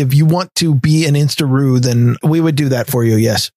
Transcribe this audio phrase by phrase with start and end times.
[0.00, 3.16] if you want to be an Instaroo, then we would do that for you.
[3.16, 3.50] Yes.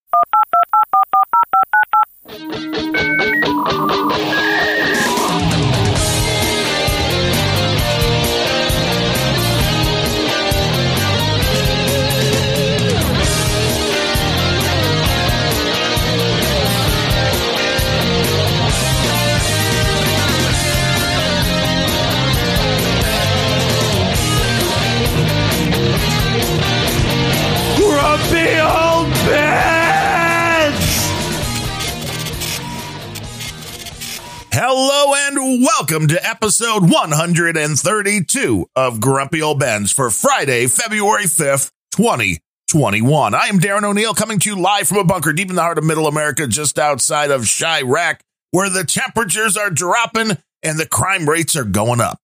[35.06, 43.36] Hello and welcome to episode 132 of Grumpy Old Bens for Friday, February 5th, 2021.
[43.36, 45.78] I am Darren O'Neill coming to you live from a bunker deep in the heart
[45.78, 48.22] of middle America, just outside of Chiraq,
[48.52, 52.18] where the temperatures are dropping and the crime rates are going up.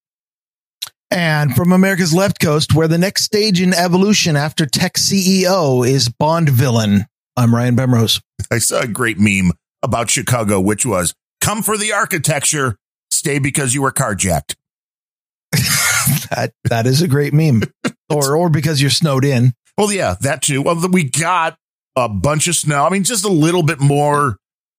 [1.12, 6.08] And from America's left coast, where the next stage in evolution after tech CEO is
[6.08, 7.08] Bond villain.
[7.36, 8.22] I'm Ryan Bemrose.
[8.50, 9.52] I saw a great meme
[9.84, 12.78] about Chicago, which was come for the architecture,
[13.12, 14.56] stay because you were carjacked.
[16.32, 17.64] That that is a great meme.
[18.10, 19.54] or or because you're snowed in.
[19.78, 20.62] Well, yeah, that too.
[20.62, 21.58] Well, we got
[21.96, 22.84] a bunch of snow.
[22.86, 24.38] I mean, just a little bit more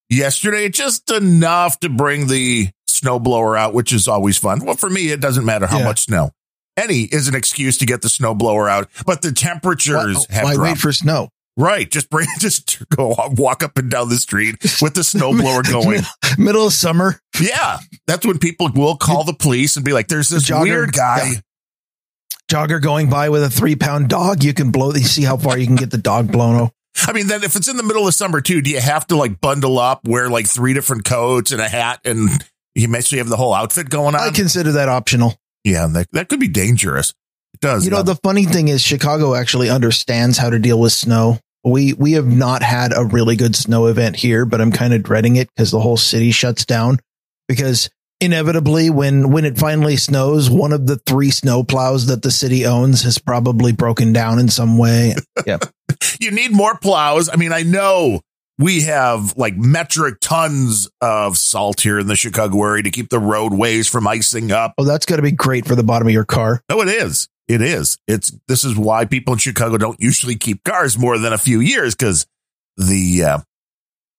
[0.08, 4.64] yesterday, just enough to bring the snowblower out, which is always fun.
[4.64, 5.84] Well, for me, it doesn't matter how Yeah.
[5.84, 6.30] much snow.
[6.76, 10.44] Any is an excuse to get the snowblower out, but the temperatures Why, oh, have
[10.44, 10.70] why dropped.
[10.70, 11.28] wait for snow?
[11.56, 11.90] Right.
[11.90, 16.02] Just bring, just go walk up and down the street with the snowblower going.
[16.38, 17.20] Middle of summer.
[17.40, 17.78] Yeah.
[18.06, 21.34] That's when people will call the police and be like, there's this Jogger weird guy.
[21.34, 21.42] guy.
[22.50, 24.42] Jogger going by with a three pound dog.
[24.42, 24.92] You can blow.
[24.92, 26.70] You see how far you can get the dog blown.
[27.06, 29.16] I mean, then if it's in the middle of summer too, do you have to
[29.16, 32.28] like bundle up, wear like three different coats and a hat, and
[32.74, 34.20] you basically have the whole outfit going on?
[34.20, 35.36] I consider that optional.
[35.62, 37.14] yeah, that, that could be dangerous.
[37.54, 37.84] It does.
[37.84, 41.38] You know, the funny thing is Chicago actually understands how to deal with snow.
[41.64, 45.02] We we have not had a really good snow event here, but I'm kind of
[45.02, 46.98] dreading it because the whole city shuts down
[47.48, 47.90] because
[48.20, 52.64] inevitably when when it finally snows, one of the three snow plows that the city
[52.64, 55.14] owns has probably broken down in some way.
[55.46, 55.58] Yeah.
[56.20, 57.30] you need more plows.
[57.30, 58.20] I mean, I know
[58.58, 63.18] we have like metric tons of salt here in the Chicago area to keep the
[63.18, 64.74] roadways from icing up.
[64.76, 66.62] Oh, that's got to be great for the bottom of your car.
[66.68, 67.28] No, it is.
[67.50, 67.98] It is.
[68.06, 71.58] It's this is why people in Chicago don't usually keep cars more than a few
[71.58, 72.24] years because
[72.76, 73.38] the uh,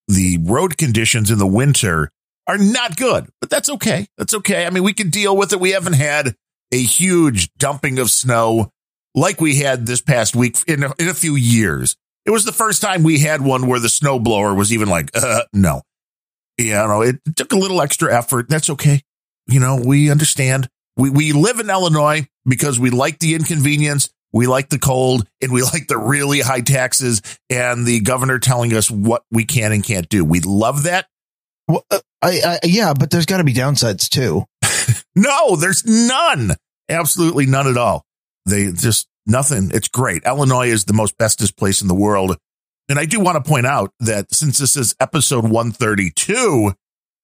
[0.09, 2.12] the road conditions in the winter
[2.46, 3.30] are not good.
[3.40, 4.08] But that's okay.
[4.18, 4.66] That's okay.
[4.66, 5.62] I mean, we can deal with it.
[5.62, 6.36] We haven't had
[6.74, 8.74] a huge dumping of snow
[9.16, 11.96] like we had this past week in a, in a few years.
[12.25, 15.44] It was the first time we had one where the snowblower was even like, uh,
[15.53, 15.84] no.
[16.58, 18.50] You know, it took a little extra effort.
[18.50, 19.03] That's okay.
[19.47, 20.68] You know, we understand.
[21.02, 25.52] We we live in Illinois because we like the inconvenience, we like the cold, and
[25.52, 29.84] we like the really high taxes and the governor telling us what we can and
[29.84, 30.24] can't do.
[30.24, 31.08] We love that.
[31.68, 34.46] Well, uh, I, I yeah, but there's got to be downsides too.
[35.14, 36.56] No, there's none.
[36.88, 38.06] Absolutely none at all.
[38.46, 39.70] They just nothing.
[39.74, 40.24] It's great.
[40.26, 42.38] Illinois is the most bestest place in the world.
[42.88, 46.72] And I do want to point out that since this is episode 132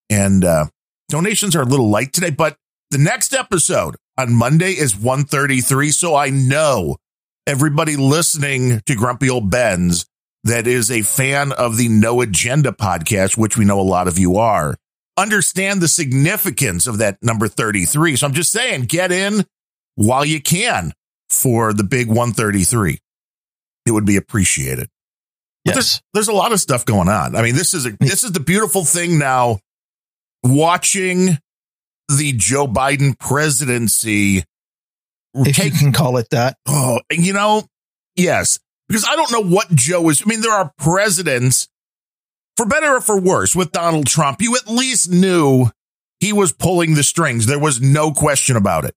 [0.09, 0.65] and uh,
[1.07, 2.57] donations are a little light today, but
[2.91, 5.91] the next episode on Monday is 133.
[5.91, 6.97] So I know
[7.45, 10.05] everybody listening to Grumpy Old Ben's
[10.43, 14.17] that is a fan of the No Agenda podcast, which we know a lot of
[14.17, 14.75] you are,
[15.17, 18.15] understand the significance of that number 33.
[18.15, 19.45] So I'm just saying, get in
[19.95, 20.93] while you can
[21.29, 22.99] for the big 133.
[23.85, 24.89] It would be appreciated.
[25.65, 26.01] Yes.
[26.13, 27.35] There's a lot of stuff going on.
[27.35, 29.59] I mean, this is a, this is the beautiful thing now
[30.43, 31.37] watching
[32.09, 34.43] the Joe Biden presidency
[35.33, 36.57] If take you can call it that.
[36.67, 37.63] Oh, you know,
[38.15, 40.23] yes, because I don't know what Joe is.
[40.23, 41.67] I mean, there are presidents,
[42.55, 44.41] for better or for worse, with Donald Trump.
[44.41, 45.67] You at least knew
[46.19, 47.45] he was pulling the strings.
[47.45, 48.95] There was no question about it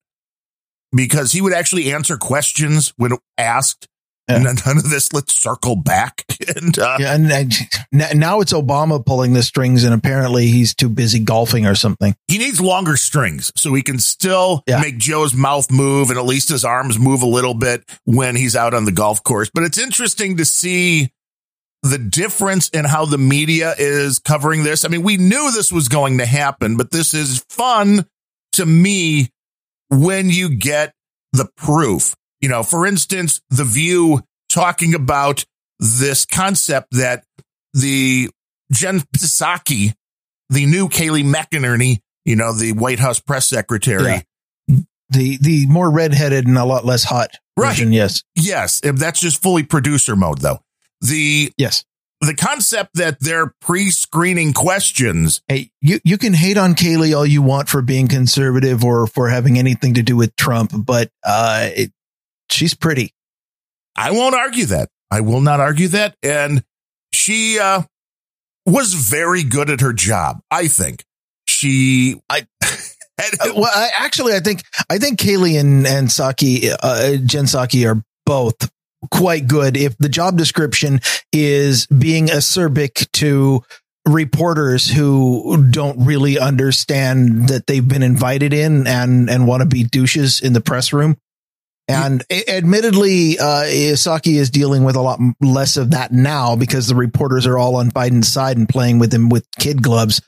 [0.93, 3.87] because he would actually answer questions when asked.
[4.29, 4.39] Yeah.
[4.39, 6.25] none of this, let's circle back.
[6.57, 7.31] And uh, Yeah, and,
[7.93, 12.15] and now it's Obama pulling the strings, and apparently he's too busy golfing or something.
[12.29, 14.81] he needs longer strings so he can still Yeah.
[14.81, 18.57] make Joe's mouth move and at least his arms move a little bit when he's
[18.57, 19.51] out on the golf course.
[19.53, 21.13] But it's interesting to see
[21.83, 24.85] the difference in how the media is covering this.
[24.85, 28.07] I mean, we knew this was going to happen, but this is fun
[28.53, 29.29] to me
[29.89, 30.95] when you get
[31.33, 32.15] the proof.
[32.41, 35.45] You know, for instance, The View talking about
[35.79, 37.25] this concept that
[37.75, 38.31] the
[38.73, 39.95] Jen Psaki,
[40.49, 44.23] the new Kayleigh McEnany, you know, the White House press secretary,
[45.13, 47.71] The the more redheaded and a lot less hot Right.
[47.71, 47.93] version.
[47.93, 48.23] Yes.
[48.37, 50.61] Yes, if that's just fully producer mode though.
[51.01, 51.85] The Yes.
[52.23, 55.41] the concept that they're pre-screening questions.
[55.49, 59.29] Hey, you, you can hate on Kaylee all you want for being conservative or for
[59.31, 61.93] having anything to do with Trump, but uh, it,
[62.51, 63.15] she's pretty.
[63.97, 64.89] I won't argue that.
[65.11, 66.15] I will not argue that.
[66.23, 66.63] And
[67.13, 67.83] she uh,
[68.67, 70.41] was very good at her job.
[70.51, 71.05] I think
[71.47, 72.21] she.
[72.29, 72.47] I.
[73.23, 77.87] Uh, well, I, actually, I think I think Kayleigh and and Psaki, uh, Jen Psaki,
[77.87, 78.71] are both
[79.11, 79.77] quite good.
[79.77, 83.63] If the job description is being acerbic to
[84.07, 89.85] reporters who don't really understand that they've been invited in and and want to be
[89.85, 91.17] douches in the press room.
[91.91, 96.95] And admittedly, uh, Psaki is dealing with a lot less of that now because the
[96.95, 100.23] reporters are all on Biden's side and playing with him with kid gloves.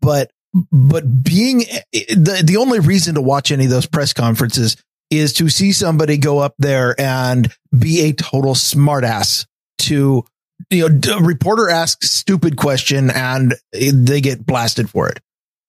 [0.00, 0.30] But
[0.72, 1.62] but being
[1.92, 4.76] eh, the the only reason to watch any of those press conferences
[5.10, 9.46] is to see somebody go up there and be a total smartass
[9.78, 10.24] to
[10.70, 15.20] you know a reporter asks stupid question and eh, they get blasted for it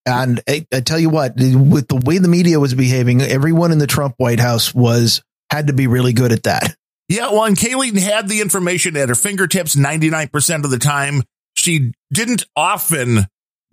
[0.05, 3.77] and I, I tell you what with the way the media was behaving everyone in
[3.79, 5.21] the Trump White House was
[5.51, 6.75] had to be really good at that
[7.09, 11.23] Yeah, well, and Kayleigh had the information at her fingertips 99% of the time.
[11.55, 13.27] She didn't often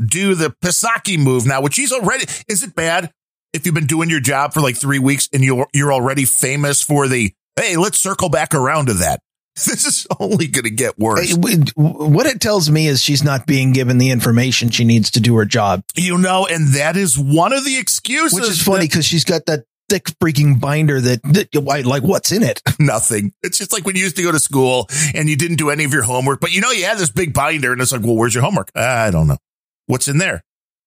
[0.04, 3.10] do the Psaki move now, which she's already, is it bad
[3.52, 6.80] if you've been doing your job for like three weeks and you're, you're already famous
[6.82, 9.20] for the, hey, let's circle back around to that.
[9.56, 11.32] This is only going to get worse.
[11.76, 15.36] what it tells me is she's not being given the information she needs to do
[15.36, 18.38] her job You know, and that is one of the excuses.
[18.38, 22.42] which is funny because she's got that thick freaking binder that, that like what's in
[22.42, 23.32] it nothing.
[23.42, 25.84] It's just like when you used to go to school and you didn't do any
[25.84, 28.16] of your homework, but you know, you had this big binder and it's like, well,
[28.16, 28.70] where's your homework?
[28.74, 29.38] I don't know.
[29.86, 30.42] What's in there?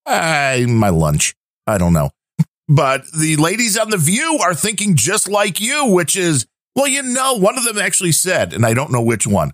[0.05, 1.35] I, my lunch.
[1.65, 2.09] I don't know.
[2.67, 6.45] But the ladies on the view are thinking just like you, which is,
[6.75, 9.51] well, you know, one of them actually said, and I don't know which one,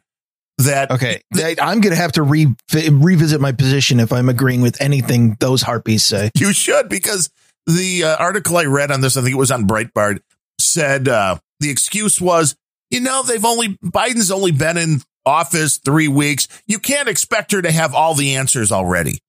[0.60, 1.22] that Okay.
[1.36, 5.36] I- I'm going to have to re- revisit my position if I'm agreeing with anything
[5.40, 6.32] those harpies say.
[6.38, 7.30] You should because
[7.66, 10.20] the uh, article I read on this, I think it was on Breitbart,
[10.60, 12.56] said uh, the excuse was,
[12.90, 16.48] you know, they've only Biden's only been in office three weeks.
[16.68, 19.20] You can't expect her to have all the answers already.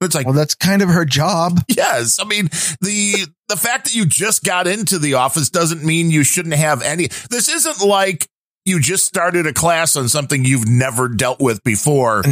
[0.00, 1.60] It's like, Well, that's kind of her job.
[1.68, 2.48] yes, I mean
[2.80, 6.82] the the fact that you just got into the office doesn't mean you shouldn't have
[6.82, 7.08] any.
[7.30, 8.28] This isn't like
[8.64, 12.22] you just started a class on something you've never dealt with before.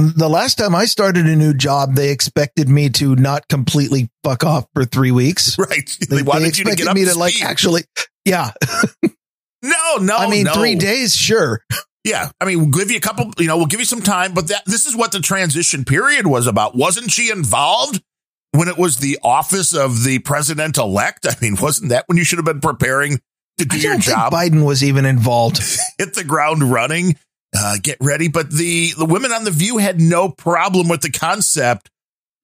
[0.00, 4.44] The last time I started a new job, they expected me to not completely fuck
[4.44, 5.56] off for three weeks.
[5.58, 5.96] Right?
[6.08, 7.82] They, They, wanted they you to get up me to to like actually,
[8.24, 8.52] yeah.
[9.62, 10.54] no, no, I mean, no.
[10.54, 11.62] three days, sure.
[12.04, 14.32] Yeah, I mean, we'll give you a couple, you know, we'll give you some time,
[14.32, 16.74] but that this is what the transition period was about.
[16.74, 18.02] Wasn't she involved
[18.52, 21.26] when it was the office of the president elect?
[21.28, 23.20] I mean, wasn't that when you should have been preparing
[23.58, 25.58] to do I your job, Biden was even involved.
[25.98, 27.16] hit the ground running,
[27.56, 28.28] uh, get ready?
[28.28, 31.90] But the the women on the View had no problem with the concept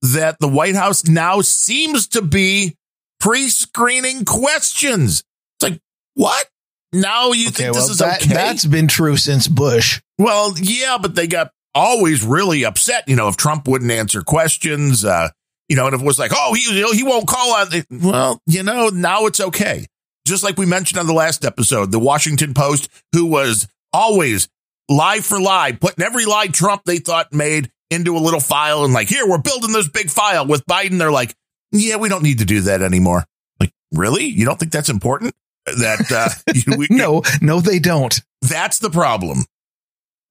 [0.02, 2.76] that the White House now seems to be
[3.20, 5.22] pre-screening questions.
[5.60, 5.80] It's like
[6.14, 6.46] what?
[6.92, 8.32] Now you Okay, think well, this is that, okay?
[8.34, 10.00] that's been true since Bush.
[10.18, 15.04] Well, yeah, but they got always really upset, you know, if Trump wouldn't answer questions,
[15.04, 15.28] uh,
[15.68, 17.68] you know, and if it was like, oh, he, you know, he won't call on
[17.68, 19.86] the, well, you know, now it's okay.
[20.26, 24.48] Just like we mentioned on the last episode, the Washington Post, who was always
[24.88, 28.92] lie for lie, putting every lie Trump they thought made into a little file and
[28.92, 30.98] like, here, we're building this big file with Biden.
[30.98, 31.34] They're like,
[31.72, 33.24] yeah, we don't need to do that anymore.
[33.60, 34.24] Like, really?
[34.24, 35.34] You don't think that's important?
[35.66, 38.20] That, uh, you, we, No, no, they don't.
[38.42, 39.44] that's the problem.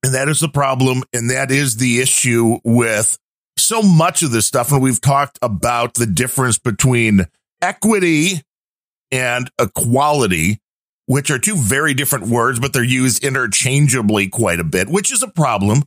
[0.04, 1.04] And that is the problem.
[1.14, 3.18] And that is the issue with
[3.58, 4.72] so much of this stuff.
[4.72, 7.26] And we've talked about the difference between
[7.62, 8.42] equity
[9.12, 10.60] and equality,
[11.08, 15.22] which are two very different words, but they're used interchangeably quite a bit, which is
[15.24, 15.84] a problem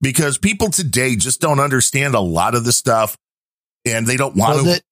[0.00, 3.16] because people today just don't understand a lot of the stuff
[3.84, 4.70] and they don't want Well, to.
[4.70, 4.82] that-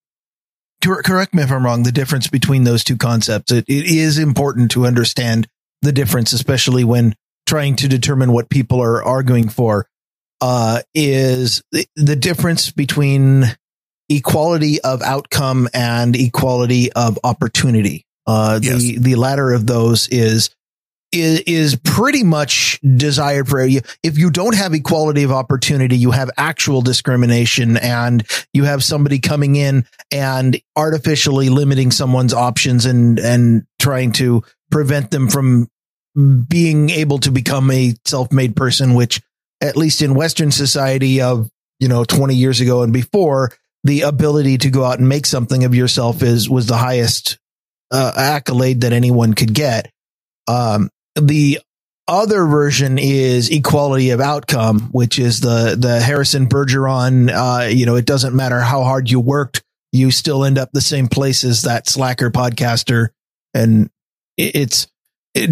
[1.05, 1.83] correct me if I'm wrong.
[1.83, 5.49] The difference between those two concepts, it, it is important to understand
[5.83, 7.15] the difference, especially when
[7.47, 9.87] trying to determine what people are arguing for.
[10.41, 13.45] Uh, is the, the difference between
[14.11, 18.05] equality of outcome and equality of opportunity.
[18.27, 18.81] Uh, Yes.
[18.81, 20.51] the the latter of those is
[21.13, 23.81] is is pretty much desired for you.
[24.03, 29.19] If you don't have equality of opportunity, you have actual discrimination and you have somebody
[29.21, 35.69] coming in and artificially limiting someone's options and and trying to prevent them from
[36.49, 39.21] being able to become a self-made person which
[39.61, 41.51] at least in western society of
[41.81, 43.51] you know 20 years ago and before
[43.83, 47.39] the ability to go out and make something of yourself is was the highest
[47.95, 49.91] uh, accolade that anyone could get.
[50.49, 51.61] Um, the
[52.09, 57.31] other version is equality of outcome, which is the the Harrison Bergeron.
[57.31, 60.81] Uh, you know, it doesn't matter how hard you worked, you still end up the
[60.81, 63.09] same place as that slacker podcaster,
[63.55, 63.89] and
[64.37, 64.89] it's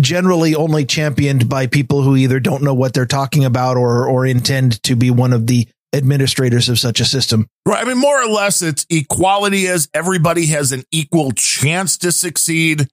[0.00, 4.26] generally only championed by people who either don't know what they're talking about or or
[4.26, 7.46] intend to be one of the administrators of such a system.
[7.66, 7.84] Right.
[7.84, 12.88] I mean, more or less, it's equality is everybody has an equal chance to succeed.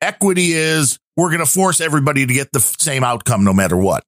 [0.00, 4.04] Equity is we're going to force everybody to get the same outcome no matter what.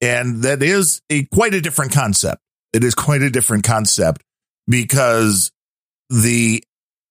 [0.00, 2.40] And that is a quite a different concept.
[2.72, 4.22] It is quite a different concept
[4.68, 5.50] because
[6.08, 6.62] the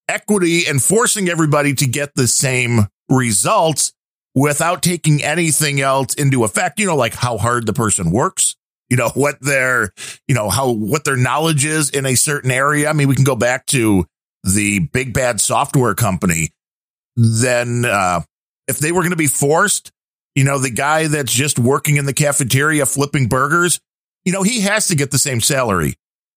[0.07, 3.93] equity and forcing everybody to get the same results
[4.33, 8.55] without taking anything else into effect, you know, like how hard the person works,
[8.89, 9.93] you know, what their,
[10.27, 12.89] you know, how, what their knowledge is in a certain area.
[12.89, 14.05] I mean, we can go back to
[14.43, 16.51] the big bad software company.
[17.15, 18.21] Then, uh,
[18.67, 19.91] if they were going to be forced,
[20.35, 23.79] you know, the guy that's just working in the cafeteria flipping burgers,
[24.25, 25.95] you know, he has to get the same salary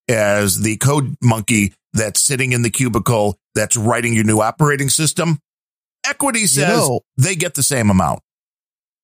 [0.08, 5.38] as the code monkey that's sitting in the cubicle that's writing your new operating system.
[6.06, 8.20] Equity says you know, they get the same amount.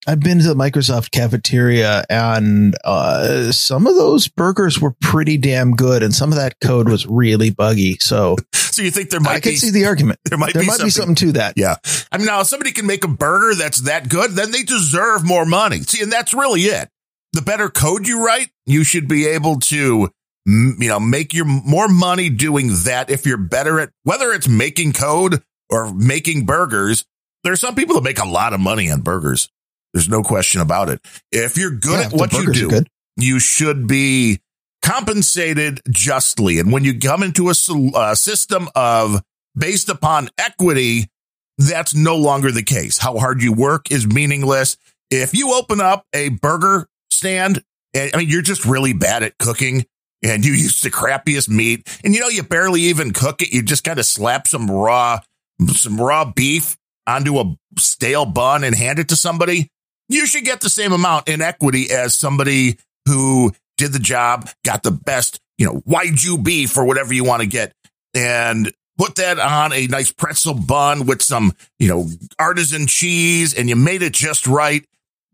[0.06, 5.72] I've been to the Microsoft cafeteria and uh, some of those burgers were pretty damn
[5.72, 7.96] good, and some of that code was really buggy.
[7.98, 9.36] So, so you think there might?
[9.36, 10.20] I can see the argument.
[10.24, 11.54] There might, there be, might something, be something to that.
[11.56, 11.76] Yeah,
[12.12, 15.24] I mean, now if somebody can make a burger that's that good, then they deserve
[15.26, 15.80] more money.
[15.80, 16.88] See, and that's really it.
[17.32, 20.08] The better code you write, you should be able to,
[20.46, 23.10] you know, make your more money doing that.
[23.10, 27.04] If you're better at whether it's making code or making burgers,
[27.44, 29.50] there are some people that make a lot of money on burgers.
[29.92, 31.00] There's no question about it.
[31.32, 32.84] If you're good yeah, at what you do,
[33.16, 34.40] you should be
[34.82, 36.58] compensated justly.
[36.58, 39.22] And when you come into a, a uh, system of
[39.56, 41.10] based upon equity,
[41.56, 42.98] that's no longer the case.
[42.98, 44.76] How hard you work is meaningless.
[45.10, 47.62] If you open up a burger stand,
[47.94, 49.84] eh, I mean, you're just really bad at cooking
[50.22, 53.52] and you use the crappiest meat and you know, you barely even cook it.
[53.52, 55.20] You just kind of slap some raw,
[55.68, 56.76] some raw beef
[57.06, 59.70] onto a stale bun and hand it to somebody
[60.08, 64.82] you should get the same amount in equity as somebody who did the job, got
[64.82, 67.72] the best, you know, Wagyu beef or whatever you want to get
[68.14, 73.68] and put that on a nice pretzel bun with some, you know, artisan cheese and
[73.68, 74.84] you made it just right.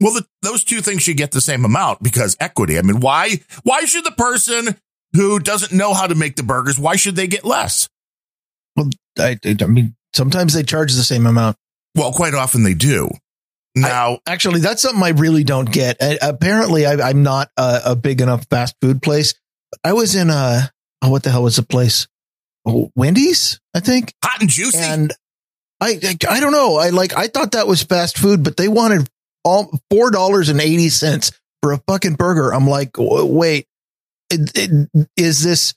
[0.01, 2.79] Well, the, those two things should get the same amount because equity.
[2.79, 4.77] I mean, why, why should the person
[5.15, 7.89] who doesn't know how to make the burgers, why should they get less?
[8.77, 11.57] Well, I, I mean, sometimes they charge the same amount.
[11.95, 13.09] Well, quite often they do.
[13.77, 15.97] Now, I, actually, that's something I really don't get.
[16.01, 19.35] I, apparently, I, am not a, a, big enough fast food place.
[19.83, 20.71] I was in a
[21.03, 22.07] oh, what the hell was the place?
[22.65, 24.15] Oh, Wendy's, I think.
[24.23, 24.79] Hot and juicy.
[24.79, 25.13] And
[25.81, 26.77] I, I, I don't know.
[26.77, 29.09] I like I thought that was fast food, but they wanted
[29.45, 32.55] all four dollars and eighty cents for a fucking burger.
[32.55, 33.67] I'm like, wait,
[34.31, 35.75] it, it, is this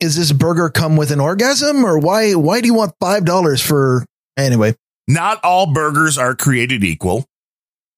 [0.00, 3.60] is this burger come with an orgasm or why why do you want five dollars
[3.60, 4.04] for
[4.36, 4.74] anyway?
[5.06, 7.26] Not all burgers are created equal,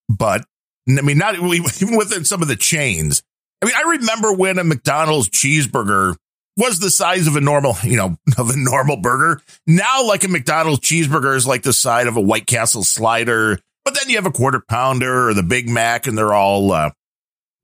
[0.09, 0.45] but
[0.89, 3.23] I mean, not even within some of the chains.
[3.63, 6.17] I mean, I remember when a McDonald's cheeseburger
[6.57, 9.43] was the size of a normal, you know, of a normal burger.
[9.67, 13.95] Now, like a McDonald's cheeseburger is like the size of a White Castle slider, but
[13.95, 16.91] then you have a quarter pounder or the Big Mac, and they're all uh,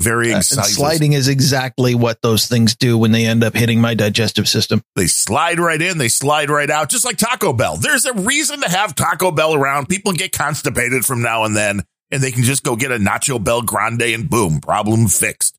[0.03, 0.77] varying uh, sizes.
[0.77, 4.83] Sliding is exactly what those things do when they end up hitting my digestive system.
[4.97, 7.77] They slide right in, they slide right out, just like Taco Bell.
[7.77, 9.89] There's a reason to have Taco Bell around.
[9.89, 13.43] People get constipated from now and then, and they can just go get a Nacho
[13.43, 15.59] Bell Grande and boom, problem fixed.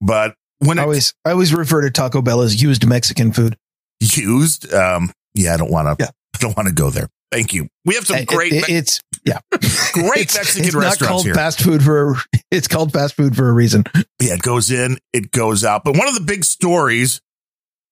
[0.00, 3.56] But when I always, I always refer to Taco Bell as used Mexican food.
[4.00, 6.04] Used, um, yeah, I don't want to.
[6.04, 6.10] Yeah.
[6.34, 7.08] I don't want to go there.
[7.30, 7.68] Thank you.
[7.84, 8.52] We have some great.
[8.52, 11.34] It, it's yeah, great it's, Mexican it's restaurants not called here.
[11.34, 12.16] Fast food for
[12.50, 13.84] it's called fast food for a reason.
[14.20, 15.84] Yeah, it goes in, it goes out.
[15.84, 17.20] But one of the big stories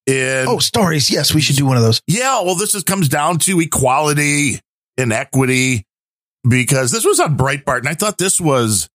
[0.06, 2.00] in oh stories, yes, we should do one of those.
[2.06, 4.60] Yeah, well, this is, comes down to equality
[4.96, 5.84] and equity
[6.48, 8.88] because this was on Breitbart, and I thought this was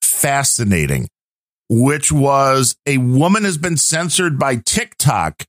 [0.00, 1.08] fascinating.
[1.74, 5.44] Which was a woman has been censored by TikTok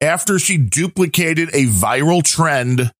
[0.00, 2.90] after she duplicated a viral trend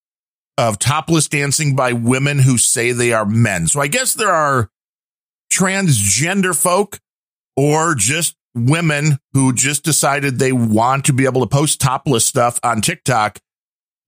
[0.58, 3.66] of topless dancing by women who say they are men.
[3.66, 4.70] So I guess there are
[5.52, 6.98] transgender folk
[7.56, 12.58] or just women who just decided they want to be able to post topless stuff
[12.62, 13.38] on TikTok.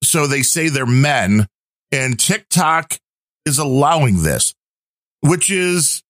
[0.03, 1.47] So they say they're men
[1.93, 2.99] and TikTok
[3.45, 4.55] is allowing this,
[5.21, 6.03] which is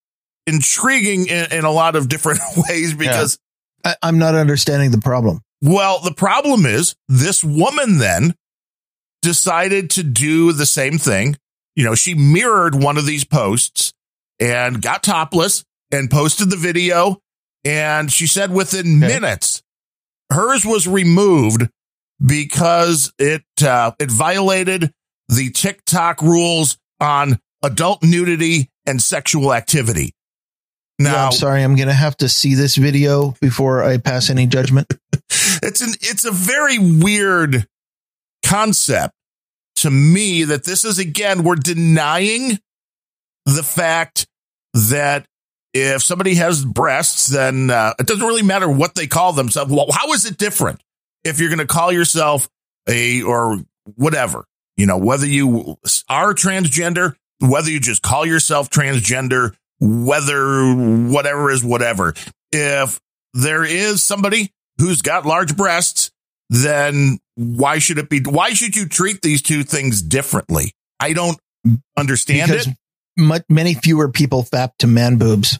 [0.46, 3.38] intriguing in, in a lot of different ways because
[3.84, 3.94] yeah.
[4.02, 5.40] I, am not understanding the problem.
[5.60, 8.34] Well, the problem is this woman then
[9.22, 11.36] decided to do the same thing.
[11.76, 13.92] You know, she mirrored one of these posts
[14.40, 17.20] and got topless and posted the video.
[17.64, 19.14] And she said within Okay.
[19.14, 19.62] minutes,
[20.30, 21.68] hers was removed
[22.24, 24.92] because it, uh, it violated
[25.28, 30.14] the TikTok rules on adult nudity and sexual activity.
[30.98, 31.62] Yeah, Now, I'm sorry.
[31.62, 34.92] I'm going to have to see this video before I pass any judgment.
[35.62, 37.66] it's an it's a very weird
[38.48, 39.14] concept
[39.76, 42.58] to me that this is again we're denying
[43.44, 44.26] the fact
[44.74, 45.26] that
[45.74, 49.70] if somebody has breasts then uh, it doesn't really matter what they call themselves.
[49.72, 50.80] Well how is it different
[51.24, 52.48] if you're going to call yourself
[52.88, 53.58] a or
[53.96, 54.44] whatever?
[54.76, 55.76] You know whether you
[56.08, 62.14] are transgender whether you just call yourself transgender whether whatever is whatever.
[62.50, 63.00] If
[63.34, 66.10] there is somebody who's got large breasts,
[66.50, 68.20] then why should it be?
[68.20, 70.72] Why should you treat these two things differently?
[71.00, 71.38] I don't
[71.96, 72.74] understand because it,
[73.16, 75.58] mu- many fewer people fap to man boobs.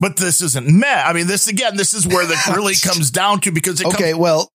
[0.00, 1.02] but this isn't meh.
[1.04, 4.10] I mean, this again, this is where the really comes down to because it Okay,
[4.12, 4.50] comes, well,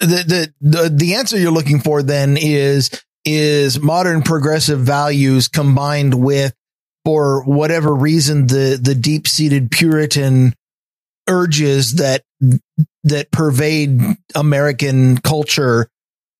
[0.00, 2.90] the, the the the answer you're looking for then is
[3.24, 6.54] is modern progressive values combined with
[7.04, 10.54] for whatever reason the the deep seated Puritan
[11.28, 12.22] urges that
[13.06, 14.00] that pervade
[14.34, 15.88] American culture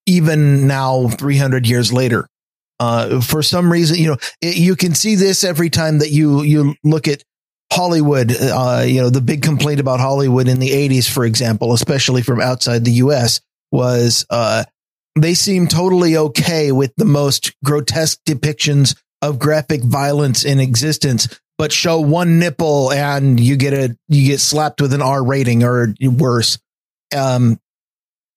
[0.06, 2.28] even now 300 years later.
[2.78, 6.42] Uh, for some reason, you know, it, you can see this every time that you
[6.42, 7.22] you look at
[7.72, 12.22] Hollywood, uh, you know, the big complaint about Hollywood in the 80s, for example, especially
[12.22, 13.40] from outside the US,
[13.72, 14.64] was uh,
[15.18, 21.72] they seem totally okay with the most grotesque depictions of graphic violence in existence, but
[21.72, 25.94] show one nipple and you get a you get slapped with an R rating or
[26.00, 26.58] worse.
[27.16, 27.60] Um,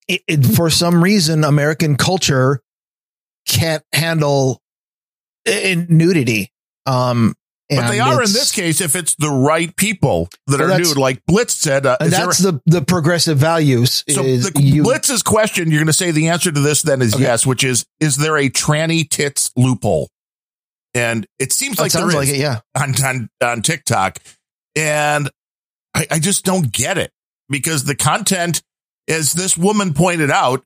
[0.08, 2.60] it, it, for some reason, American culture
[3.46, 4.60] can't handle
[5.46, 6.52] uh, nudity.
[6.86, 7.34] Um,
[7.68, 10.96] but they are in this case if it's the right people that Well, are nude.
[10.96, 14.02] Like Blitz said, uh, And is there that's the the progressive values.
[14.08, 17.00] So is the you, Blitz's question, you're going to say the answer to this then
[17.00, 17.22] is Okay.
[17.22, 20.08] yes, which is, is there a tranny tits loophole?
[20.94, 22.36] And it seems that like sounds like it.
[22.38, 22.60] Yeah.
[22.76, 24.18] on, on, on TikTok.
[24.76, 25.30] And
[25.94, 27.12] I, I just don't get it
[27.48, 28.62] because the content,
[29.08, 30.64] as this woman pointed out,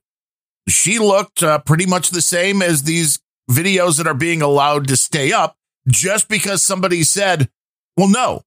[0.67, 4.97] she looked uh, pretty much the same as these videos that are being allowed to
[4.97, 5.55] stay up
[5.87, 7.49] just because somebody said,
[7.95, 8.41] well, no,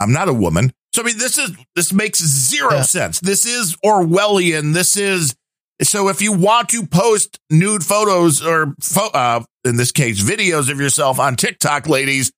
[0.00, 0.72] I'm not a woman.
[0.92, 2.82] So I mean, this is this makes zero Yeah.
[2.82, 3.20] sense.
[3.20, 4.74] This is Orwellian.
[4.74, 5.36] This is
[5.82, 6.08] so.
[6.08, 8.74] If you want to post nude photos or
[9.14, 12.32] uh, in this case videos of yourself on TikTok, ladies,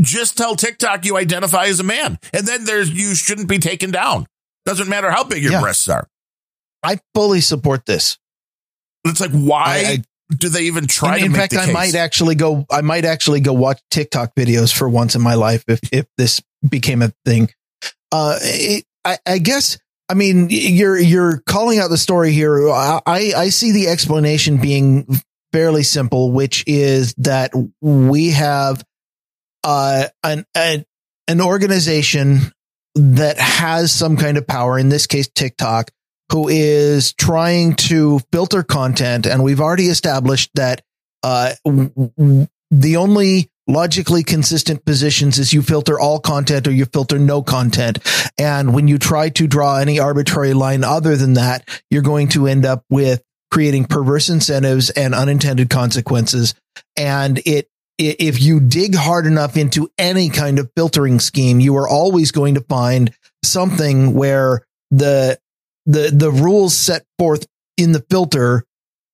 [0.00, 3.90] just tell TikTok you identify as a man, and then there's you shouldn't be taken
[3.90, 4.26] down.
[4.66, 5.60] Doesn't matter how big your Yeah.
[5.60, 6.08] breasts are.
[6.82, 8.18] I fully support this.
[9.04, 10.04] It's like why I- I-
[10.38, 11.74] do they even try in, to in make fact, I case?
[11.74, 12.64] might actually go.
[12.70, 16.40] I might actually go watch TikTok videos for once in my life if if this
[16.66, 17.50] became a thing.
[18.10, 19.76] Uh, it, I, I guess.
[20.08, 22.70] I mean, you're you're calling out the story here.
[22.70, 25.06] I I see the explanation being
[25.52, 28.84] fairly simple, which is that we have
[29.62, 30.84] uh an an,
[31.26, 32.52] an organization
[32.94, 34.78] that has some kind of power.
[34.78, 35.90] In this case, TikTok,
[36.30, 40.82] who is trying to filter content, and we've already established that
[41.22, 47.42] uh, the only logically consistent positions is you filter all content or you filter no
[47.42, 47.98] content.
[48.38, 52.46] And when you try to draw any arbitrary line other than that, you're going to
[52.46, 56.54] end up with creating perverse incentives and unintended consequences.
[56.96, 61.88] And it, if you dig hard enough into any kind of filtering scheme, you are
[61.88, 63.12] always going to find
[63.44, 65.38] something where the,
[65.86, 67.46] the, the rules set forth
[67.76, 68.64] in the filter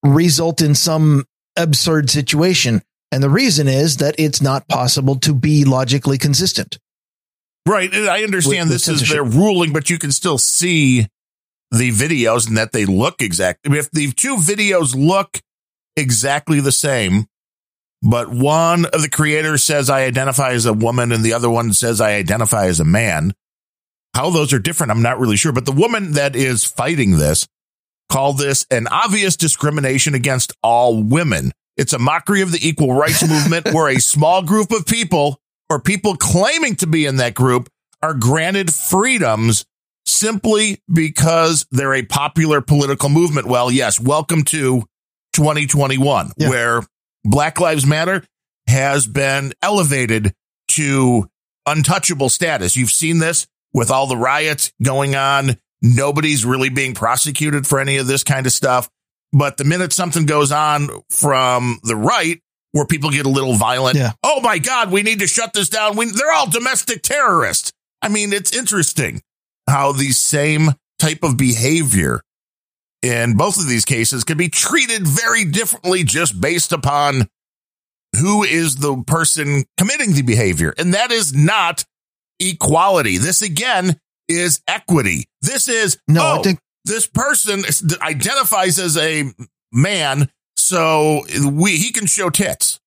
[0.02, 2.82] result in some absurd situation.
[3.12, 6.78] And the reason is that it's not possible to be logically consistent.
[7.66, 7.92] Right.
[7.92, 11.06] I understand With- with this is their ruling, but you can still see
[11.70, 13.60] the videos and that they look exact.
[13.66, 15.40] I mean, if the two videos look
[15.96, 17.26] exactly the same,
[18.02, 21.72] but one of the creators says I identify as a woman and the other one
[21.72, 23.34] says I identify as a man,
[24.14, 25.52] how those are different, I'm not really sure.
[25.52, 27.46] But the woman that is fighting this
[28.08, 31.52] called this an obvious discrimination against all women.
[31.80, 35.40] It's a mockery of the equal rights movement where a small group of people
[35.70, 37.70] or people claiming to be in that group
[38.02, 39.64] are granted freedoms
[40.04, 43.46] simply because they're a popular political movement.
[43.46, 44.84] Well, yes, welcome to
[45.32, 46.50] 2021, Yeah.
[46.50, 46.82] where
[47.24, 48.24] Black Lives Matter
[48.66, 50.34] has been elevated
[50.72, 51.30] to
[51.64, 52.76] untouchable status.
[52.76, 57.96] You've seen this with all the riots going on nobody's really being prosecuted for any
[57.96, 58.88] of this kind of stuff.
[59.32, 62.40] But the minute something goes on from the right,
[62.72, 64.12] where people get a little violent, Yeah.
[64.22, 65.96] oh my God, we need to shut this down.
[65.96, 67.72] We, they're all domestic terrorists.
[68.02, 69.22] I mean, it's interesting
[69.68, 72.22] how the same type of behavior
[73.02, 77.28] in both of these cases can be treated very differently just based upon
[78.20, 80.74] who is the person committing the behavior.
[80.76, 81.84] And that is not
[82.40, 83.16] equality.
[83.18, 85.26] This again is equity.
[85.42, 87.62] This is, No, oh, I think this person
[88.02, 89.24] identifies as a
[89.72, 92.80] man, so we, he can show tits.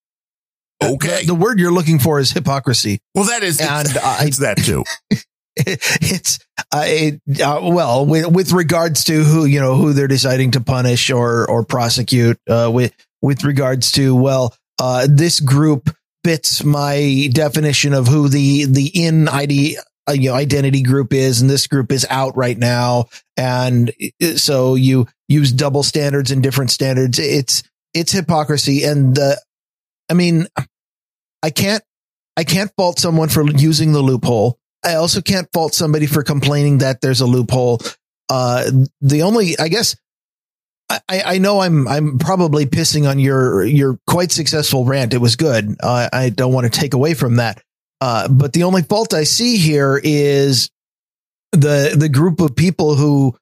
[0.83, 1.21] Okay.
[1.21, 2.99] the, the word you're looking for is hypocrisy.
[3.15, 4.83] well, that is, and it's, I- it's that too.
[5.55, 6.39] it's
[6.71, 10.61] uh, it, uh, well with, with regards to who you know who they're deciding to
[10.61, 17.29] punish or or prosecute uh, with with regards to well uh, this group fits my
[17.31, 21.67] definition of who the the in ID uh, you know identity group is and this
[21.67, 23.05] group is out right now
[23.37, 27.63] and uh, so you use double standards and different standards it's
[27.93, 29.41] it's hypocrisy and the
[30.09, 30.47] I mean
[31.41, 31.83] I can't
[32.35, 36.79] I can't fault someone for using the loophole I also can't fault somebody for complaining
[36.79, 37.79] that there's a loophole.
[38.29, 38.69] Uh,
[39.01, 39.95] the only, I guess,
[40.89, 45.13] I, I know I'm I'm probably pissing on your your quite successful rant.
[45.13, 45.75] It was good.
[45.81, 47.61] Uh, I don't want to take away from that.
[48.03, 50.69] Uh, but the only fault I see here is
[51.53, 53.33] the the group of people who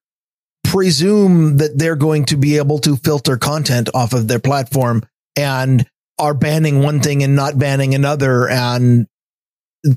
[0.64, 5.02] presume that they're going to be able to filter content off of their platform
[5.36, 5.88] and
[6.20, 9.08] are banning one thing and not banning another and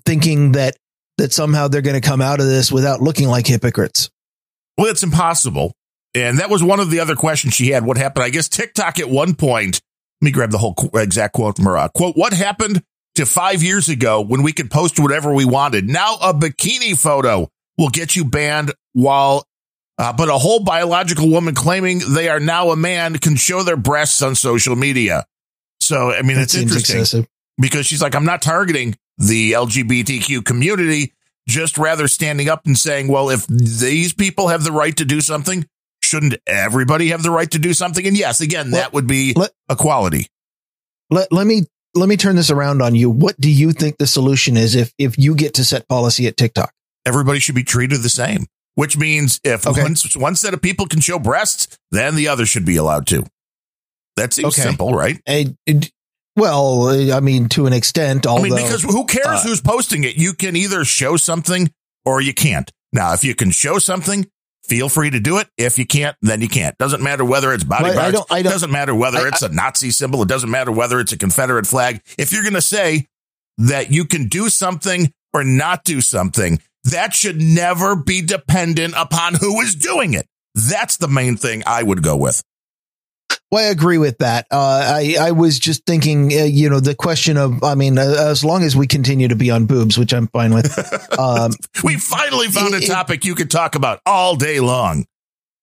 [0.06, 0.78] thinking that
[1.18, 4.08] that somehow they're going to come out of this without looking like hypocrites.
[4.78, 5.74] Well, it's impossible.
[6.14, 7.84] And that was one of the other questions she had.
[7.84, 8.24] What happened?
[8.24, 9.82] I guess TikTok at one point,
[10.22, 11.76] let me grab the whole exact quote from her.
[11.76, 12.82] Uh, quote, what happened
[13.14, 15.88] to five years ago when we could post whatever we wanted?
[15.88, 17.48] Now a bikini photo
[17.78, 19.46] will get you banned while,
[19.98, 23.76] uh, but a whole biological woman claiming they are now a man can show their
[23.76, 25.24] breasts on social media.
[25.80, 27.26] So, I mean, That it's interesting excessive.
[27.58, 31.12] because she's like, I'm not targeting the LGBTQ community,
[31.48, 35.20] just rather standing up and saying, well, if these people have the right to do
[35.20, 35.66] something,
[36.02, 38.06] shouldn't everybody have the right to do something?
[38.06, 40.28] And yes, again, Well, that would be let- equality.
[41.10, 41.64] Let let me
[41.94, 43.10] let me turn this around on you.
[43.10, 46.36] What do you think the solution is if if you get to set policy at
[46.36, 46.72] TikTok?
[47.06, 49.82] Everybody should be treated the same, which means if Okay.
[49.82, 53.24] one, one set of people can show breasts, then the other should be allowed to.
[54.16, 54.62] That seems Okay.
[54.62, 55.20] simple, right?
[55.28, 55.90] I- it-
[56.36, 58.26] well, I mean, to an extent.
[58.26, 60.16] Although, I mean, because who cares uh, who's posting it?
[60.16, 61.70] You can either show something
[62.04, 62.70] or you can't.
[62.92, 64.26] Now, if you can show something,
[64.68, 65.48] feel free to do it.
[65.58, 66.76] If you can't, then you can't.
[66.78, 68.12] Doesn't matter whether it's body Right, parts.
[68.12, 70.22] don't- I don't- doesn't matter whether I- it's a Nazi symbol.
[70.22, 72.00] It doesn't matter whether it's a Confederate flag.
[72.18, 73.06] If you're going to say
[73.58, 79.34] that you can do something or not do something, that should never be dependent upon
[79.34, 80.26] who is doing it.
[80.54, 82.42] That's the main thing I would go with.
[83.54, 84.46] Well, I agree with that.
[84.50, 84.56] Uh,
[84.96, 88.44] I I was just thinking, uh, you know, the question of, I mean, uh, as
[88.44, 90.66] long as we continue to be on boobs, which I'm fine with.
[91.18, 91.52] Um,
[91.84, 95.04] We finally found a It- it- topic you could talk about all day long.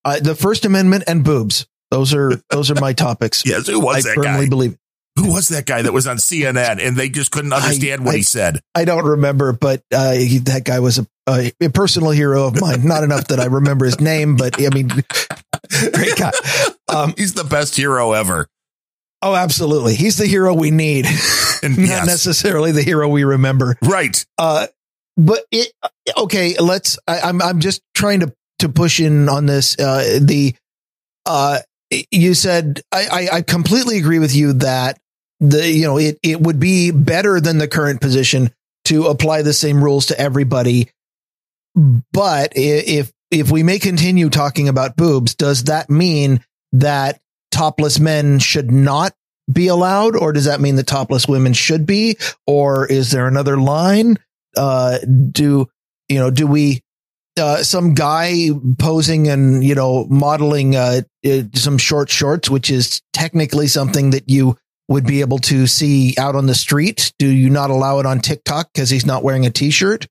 [0.06, 1.68] uh, the First Amendment and boobs.
[1.92, 3.44] Those are those are my topics.
[3.52, 4.50] Yes, who was I that firmly guy?
[4.50, 4.78] believe.
[5.20, 8.18] Who was that guy that was on CNN and they just couldn't understand what I-
[8.18, 8.62] he said?
[8.76, 12.60] I don't remember, but uh, he, that guy was a, a, a personal hero of
[12.60, 12.86] mine.
[12.88, 14.88] Not enough that I remember his name, but I mean,
[15.94, 16.32] great guy.
[16.88, 18.48] Um, He's the best hero ever.
[19.22, 21.06] oh, absolutely, he's the hero we need,
[21.64, 23.78] And not yes, necessarily the hero we remember.
[23.84, 24.26] right.
[24.38, 24.68] Uh,
[25.18, 25.72] but it
[26.18, 26.58] okay.
[26.58, 26.98] Let's.
[27.08, 29.78] I, I'm I'm just trying to to push in on this.
[29.78, 30.56] Uh, the
[31.26, 31.60] uh,
[32.12, 35.00] you said I, I I completely agree with you that
[35.40, 38.52] the you know it it would be better than the current position
[38.86, 40.90] to apply the same rules to everybody.
[41.76, 47.20] But if if we may continue talking about boobs, does that mean that
[47.52, 49.14] topless men should not
[49.52, 53.58] be allowed, or does that mean that topless women should be, or is there another
[53.58, 54.18] line?
[54.56, 55.00] Uh,
[55.32, 55.68] do
[56.10, 56.30] you know?
[56.30, 56.82] Do we?
[57.42, 63.02] Uh, some guy posing and you know modeling uh, uh, some short shorts, which is
[63.14, 64.56] technically something that you
[64.88, 67.12] would be able to see out on the street.
[67.18, 70.06] Do you not allow it on TikTok because he's not wearing a t-shirt?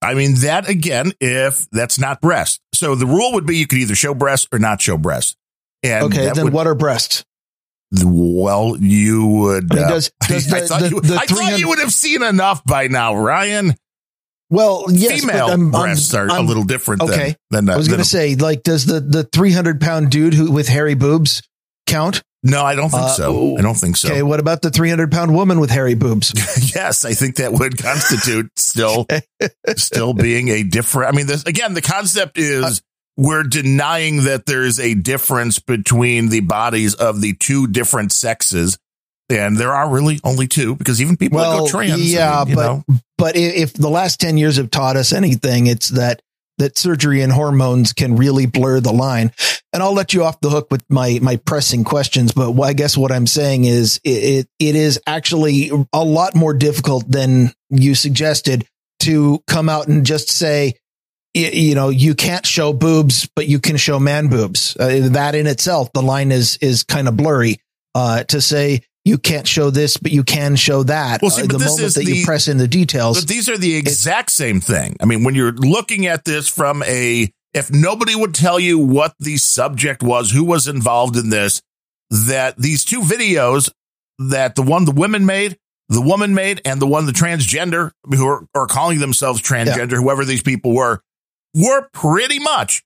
[0.00, 2.60] I mean, that again, if that's not breast.
[2.72, 5.36] So the rule would be you could either show breast or not show breast.
[5.82, 7.24] And Okay, then would- what are breasts?
[8.04, 9.72] Well, you would.
[9.72, 11.92] I mean, does- does I, the- thought, the- you, the I thought you would have
[11.92, 13.74] seen enough by now, Ryan.
[14.50, 17.36] Well, yes, Female I'm- I'm- breasts are a I'm- little different okay.
[17.50, 20.34] than, than, uh, I was going to say, like, does the the 300 pound dude
[20.34, 21.42] who with hairy boobs
[21.86, 22.22] count?
[22.44, 23.58] No, I don't think Uh, so.
[23.58, 24.08] I don't think so.
[24.08, 26.32] Okay, what about the 300 pound woman with hairy boobs?
[26.74, 29.06] yes, I think that would constitute still
[29.76, 31.12] still being a different.
[31.12, 32.80] I mean, this again, the concept is
[33.16, 38.78] we're denying that there's a difference between the bodies of the two different sexes.
[39.30, 42.48] And there are really only two because even people that go trans, I yeah, mean,
[42.48, 42.84] you but know,
[43.18, 46.22] But if the last 10 years have taught us anything, it's that
[46.58, 49.32] that surgery and hormones can really blur the line.
[49.72, 52.96] And I'll let you off the hook with my my pressing questions, but I guess
[52.96, 57.94] what I'm saying is it it, it is actually a lot more difficult than you
[57.94, 58.66] suggested
[59.00, 60.74] to come out and just say
[61.34, 64.76] you know you can't show boobs but you can show man boobs.
[64.78, 67.58] Uh, that in itself the line is is kind of blurry.
[67.94, 71.46] Uh to say you can't show this but you can show that Well, see, Uh,
[71.46, 74.60] the moment that the- you press in the details But these are the exact same
[74.60, 74.96] thing.
[75.00, 79.14] I mean, when you're looking at this from a, if nobody would tell you what
[79.18, 81.62] the subject was, who was involved in this,
[82.10, 83.70] that these two videos,
[84.18, 85.56] that the one the women made,
[85.88, 90.24] the woman made, and the one the transgender who are, are calling themselves transgender, whoever
[90.24, 91.00] these people were,
[91.54, 92.82] were pretty much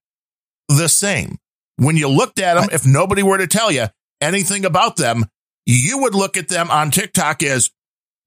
[0.68, 1.38] the same.
[1.76, 3.86] When you looked at them, if nobody were to tell you
[4.20, 5.26] anything about them,
[5.66, 7.70] you would look at them on TikTok as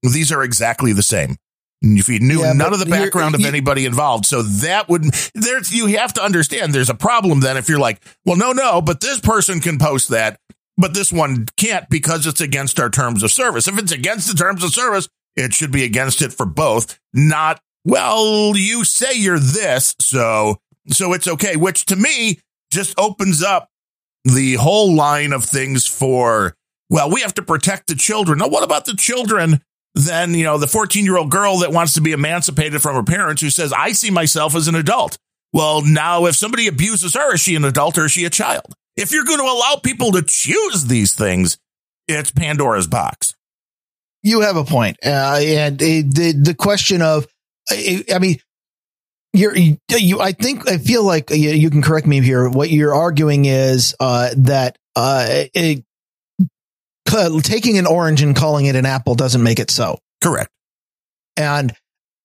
[0.03, 1.37] these are exactly the same.
[1.81, 5.03] If you knew Yeah, none of the background of you- anybody involved, so that would
[5.35, 8.81] there's you have to understand there's a problem then if you're like, well, no, no,
[8.81, 10.39] but this person can post that,
[10.77, 13.67] but this one can't because it's against our terms of service.
[13.67, 17.61] If it's against the terms of service, it should be against it for both, not
[17.83, 22.39] well, you say you're this, so so it's okay, which to me
[22.71, 23.69] just opens up
[24.23, 26.55] the whole line of things for
[26.89, 28.39] well, we have to protect the children.
[28.39, 29.61] Now, what about the children?
[29.95, 33.03] Then, you know, the 14 year old girl that wants to be emancipated from her
[33.03, 35.17] parents who says, I see myself as an adult.
[35.53, 38.73] Well, now if somebody abuses her, is she an adult or is she a child?
[38.97, 41.57] If you're going to allow people to choose these things,
[42.09, 43.33] it's Pandora's box.
[44.21, 44.97] you have a point.
[45.05, 47.25] Uh, and uh, the the question of,
[47.69, 48.39] I, I mean,
[49.33, 50.19] you're you.
[50.19, 52.49] I think I feel like you, you can correct me here.
[52.49, 55.84] What you're arguing is uh, that uh, it,
[57.13, 59.99] uh, taking an orange and calling it an apple doesn't make it so.
[60.21, 60.49] Correct.
[61.37, 61.73] and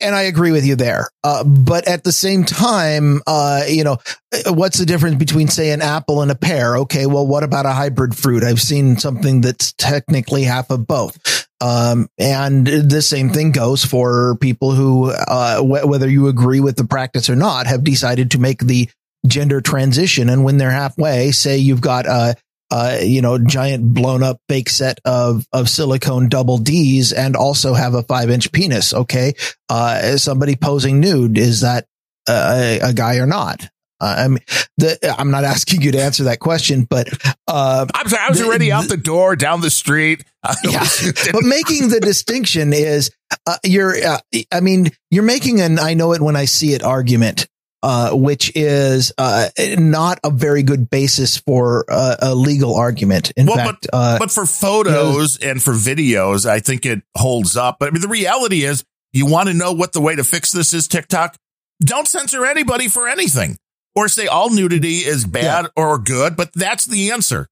[0.02, 1.08] and I agree with you there.
[1.22, 3.98] Uh, but at the same time, uh, you know,
[4.32, 6.78] uh, what's the difference between say an apple and a pear?
[6.78, 8.42] Okay, well, what about a hybrid fruit?
[8.42, 11.46] I've seen something that's technically half of both.
[11.60, 16.76] Um, and the same thing goes for people who, uh, wh- whether you agree with
[16.76, 18.88] the practice or not, have decided to make the
[19.26, 20.30] gender transition.
[20.30, 22.36] And when they're halfway, say you've got a,
[22.70, 27.74] uh, you know, giant blown up fake set of, of silicone double D's and also
[27.74, 28.94] have a five inch penis.
[28.94, 29.34] Okay.
[29.68, 31.86] Uh, somebody posing nude, is that
[32.28, 33.68] a, a guy or not?
[34.02, 34.38] Uh, I mean,
[34.78, 37.08] the, I'm not asking you to answer that question, but,
[37.46, 40.24] uh, I'm sorry, I was The- already out the- the door, down the street.
[40.64, 40.86] yeah,
[41.32, 43.10] but making the distinction is
[43.46, 44.18] uh, you're uh,
[44.50, 47.46] i mean you're making an i know it when i see it argument
[47.82, 53.46] uh, which is uh, not a very good basis for uh, a legal argument in
[53.46, 57.78] Well, fact uh, but for photos and for videos, I think it holds up.
[57.80, 60.52] But I mean, the reality is, you want to know what the way to fix
[60.52, 61.36] this is TikTok?
[61.82, 63.56] Don't censor anybody for anything
[63.94, 67.48] or say all nudity is bad or good, but that's the answer.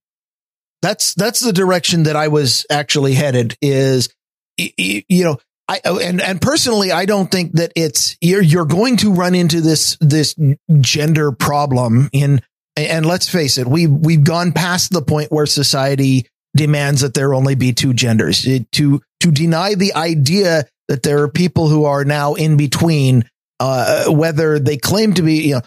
[0.83, 3.57] that's that's the direction that I was actually headed.
[3.63, 4.09] Is
[4.57, 5.39] you know.
[5.69, 9.61] I, and, and personally, I don't think that it's, you're, you're going to run into
[9.61, 10.35] this, this
[10.81, 12.41] gender problem in,
[12.75, 16.27] and let's face it, we, we've gone past the point where society
[16.57, 21.23] demands that there only be two genders It- to, to deny the idea that there
[21.23, 23.29] are people who are now in between,
[23.61, 25.61] uh, whether they claim to be, you know,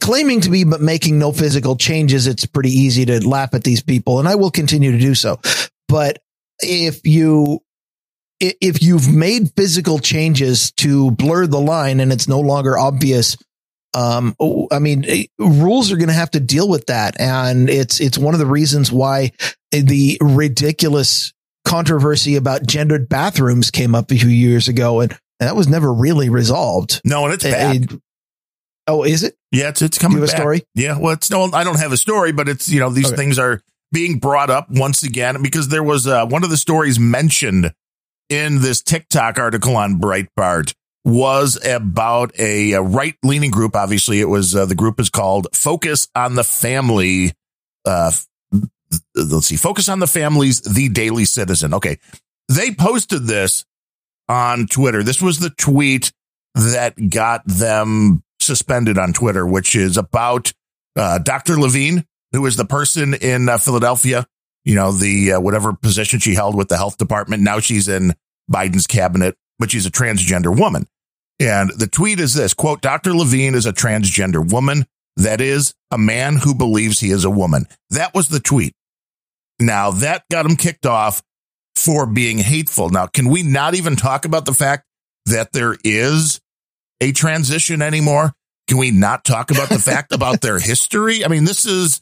[0.00, 2.28] claiming to be, but making no physical changes.
[2.28, 5.40] It's pretty easy to laugh at these people and I will continue to do so.
[5.88, 6.20] But
[6.60, 7.62] if you,
[8.40, 13.36] if you've made physical changes to blur the line and it's no longer obvious,
[13.94, 17.20] um, oh, I mean, eh, rules are going to have to deal with that.
[17.20, 19.32] And it's, it's one of the reasons why
[19.72, 21.32] the ridiculous
[21.64, 25.00] controversy about gendered bathrooms came up a few years ago.
[25.00, 27.00] And that was never really resolved.
[27.04, 27.92] No, and it's Eh, bad.
[27.92, 27.96] eh,
[28.86, 29.34] oh, is it?
[29.52, 30.62] Yeah, it's it's Do coming you have a story?
[30.74, 33.16] Yeah, well, it's no, I don't have a story, but it's you know these Okay.
[33.16, 33.60] things are
[33.92, 37.72] being brought up once again because there was uh, one of the stories mentioned
[38.30, 40.72] in this TikTok article on Breitbart
[41.04, 43.74] was about a, right leaning group.
[43.74, 47.32] Obviously, it was uh, the group is called Focus on the Family.
[47.84, 48.12] Uh,
[49.14, 51.74] let's see, Focus on the Families, the Daily Citizen.
[51.74, 51.98] Okay,
[52.48, 53.64] they posted this
[54.28, 55.02] on Twitter.
[55.02, 56.12] This was the tweet
[56.54, 60.52] that got them suspended on Twitter, which is about
[60.96, 61.58] uh, Dr.
[61.58, 64.26] Levine, who is the person in uh, Philadelphia
[64.64, 67.42] you know, the uh, whatever position she held with the health department.
[67.42, 68.14] Now she's in
[68.50, 70.86] Biden's cabinet, but she's a transgender woman.
[71.38, 73.14] And the tweet is this quote, Dr.
[73.14, 74.86] Levine is a transgender woman.
[75.16, 77.66] That is a man who believes he is a woman.
[77.90, 78.74] That was the tweet.
[79.58, 81.22] Now that got him kicked off
[81.74, 82.90] for being hateful.
[82.90, 84.84] Now, can we not even talk about the fact
[85.26, 86.40] that there is
[87.00, 88.32] a transition anymore?
[88.68, 91.24] Can we not talk about the fact about their history?
[91.24, 92.00] I mean, this is,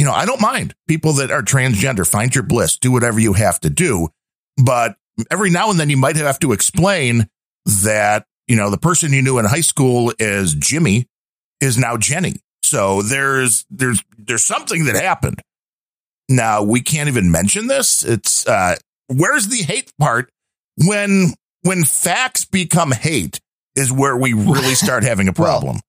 [0.00, 2.08] you know, I don't mind people that are transgender.
[2.08, 4.08] Find your bliss, do whatever you have to do.
[4.56, 4.96] But
[5.30, 7.28] every now and then you might have to explain
[7.66, 11.06] that, you know, the person you knew in high school as Jimmy
[11.60, 12.36] is now Jenny.
[12.62, 15.42] So there's, there's, there's something that happened.
[16.30, 18.02] Now we can't even mention this.
[18.02, 18.76] It's, uh,
[19.08, 20.30] where's the hate part
[20.76, 23.38] when, when facts become hate
[23.76, 25.80] is where we really start having a problem.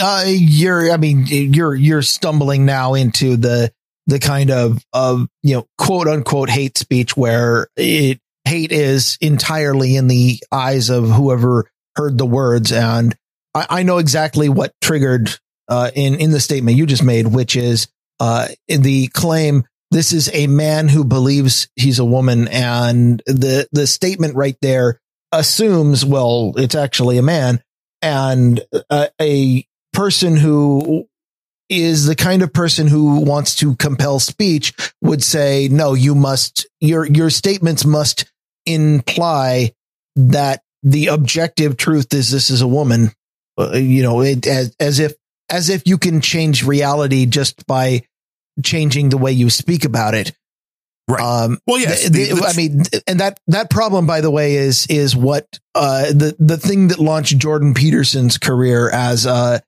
[0.00, 3.72] Uh, you're, I mean, you're, you're stumbling now into the,
[4.06, 9.96] the kind of, of, you know, quote unquote hate speech where it, hate is entirely
[9.96, 12.72] in the eyes of whoever heard the words.
[12.72, 13.14] And
[13.54, 15.30] I, I know exactly what triggered,
[15.68, 17.88] uh, in, in the statement you just made, which is,
[18.20, 22.48] uh, the claim, this is a man who believes he's a woman.
[22.48, 25.00] And the, the statement right there
[25.32, 27.62] assumes, well, it's actually a man
[28.00, 29.66] and uh, a
[29.98, 31.08] person who
[31.68, 36.68] is the kind of person who wants to compel speech would say, no, you must,
[36.80, 38.30] your, your statements must
[38.64, 39.72] imply
[40.14, 43.10] that the objective truth is this is a woman,
[43.58, 45.14] uh, you know, it, as, as if,
[45.50, 48.02] as if you can change reality just by
[48.62, 50.30] changing the way you speak about it.
[51.08, 51.20] Right.
[51.20, 52.08] Um, well, yes.
[52.08, 56.06] The, the, I mean, and that, that problem, by the way, is, is what, uh,
[56.12, 59.58] the, the thing that launched Jordan Peterson's career as, uh,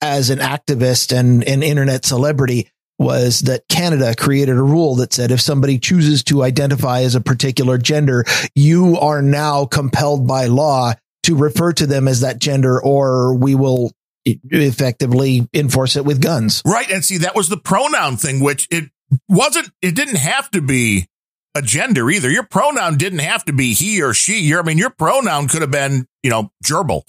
[0.00, 2.68] as an activist and an internet celebrity
[2.98, 7.20] was that Canada created a rule that said if somebody chooses to identify as a
[7.20, 10.92] particular gender, you are now compelled by law
[11.24, 13.92] to refer to them as that gender or we will
[14.24, 16.62] effectively enforce it with guns.
[16.64, 16.90] Right.
[16.90, 18.90] And see, that was the pronoun thing, which it
[19.28, 21.06] wasn't, it didn't have to be
[21.54, 22.30] a gender either.
[22.30, 24.40] Your pronoun didn't have to be he or she.
[24.40, 27.02] Your, I mean, your pronoun could have been, you know, gerbil.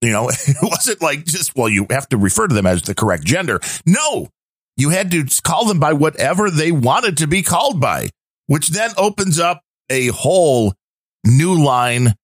[0.00, 2.94] You know, it wasn't like just, well, you have to refer to them as the
[2.94, 3.60] correct gender.
[3.86, 4.28] No,
[4.76, 8.10] you had to call them by whatever they wanted to be called by,
[8.46, 10.74] which then opens up a whole
[11.26, 12.14] new line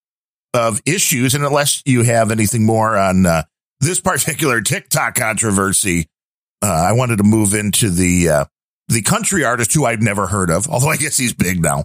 [0.55, 1.35] of issues.
[1.35, 3.43] And unless you have anything more on uh,
[3.81, 6.07] this particular TikTok controversy,
[6.63, 8.45] uh, I wanted to move into the uh,
[8.89, 11.85] the country artist who I've never heard of, although I guess he's big now.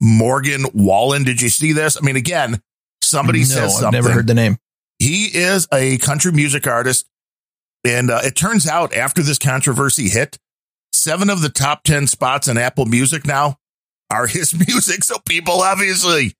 [0.00, 1.24] Morgan Wallen.
[1.24, 1.96] Did you see this?
[1.96, 2.60] I mean, again,
[3.02, 3.86] somebody no, says something.
[3.86, 4.58] I've never heard the name.
[5.04, 7.06] He is a country music artist.
[7.86, 10.38] And uh, it turns out after this controversy hit,
[10.94, 13.58] seven of the top 10 spots on Apple Music now
[14.10, 15.04] are his music.
[15.04, 16.32] So people obviously,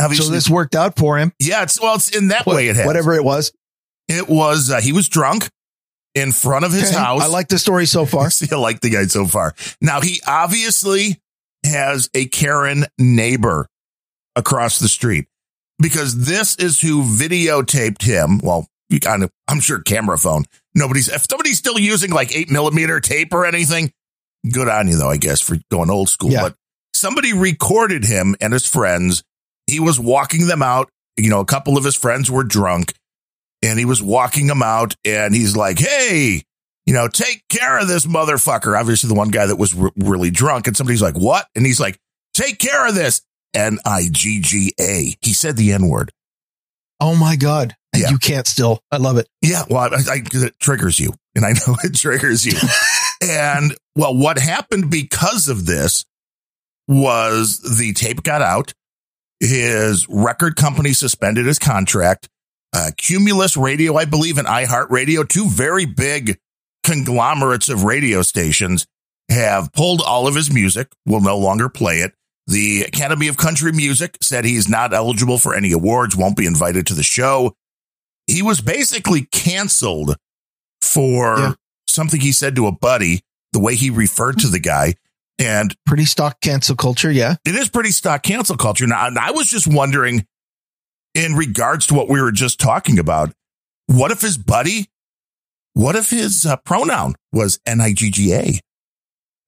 [0.00, 0.26] obviously.
[0.26, 1.34] So this worked out for him.
[1.38, 1.64] Yeah.
[1.64, 2.86] It's, well, it's in that what, way it has.
[2.86, 3.52] Whatever it was.
[4.08, 5.50] It was, uh, he was drunk
[6.14, 6.98] in front of his okay.
[6.98, 7.20] house.
[7.20, 8.30] I like the story so far.
[8.30, 9.54] See, I like the guy so far.
[9.82, 11.20] Now he obviously
[11.62, 13.68] has a Karen neighbor
[14.34, 15.26] across the street
[15.78, 18.38] because this is who videotaped him.
[18.42, 20.44] Well, you kind of, I'm sure camera phone.
[20.74, 23.92] Nobody's, if somebody's still using like eight millimeter tape or anything,
[24.52, 26.30] good on you though, I guess, for going old school.
[26.30, 26.42] Yeah.
[26.42, 26.54] But
[26.94, 29.22] somebody recorded him and his friends.
[29.66, 30.90] He was walking them out.
[31.16, 32.94] You know, a couple of his friends were drunk
[33.62, 36.42] and he was walking them out and he's like, Hey,
[36.86, 38.78] you know, take care of this motherfucker.
[38.78, 41.46] Obviously the one guy that was r- really drunk and somebody's like, what?
[41.54, 41.98] And he's like,
[42.32, 43.20] take care of this.
[43.54, 45.16] N I G G A.
[45.20, 46.12] He said the N word.
[47.00, 47.74] Oh my God.
[47.96, 48.10] Yeah.
[48.10, 48.80] you can't still.
[48.90, 49.28] I love it.
[49.40, 49.64] Yeah.
[49.68, 52.58] Well, I, I, it triggers you and I know it triggers you.
[53.22, 56.04] and well, what happened because of this
[56.86, 58.74] was the tape got out.
[59.40, 62.28] His record company suspended his contract.
[62.72, 66.38] Uh, Cumulus Radio, I believe, and iHeartRadio, two very big
[66.84, 68.86] conglomerates of radio stations,
[69.30, 72.12] have pulled all of his music, will no longer play it.
[72.48, 76.86] The Academy of Country Music said he's not eligible for any awards, won't be invited
[76.86, 77.54] to the show.
[78.26, 80.16] He was basically canceled
[80.80, 81.52] for yeah.
[81.86, 83.20] something he said to a buddy,
[83.52, 84.94] the way he referred to the guy.
[85.38, 87.10] And pretty stock cancel culture.
[87.10, 87.36] Yeah.
[87.44, 88.86] It is pretty stock cancel culture.
[88.86, 90.26] Now, I was just wondering
[91.14, 93.32] in regards to what we were just talking about,
[93.86, 94.88] what if his buddy,
[95.74, 98.58] what if his uh, pronoun was N I G G A?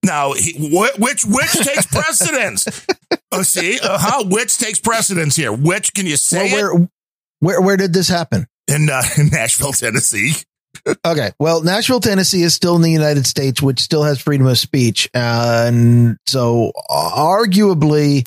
[0.03, 2.87] Now, he, wh- which which takes precedence?
[3.33, 5.53] oh, see uh, how which takes precedence here?
[5.53, 6.53] Which can you say?
[6.53, 6.89] Well, where,
[7.41, 8.47] where where did this happen?
[8.69, 10.33] In, uh, in Nashville, Tennessee.
[11.05, 11.33] Okay.
[11.39, 15.11] Well, Nashville, Tennessee is still in the United States, which still has freedom of speech.
[15.13, 18.27] And so arguably,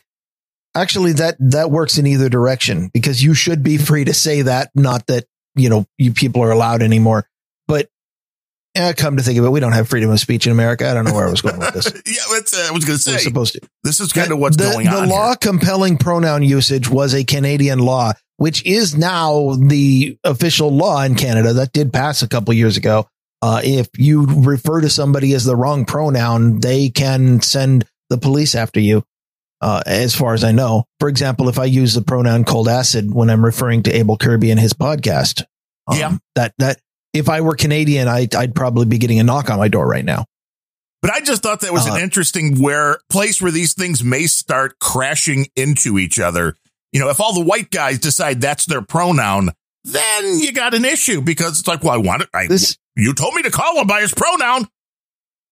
[0.76, 4.70] actually that, that works in either direction because you should be free to say that,
[4.76, 7.26] not that, you know, you people are allowed anymore.
[8.76, 10.90] Eh, come to think of it, we don't have freedom of speech in America.
[10.90, 11.86] I don't know where I was going with this.
[12.08, 13.62] yeah, uh, I was going to We're say supposed to.
[13.84, 15.04] this is kind of what's the, going the on.
[15.08, 15.36] The law here.
[15.36, 21.54] compelling pronoun usage was a Canadian law, which is now the official law in Canada.
[21.54, 23.08] That did pass a couple years ago.
[23.44, 28.56] Uh, if you refer to somebody as the wrong pronoun, they can send the police
[28.56, 29.04] after you.
[29.62, 33.14] Uh, as far as I know, for example, if I use the pronoun cold acid
[33.14, 35.44] when I'm referring to Abel Kirby and his podcast,
[35.88, 36.18] um, Yeah.
[36.36, 36.80] that, that
[37.14, 40.06] if I were Canadian, I, I'd probably be getting a knock on my door right
[40.06, 40.26] now.
[41.02, 44.26] But I just thought that was Uh, an interesting where place where these things may
[44.26, 46.56] start crashing into each other.
[46.92, 49.52] You know, if all the white guys decide that's their pronoun,
[49.84, 52.30] then you got an issue because it's like, well, I want it.
[52.34, 54.68] I, This, you told me to call him by his pronoun.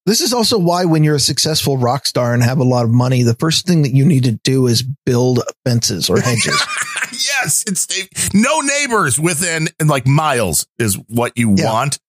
[0.05, 2.91] This is also why when you're a successful rock star and have a lot of
[2.91, 6.59] money, the first thing that you need to do is build fences or hedges.
[7.11, 7.87] yes, it's
[8.33, 11.71] no neighbors within like miles is what you Yeah.
[11.71, 11.99] want.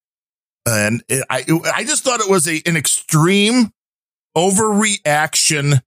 [0.67, 3.73] And it, I, I just thought it was a, an extreme
[4.37, 5.81] overreaction.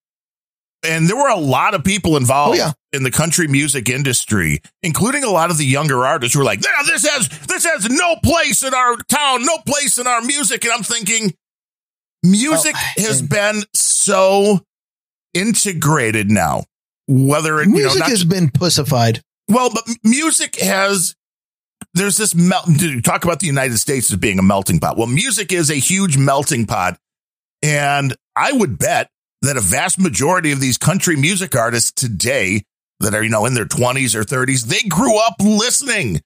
[0.83, 2.71] And there were a lot of people involved Oh, yeah.
[2.93, 6.63] in the country music industry, including a lot of the younger artists who were like,
[6.63, 10.63] "Yeah, this has, this has no place in our town, no place in our music.
[10.63, 11.33] And I'm thinking,
[12.31, 14.61] music Oh, has and- been so
[15.33, 16.63] integrated now.
[17.07, 19.21] Whether it, you know, Music has been pussified.
[19.47, 21.13] well, but music has
[21.93, 22.65] there's this melt.
[23.03, 24.97] Talk about the United States as being a melting pot.
[24.97, 26.97] Well, music is a huge melting pot,
[27.61, 29.09] and I would bet
[29.43, 32.63] that a vast majority of these country music artists today
[33.01, 36.21] that are you know in their twenties or thirties, they grew up listening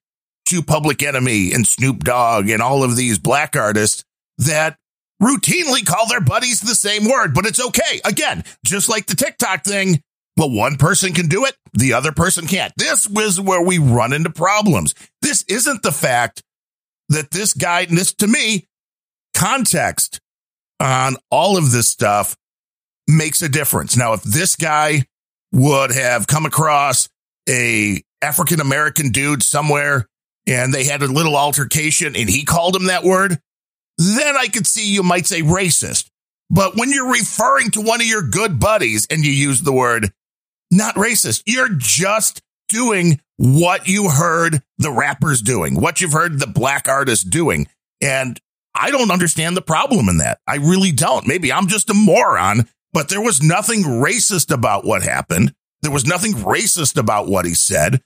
[0.46, 4.06] to Public Enemy and Snoop Dogg and all of these black artists
[4.38, 4.78] that
[5.22, 8.02] routinely call their buddies the same word, but it's okay.
[8.06, 10.02] Again, just like the TikTok thing,
[10.38, 12.74] well, one person can do it, the other person can't.
[12.78, 14.96] This was where we run into problems.
[15.22, 16.42] This isn't the fact
[17.10, 18.68] that this guy, and this to me,
[19.36, 20.22] context
[20.80, 22.38] on all of this stuff
[23.08, 23.98] makes a difference.
[23.98, 25.06] Now, if this guy
[25.52, 27.10] would have come across
[27.50, 30.08] a African American dude somewhere
[30.46, 33.40] and they had a little altercation and he called him that word,
[34.00, 36.10] then I could see you might say racist.
[36.50, 40.12] But when you're referring to one of your good buddies and you use the word
[40.72, 46.48] not racist, you're just doing what you heard the rappers doing, what you've heard the
[46.48, 47.68] black artists doing.
[48.02, 48.40] And
[48.74, 50.40] I don't understand the problem in that.
[50.48, 51.28] I really don't.
[51.28, 55.54] Maybe I'm just a moron, but there was nothing racist about what happened.
[55.82, 58.02] There was nothing racist about what he said.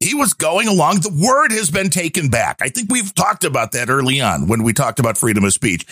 [0.00, 1.00] He was going along.
[1.00, 2.58] The word has been taken back.
[2.60, 5.86] I think we've talked about that early on when we talked about freedom of speech.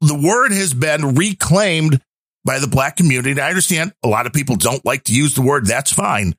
[0.00, 2.00] The word has been reclaimed
[2.44, 3.40] by the black community.
[3.40, 5.66] I understand a lot of people don't like to use the word.
[5.66, 6.34] That's fine.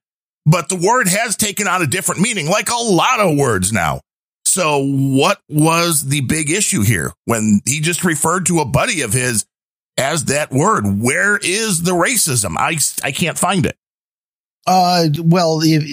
[0.45, 4.01] But the word has taken on a different meaning, like a lot of words now.
[4.45, 9.13] So what was the big issue here when he just referred to a buddy of
[9.13, 9.45] his
[9.97, 10.85] as that word?
[11.01, 12.55] Where is the racism?
[12.57, 13.75] I, I can't find it.
[14.65, 15.83] Uh, well, if,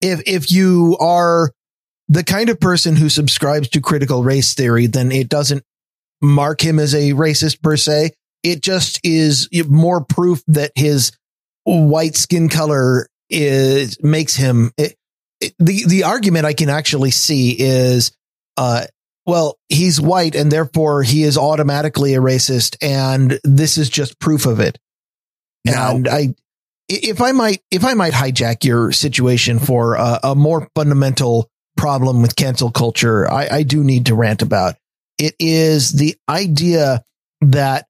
[0.00, 1.52] if, if you are
[2.08, 5.62] the kind of person who subscribes to critical race theory, then it doesn't
[6.22, 8.12] mark him as a racist per se.
[8.42, 11.12] It just is more proof that his
[11.64, 14.94] white skin color is makes him it,
[15.40, 18.10] it- the the argument I can actually see is
[18.56, 18.86] uh
[19.26, 24.46] well he's white and therefore he is automatically a racist and this is just proof
[24.46, 24.78] of it
[25.66, 26.34] Now, and I
[26.88, 32.22] if I might if I might hijack your situation for a, a more fundamental problem
[32.22, 34.76] with cancel culture I, I do need to rant about
[35.18, 37.02] it is the idea
[37.40, 37.86] that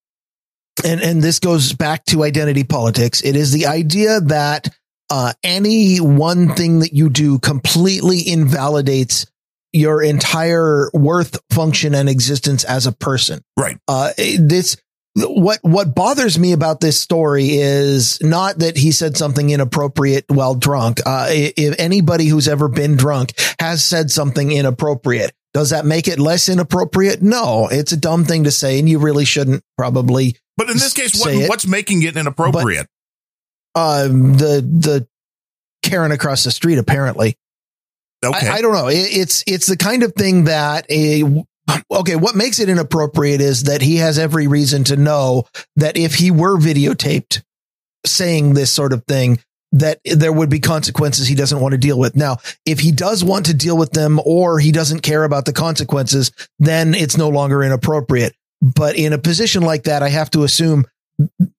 [0.84, 4.68] and and this goes back to identity politics it is the idea that
[5.10, 9.26] uh, any one thing that you do completely invalidates
[9.72, 13.42] your entire worth, function, and existence as a person.
[13.56, 13.78] Right.
[13.86, 14.76] Uh, this
[15.26, 20.54] what what bothers me about this story is not that he said something inappropriate while
[20.54, 21.00] drunk.
[21.04, 26.18] Uh, if anybody who's ever been drunk has said something inappropriate, does that make it
[26.18, 27.22] less inappropriate?
[27.22, 30.92] No, it's a dumb thing to say, and you really shouldn't probably but in this
[30.92, 31.48] case, what, it.
[31.48, 32.88] what's making it inappropriate?
[33.78, 35.08] um, the the
[35.82, 36.78] Karen across the street.
[36.78, 37.36] Apparently,
[38.24, 38.48] okay.
[38.48, 38.88] I, I don't know.
[38.88, 41.22] It, it's it's the kind of thing that a
[41.90, 42.16] okay.
[42.16, 45.44] What makes it inappropriate is that he has every reason to know
[45.76, 47.42] that if he were videotaped
[48.06, 49.38] saying this sort of thing,
[49.72, 52.16] that there would be consequences he doesn't want to deal with.
[52.16, 55.52] Now, if he does want to deal with them or he doesn't care about the
[55.52, 58.34] consequences, then it's no longer inappropriate.
[58.62, 60.86] But in a position like that, I have to assume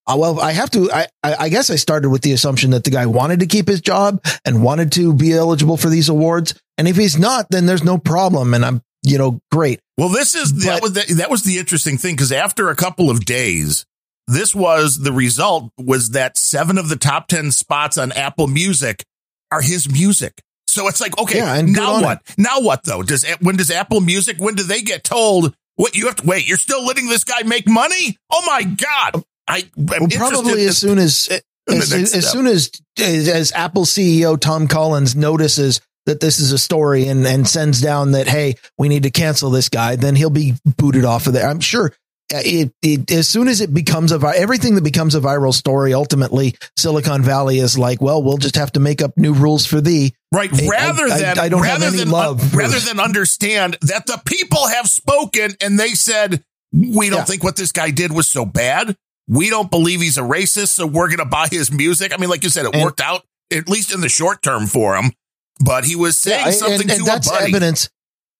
[0.08, 0.90] well, I have to.
[0.92, 3.82] I, I guess I started with the assumption that the guy wanted to keep his
[3.82, 6.60] job and wanted to be eligible for these awards.
[6.78, 8.54] And if he's not, then there's no problem.
[8.54, 9.80] And I'm, you know, great.
[9.98, 12.76] Well, this is but, that was the, that was the interesting thing because after a
[12.76, 13.86] couple of days,
[14.28, 19.04] this was the result was that seven of the top ten spots on Apple Music
[19.52, 20.42] are his music.
[20.68, 22.22] So it's like, okay, yeah, now what?
[22.28, 22.36] It.
[22.38, 23.02] Now what though?
[23.02, 24.38] Does when does Apple Music?
[24.38, 25.56] When do they get told?
[25.76, 26.48] What you have to wait?
[26.48, 28.18] You're still letting this guy make money?
[28.32, 29.24] Oh my god!
[29.48, 31.28] I well, probably as soon as
[31.68, 37.08] as, as soon as as Apple CEO Tom Collins notices that this is a story
[37.08, 40.56] and and sends down that hey we need to cancel this guy, then he'll be
[40.66, 41.48] booted off of there.
[41.48, 41.94] I'm sure.
[42.32, 45.94] Uh, it, it as soon as it becomes a everything that becomes a viral story,
[45.94, 49.82] ultimately Silicon Valley is like, well, we'll just have to make up new rules for
[49.82, 50.14] thee.
[50.32, 50.52] Right.
[50.52, 52.56] Rather I, than I, I don't rather have any than, love.
[52.56, 57.26] rather than understand that the people have spoken and they said we don't yeah.
[57.26, 58.96] think what this guy did was so bad
[59.30, 62.12] we don't believe he's a racist, so we're going to buy his music.
[62.14, 64.66] I mean, like you said, it and, worked out at least in the short term
[64.66, 65.12] for him,
[65.60, 67.52] but he was saying yeah, something and, and to that's a buddy.
[67.52, 67.90] evidence.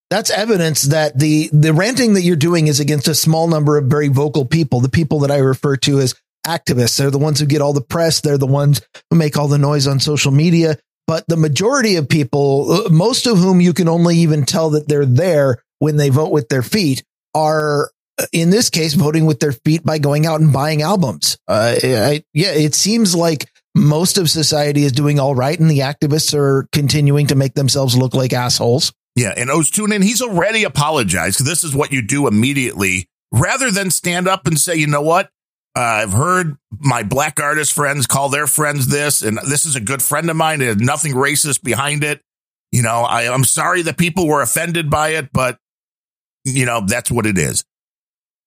[0.10, 3.86] That's evidence that the the ranting that you're doing is against a small number of
[3.86, 4.80] very vocal people.
[4.80, 6.16] The people that I refer to as
[6.48, 6.98] activists.
[6.98, 8.22] They're the ones who get all the press.
[8.22, 10.78] They're the ones who make all the noise on social media.
[11.06, 15.06] But the majority of people, most of whom you can only even tell that they're
[15.06, 17.04] there when they vote with their feet,
[17.34, 17.90] are
[18.32, 21.38] in this case, voting with their feet by going out and buying albums.
[21.48, 23.50] Uh, I, yeah, it seems like
[23.80, 27.98] most of society is doing all right, and the activists are continuing to make themselves
[27.98, 28.94] look like assholes.
[29.16, 30.02] Yeah, and O's tune in.
[30.02, 31.46] He's already apologized.
[31.46, 35.30] This is what you do immediately, rather than stand up and say, you know what.
[35.76, 39.82] Uh, I've heard my black artist friends call their friends this, and this is a
[39.82, 40.62] good friend of mine.
[40.62, 42.22] Had nothing racist behind it.
[42.72, 45.58] You know, I, I'm sorry that people were offended by it, but
[46.44, 47.64] you know, that's what it is.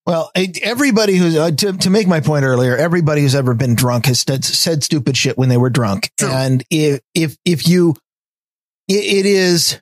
[0.05, 4.07] Well, everybody who's uh, to, to make my point earlier, everybody who's ever been drunk
[4.07, 6.11] has said, said stupid shit when they were drunk.
[6.18, 6.28] True.
[6.28, 7.94] And if, if, if you,
[8.88, 9.80] it, it is,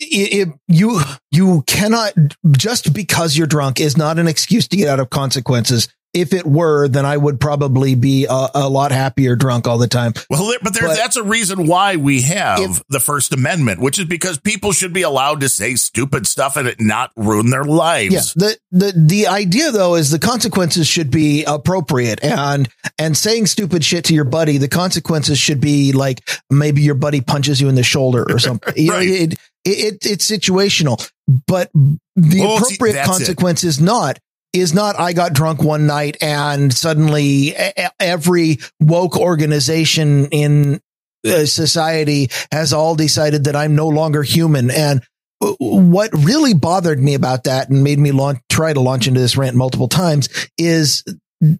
[0.00, 1.00] it, you,
[1.30, 2.14] you cannot
[2.52, 5.88] just because you're drunk is not an excuse to get out of consequences
[6.20, 9.88] if it were, then I would probably be a, a, lot happier drunk all the
[9.88, 10.12] time.
[10.30, 13.98] Well, but, there, but that's a reason why we have if, the First Amendment, which
[13.98, 17.64] is because people should be allowed to say stupid stuff and it not ruin their
[17.64, 18.34] lives.
[18.36, 18.46] Yeah.
[18.46, 23.84] The, the, the idea though is the consequences should be appropriate and, and saying stupid
[23.84, 27.74] shit to your buddy, the consequences should be like maybe your buddy punches you in
[27.74, 28.74] the shoulder or something.
[28.74, 28.78] right.
[28.88, 31.10] You know, it, it, it's situational,
[31.46, 33.68] but the well, appropriate see, consequence it.
[33.68, 34.18] is not
[34.52, 37.54] is not I got drunk one night and suddenly
[38.00, 40.80] every woke organization in
[41.26, 44.70] uh, society has all decided that I'm no longer human.
[44.70, 45.02] And
[45.40, 49.36] what really bothered me about that and made me launch, try to launch into this
[49.36, 51.04] rant multiple times is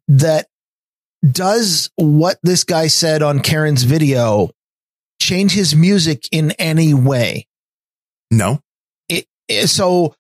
[0.09, 0.47] that
[1.29, 4.51] does what this guy said on Karen's video
[5.21, 7.47] change his music in any way?
[8.31, 8.61] No.
[9.09, 9.27] It,
[9.67, 10.15] so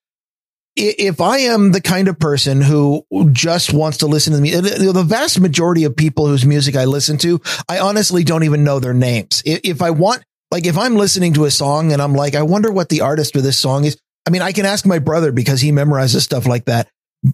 [0.79, 5.05] if I am the kind of person who just wants to listen to me, the
[5.07, 8.95] vast majority of people whose music I listen to, I honestly don't even know their
[8.95, 9.43] names.
[9.45, 12.71] If I want, like, if I'm listening to a song and I'm like, I wonder
[12.71, 13.99] what the artist of this song is.
[14.27, 16.89] I mean, I can ask my brother because he memorizes stuff like that,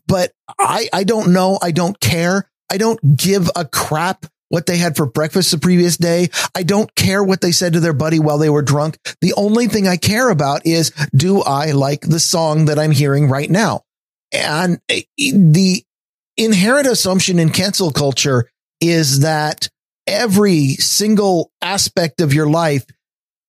[0.06, 1.58] but I, I don't know.
[1.60, 2.48] I don't care.
[2.72, 6.28] I don't give a crap what they had for breakfast the previous day.
[6.54, 8.98] I don't care what they said to their buddy while they were drunk.
[9.20, 13.28] The only thing I care about is do I like the song that I'm hearing
[13.28, 13.82] right now?
[14.32, 15.82] And eh, the
[16.36, 18.48] inherent assumption in cancel culture
[18.80, 19.68] is that
[20.06, 22.86] every single aspect of your life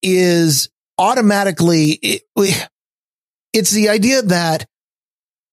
[0.01, 2.23] is automatically,
[3.53, 4.65] it's the idea that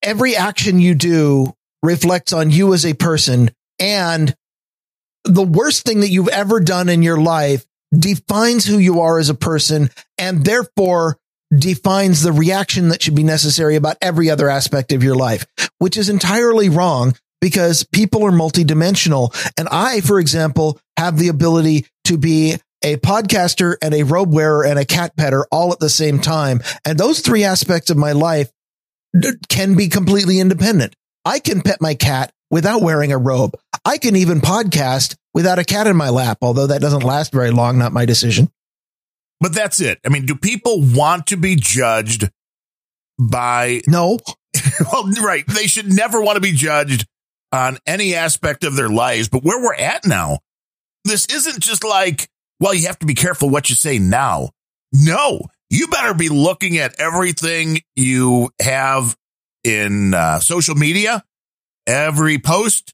[0.02, 4.34] every action you do reflects on you as a person and
[5.24, 7.64] the worst thing that you've ever done in your life
[7.96, 11.18] defines who you are as a person and therefore
[11.56, 15.46] defines the reaction that should be necessary about every other aspect of your life,
[15.78, 19.34] which is entirely wrong because people are multidimensional.
[19.58, 24.64] And I, for example, have the ability to be a podcaster and a robe wearer
[24.64, 26.62] and a cat petter all at the same time.
[26.84, 28.50] And those three aspects of my life
[29.48, 30.96] can be completely independent.
[31.24, 33.56] I can pet my cat without wearing a robe.
[33.84, 37.50] I can even podcast without a cat in my lap, although that doesn't last very
[37.50, 38.50] long, not my decision.
[39.40, 39.98] But that's it.
[40.04, 42.30] I mean, do people want to be judged
[43.18, 44.18] by No.
[44.92, 45.44] well, right.
[45.46, 47.06] They should never want to be judged
[47.50, 49.28] on any aspect of their lives.
[49.28, 50.38] But where we're at now,
[51.04, 52.28] this isn't just like,
[52.60, 54.50] well, you have to be careful what you say now.
[54.92, 59.16] No, you better be looking at everything you have
[59.64, 61.24] in uh, social media,
[61.86, 62.92] every post,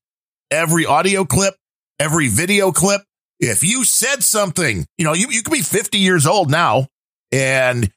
[0.51, 1.55] every audio clip,
[1.99, 3.03] every video clip.
[3.41, 6.87] If you said something, you know, you, you could be 50 years old now
[7.31, 7.89] and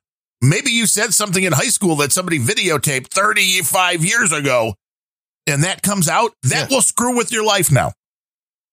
[0.41, 4.75] maybe you said something in high school that somebody videotaped 35 years ago
[5.47, 6.75] and that comes out, that Yeah.
[6.75, 7.93] will screw with your life now.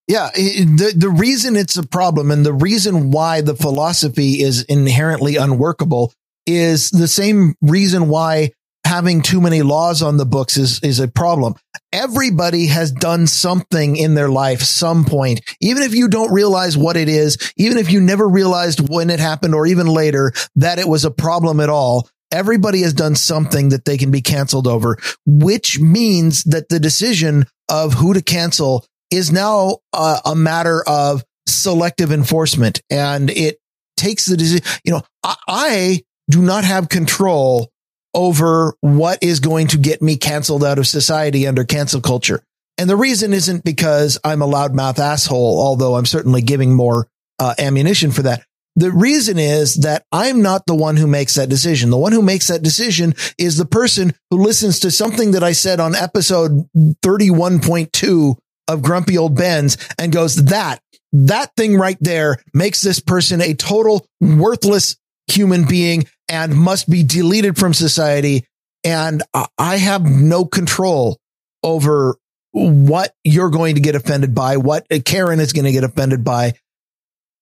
[0.06, 5.36] Yeah, the the reason it's a problem and the reason why the philosophy is inherently
[5.36, 6.12] unworkable
[6.46, 8.52] is the same reason why
[8.88, 11.54] having too many laws on the books is is a problem.
[11.92, 16.96] Everybody has done something in their life some point, even if you don't realize what
[16.96, 20.88] it is, even if you never realized when it happened or even later that it
[20.88, 22.08] was a problem at all.
[22.30, 27.46] Everybody has done something that they can be canceled over, which means that the decision
[27.70, 33.58] of who to cancel is now a matter of selective enforcement and it
[33.96, 34.64] takes the decision.
[34.84, 37.70] You know, I, I do not have control
[38.14, 42.42] over what is going to get me canceled out of society under cancel culture.
[42.78, 47.54] And the reason isn't because I'm a loudmouth asshole, although I'm certainly giving more uh,
[47.58, 48.44] ammunition for that.
[48.76, 51.90] The reason is that I'm not the one who makes that decision.
[51.90, 55.50] The one who makes that decision is the person who listens to something that I
[55.50, 58.36] said on episode 31.2
[58.68, 60.80] of Grumpy Old Bens and goes, that,
[61.12, 64.96] that thing right there makes this person a total worthless
[65.26, 68.44] human being and must be deleted from society.
[68.84, 69.22] And
[69.58, 71.18] I- have no control
[71.62, 72.16] over
[72.52, 76.54] what you're going to get offended by, what Karen is going to get offended by.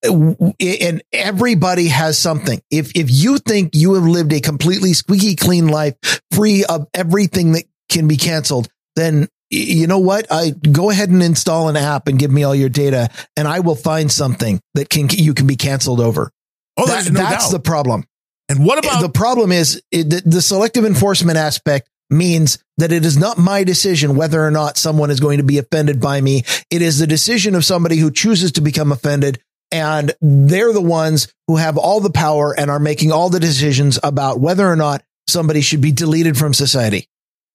[0.03, 2.61] And everybody has something.
[2.69, 5.95] If, if you think you have lived a completely squeaky clean life
[6.31, 10.27] free of everything that can be canceled, then you know what?
[10.29, 13.61] I go ahead and install an app and give me all your data and I
[13.61, 16.31] will find something that can, you can be canceled over.
[16.77, 17.51] Oh, That- no that's doubt.
[17.53, 18.03] the problem.
[18.49, 23.05] And what about the problem is it, the, the selective enforcement aspect means that it
[23.05, 26.43] is not my decision whether or not someone is going to be offended by me.
[26.71, 29.41] It is the decision of somebody who chooses to become offended.
[29.69, 33.99] And they're the ones who have all the power and are making all the decisions
[34.01, 37.09] about whether or not somebody should be deleted from society.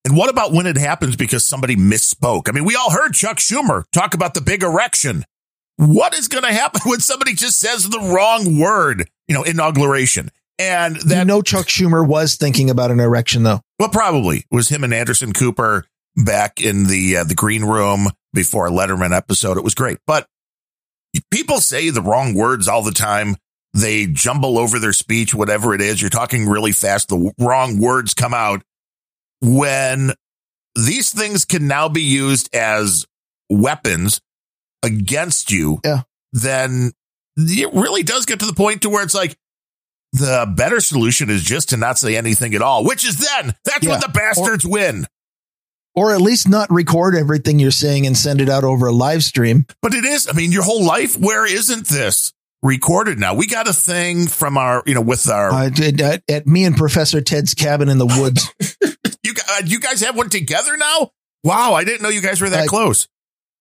[0.04, 2.48] And what about when it happens because somebody misspoke?
[2.48, 5.24] I mean, we all heard Chuck Schumer talk about the big erection.
[5.76, 10.30] What is going to happen when somebody just says the wrong word, you know, inauguration?
[10.62, 13.60] And you know, Chuck Schumer was thinking about an erection though.
[13.78, 15.86] well, probably it was him and Anderson Cooper
[16.16, 19.56] back in the, uh, the green room before a Letterman episode.
[19.56, 20.26] It was great, but
[21.30, 23.36] people say the wrong words all the time.
[23.74, 26.00] They jumble over their speech, whatever it is.
[26.00, 27.08] You're talking really fast.
[27.08, 28.62] The wrong words come out
[29.40, 30.12] when
[30.74, 33.06] these things can now be used as
[33.50, 34.20] weapons
[34.82, 35.80] against you.
[35.84, 36.02] Yeah.
[36.32, 36.92] Then
[37.36, 39.36] it really does get to the point to where it's like
[40.12, 43.82] the better solution is just to not say anything at all, which is then that's
[43.84, 43.92] Yeah.
[43.92, 45.06] when the bastards win.
[45.94, 49.22] Or at least not record everything you're saying and send it out over a live
[49.22, 49.66] stream.
[49.82, 52.32] But it is, I mean, your whole life, where isn't this
[52.62, 53.34] recorded now?
[53.34, 55.70] We got a thing from our, you know, with our, Uh,
[56.02, 58.48] at, at me and Professor Ted's cabin in the woods.
[59.22, 61.10] you, uh, you guys have one together now?
[61.44, 61.74] Wow.
[61.74, 63.06] I didn't know you guys were that close.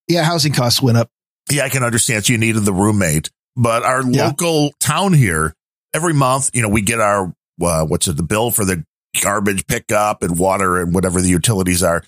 [0.07, 1.09] yeah, housing costs went up.
[1.49, 2.25] Yeah, I can understand.
[2.25, 4.27] So you needed the roommate, but our Yeah.
[4.27, 5.53] local town here,
[5.93, 8.83] every month, you know, we get our, uh, what's it, the bill for the
[9.21, 12.03] garbage pickup and water and whatever the utilities are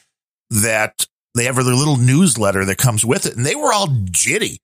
[0.49, 1.05] that
[1.35, 3.35] they have their little newsletter that comes with it.
[3.35, 4.57] And they were all jitty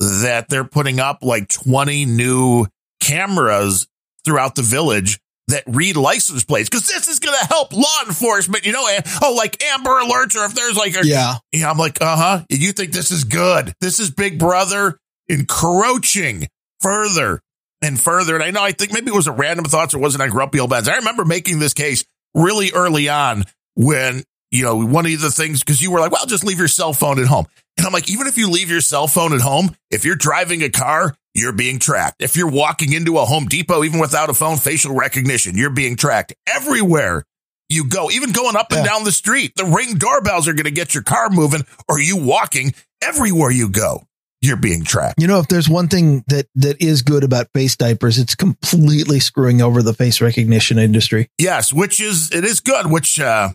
[0.00, 2.66] that they're putting up like 20 new
[3.00, 3.86] cameras
[4.24, 8.66] throughout the village that read license plates because this is going to help law enforcement,
[8.66, 11.34] you know, and, oh, like Amber alerts or if there's like a, Yeah.
[11.52, 12.44] yeah, I'm like, uh huh.
[12.50, 13.72] You think this is good?
[13.80, 14.98] This is Big Brother
[15.28, 16.48] encroaching
[16.80, 17.40] further
[17.86, 18.34] and further.
[18.34, 20.60] And I know, I think maybe it was a random thoughts or wasn't on Grumpy
[20.60, 20.88] Old Bens.
[20.88, 25.60] I remember making this case really early on when, you know, one of the things,
[25.60, 27.46] because you were like, well, just leave your cell phone at home.
[27.78, 30.62] And I'm like, even if you leave your cell phone at home, if you're driving
[30.62, 32.22] a car, you're being tracked.
[32.22, 35.96] If you're walking into a Home Depot, even without a phone, facial recognition, you're being
[35.96, 37.24] tracked everywhere
[37.68, 38.92] you go, even going up and Yeah.
[38.92, 39.52] down the street.
[39.56, 43.68] The ring doorbells are going to get your car moving or you walking everywhere you
[43.68, 44.04] go.
[44.42, 45.20] You're being tracked.
[45.20, 49.18] You know, if there's one thing that that is good about face diapers, it's completely
[49.18, 51.30] screwing over the face recognition industry.
[51.38, 53.50] Yes, which is, it is good, which, uh,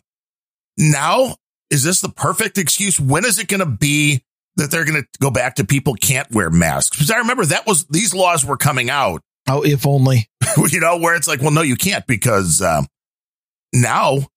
[0.77, 1.35] now
[1.69, 2.99] is this the perfect excuse?
[2.99, 4.23] When is it going to be
[4.55, 6.97] that they're going to go back to people can't wear masks?
[6.97, 10.29] Because I remember that was, these laws were coming out, Oh, if only.
[10.71, 12.87] you know, where it's like, well, no, you can't because, um,
[13.73, 14.27] now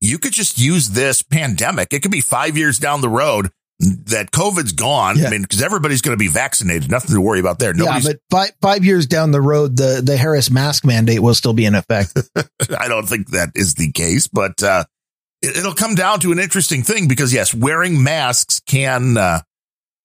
[0.00, 1.92] you could just use this pandemic.
[1.92, 3.50] It could be five years down the road.
[3.80, 5.18] That COVID's gone.
[5.18, 5.28] Yeah.
[5.28, 6.90] I mean, because everybody's going to be vaccinated.
[6.90, 7.72] Nothing to worry about there.
[7.72, 11.34] Nobody's, yeah, but five five years down the road, the the Harris mask mandate will
[11.34, 12.12] still be in effect.
[12.78, 14.84] I don't think that is the case, but uh,
[15.40, 19.40] it, it'll come down to an interesting thing because yes, wearing masks can uh,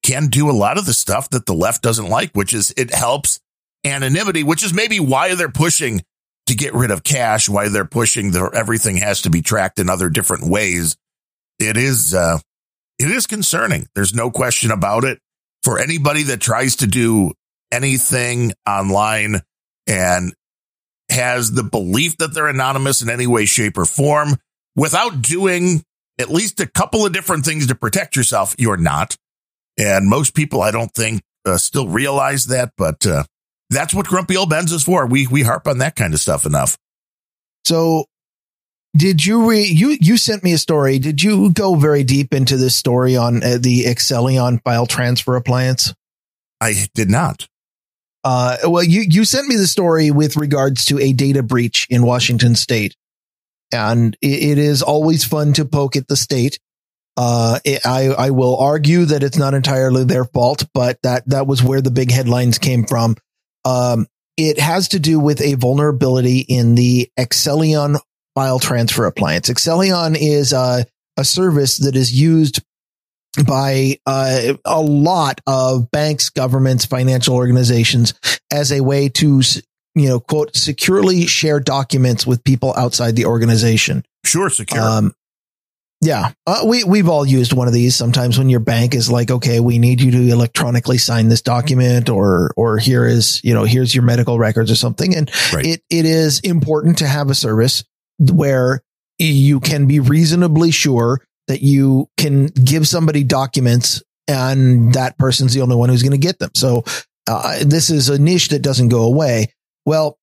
[0.04, 2.94] can do a lot of the stuff that the left doesn't like, which is it
[2.94, 3.42] helps
[3.84, 6.02] anonymity, which is maybe why they're pushing
[6.46, 9.90] to get rid of cash, why they're pushing the everything has to be tracked in
[9.90, 10.96] other different ways.
[11.60, 12.40] It is uh,
[13.00, 13.88] it is concerning.
[13.96, 15.20] There's no question about it.
[15.64, 17.32] For anybody that tries to do
[17.72, 19.42] anything online
[19.88, 20.34] and
[21.10, 24.38] has the belief that they're anonymous in any way, shape, or form
[24.76, 25.84] without doing
[26.20, 29.18] at least a couple of different things to protect yourself, you're not.
[29.78, 33.24] And most people, I don't think, uh, still realize that, but uh,
[33.70, 35.06] that's what Grumpy Old Bens is for.
[35.06, 36.78] We we harp on that kind of stuff enough.
[37.66, 38.06] So,
[38.96, 41.00] did you re- you you sent me a story?
[41.00, 45.94] Did you go very deep into this story on uh, the Accellion file transfer appliance?
[46.62, 47.48] I did not.
[48.24, 52.06] Uh, well, you you sent me the story with regards to a data breach in
[52.06, 52.96] Washington State,
[53.72, 56.60] and it, it is always fun to poke at the state.
[57.18, 61.48] Uh, it, I I will argue that it's not entirely their fault, but that that
[61.48, 63.16] was where the big headlines came from.
[63.66, 68.00] Um, it has to do with a vulnerability in the Accellion
[68.36, 69.50] file transfer appliance.
[69.50, 70.86] Accellion is a,
[71.18, 72.62] a service that is used
[73.46, 78.14] by uh, a lot of banks, governments, financial organizations
[78.52, 79.42] as a way to,
[79.96, 84.06] you know, quote, securely share documents with people outside the organization.
[84.26, 84.82] Sure, secure.
[84.82, 85.14] Um,
[86.02, 87.96] yeah, uh, we we've all used one of these.
[87.96, 92.10] Sometimes when your bank is like, okay, we need you to electronically sign this document,
[92.10, 95.66] or or here is you know here's your medical records or something, and Right.
[95.66, 97.84] it it is important to have a service
[98.20, 98.82] where
[99.20, 105.62] you can be reasonably sure that you can give somebody documents and that person's the
[105.62, 106.52] only one who's going to get them.
[106.56, 106.84] So
[107.28, 109.54] uh, this is a niche that doesn't go away.
[109.86, 110.18] Well,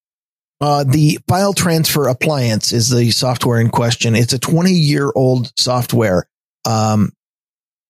[0.61, 4.15] uh, the file transfer appliance is the software in question.
[4.15, 6.29] It's a 20 year old software.
[6.65, 7.13] Um,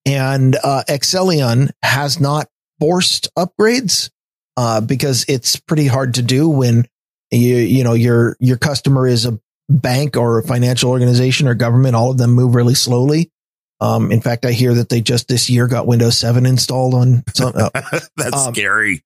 [0.07, 2.49] and, uh, Accellion has not
[2.81, 4.11] forced upgrades,
[4.57, 6.87] uh, because it's pretty hard to do when
[7.31, 9.39] you, you know, your, your customer is a
[9.81, 11.97] bank or financial organization or government.
[11.97, 13.31] All of them move really slowly.
[13.81, 17.25] Um, in fact, I hear that they just this year got Windows 7 installed on
[17.35, 17.71] some, uh,
[18.17, 19.03] That's um, scary.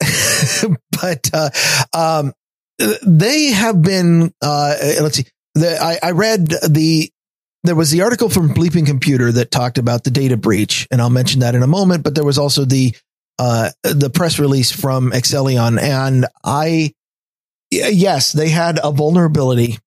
[1.02, 1.50] but uh,
[1.92, 2.32] um,
[3.04, 4.32] they have been.
[4.40, 5.26] Uh, let's see.
[5.54, 7.10] The, I, I read the.
[7.64, 11.10] There was the article from Bleeping Computer that talked about the data breach, and I'll
[11.10, 12.02] mention that in a moment.
[12.02, 12.94] But there was also the
[13.38, 16.92] uh, the press release from Accellion, and I.
[17.70, 19.78] Yes, they had a vulnerability.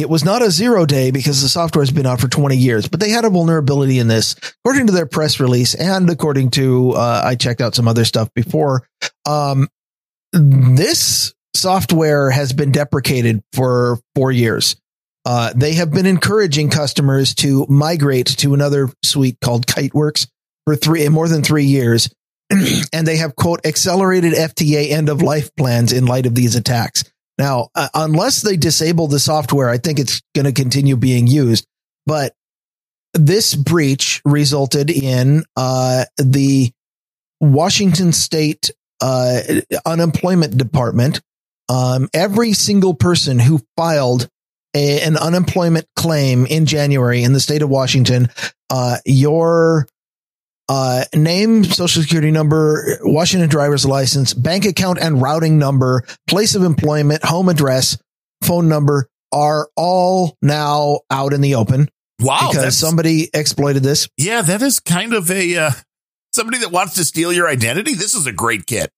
[0.00, 2.88] It was not a zero day because the software has been out for 20 years,
[2.88, 4.34] but they had a vulnerability in this,
[4.64, 8.32] according to their press release, and according to uh, I checked out some other stuff
[8.34, 8.86] before.
[9.26, 9.68] Um,
[10.32, 14.76] this software has been deprecated for four years.
[15.24, 20.26] Uh, they have been encouraging customers to migrate to another suite called Kiteworks
[20.66, 22.08] for three more than three years.
[22.92, 27.04] and they have quote accelerated FTA end of life plans in light of these attacks.
[27.40, 31.66] Now, uh, unless they disable the software, I think it's going to continue being used.
[32.04, 32.34] But
[33.14, 36.70] this breach resulted in uh, the
[37.40, 38.70] Washington State
[39.00, 39.40] uh,
[39.86, 41.22] unemployment department.
[41.70, 44.28] Um, every single person who filed
[44.76, 48.28] a, an unemployment claim in January in the state of Washington,
[48.68, 49.88] uh, your
[50.70, 56.62] uh, name, social security number, Washington driver's license, bank account and routing number, place of
[56.62, 57.98] employment, home address,
[58.44, 61.88] phone number are all now out in the open
[62.20, 62.50] Wow.
[62.52, 64.08] because somebody exploited this.
[64.16, 65.70] yeah, that is kind of a uh,
[66.32, 67.94] somebody that wants to steal your identity.
[67.94, 68.90] This is a great kit.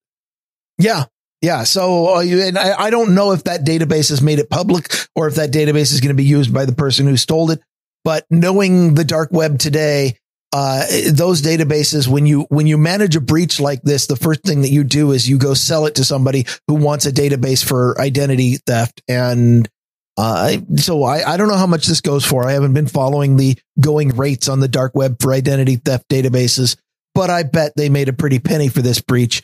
[0.77, 1.05] Yeah.
[1.41, 1.63] Yeah.
[1.63, 5.27] So, uh, and I, I don't know if that database has made it public or
[5.27, 7.61] if that database is going to be used by the person who stole it.
[8.03, 10.17] But knowing the dark web today,
[10.53, 14.61] uh, those databases, when you, when you manage a breach like this, the first thing
[14.61, 17.99] that you do is you go sell it to somebody who wants a database for
[17.99, 19.01] identity theft.
[19.07, 19.67] And,
[20.15, 22.47] uh, so I, I don't know how much this goes for.
[22.47, 26.77] I haven't been following the going rates on the dark web for identity theft databases,
[27.15, 29.41] but I bet they made a pretty penny for this breach.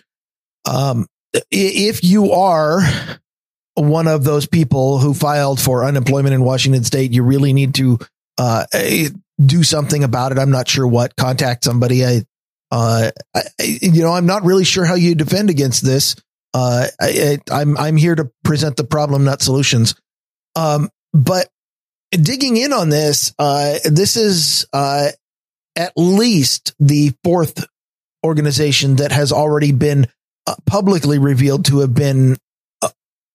[0.65, 1.07] Um,
[1.49, 2.81] if you are
[3.73, 7.97] one of those people who filed for unemployment in Washington state, you really need to,
[8.37, 9.09] uh, eh,
[9.43, 10.39] do something about it.
[10.39, 12.05] I'm not sure what, contact somebody.
[12.05, 12.23] I,
[12.71, 16.15] uh, I, you know, I'm not really sure how you defend against this.
[16.53, 19.95] Uh, I, I, I'm, I'm here to present the problem, not solutions.
[20.55, 21.47] Um, but
[22.11, 25.09] digging in on this, uh, this is, uh,
[25.75, 27.65] at least the fourth
[28.25, 30.07] organization that has already been
[30.45, 32.35] uh, publicly revealed to have been
[32.81, 32.89] uh,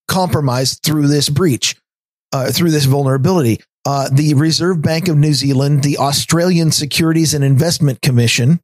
[0.08, 1.76] compromised through this breach,
[2.32, 3.60] uh, through this vulnerability.
[3.86, 8.60] Uh, the Reserve Bank of New Zealand, the Australian Securities and Investment Commission,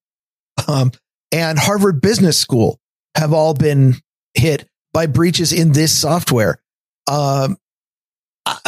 [0.66, 0.92] um,
[1.30, 2.78] and Harvard Business School
[3.16, 3.96] have all been
[4.34, 6.58] hit by breaches in this software.
[7.06, 7.56] Um,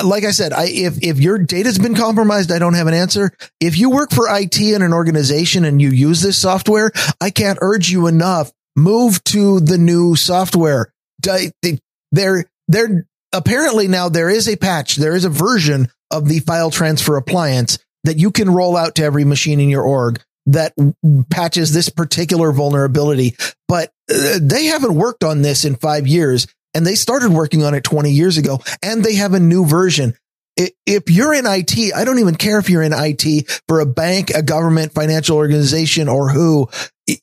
[0.05, 3.33] like I said, I, if if your data's been compromised, I don't have an answer.
[3.61, 7.59] If you work for IT in an organization and you use this software, I can't
[7.63, 8.53] urge you enough.
[8.77, 10.93] Move to the new software.
[11.23, 13.07] There, there.
[13.35, 14.97] Apparently now there is a patch.
[14.97, 19.05] There is a version of the file transfer appliance that you can roll out to
[19.05, 20.75] every machine in your org that
[21.31, 23.37] patches this particular vulnerability.
[23.69, 27.75] But uh, they haven't worked on this in five years and they started working on
[27.75, 30.15] it 20 years ago and they have a new version.
[30.57, 34.31] If you're in IT, I don't even care if you're in IT for a bank,
[34.31, 36.69] a government, financial organization or who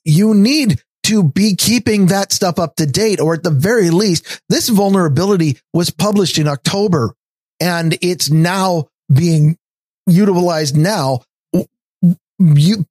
[0.04, 4.40] you need to be keeping that stuff up to date, or at the very least,
[4.48, 7.14] this vulnerability was published in October
[7.60, 9.56] and it's now being
[10.06, 11.22] utilized now.
[12.38, 12.86] You,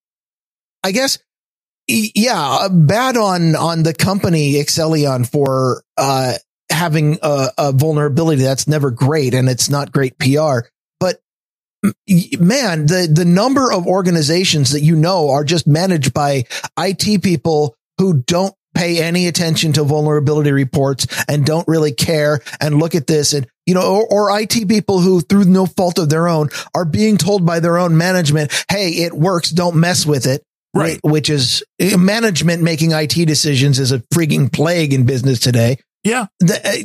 [0.84, 1.18] I guess
[1.90, 6.34] yeah, bad on on the company Accellion for uh,
[6.72, 8.44] having a, a, vulnerability.
[8.44, 10.68] That's never great, and it's not great PR.
[11.00, 11.20] But
[12.40, 16.46] man, the the number of organizations that you know are just managed by
[16.78, 22.78] IT people who don't pay any attention to vulnerability reports and don't really care and
[22.78, 26.10] look at this and you know or, or IT people who through no fault of
[26.10, 30.26] their own are being told by their own management, "Hey, it works, don't mess with
[30.26, 30.44] it."
[30.74, 31.00] Right.
[31.04, 35.78] Which is management making IT decisions is a freaking plague in business today.
[36.04, 36.28] Yeah.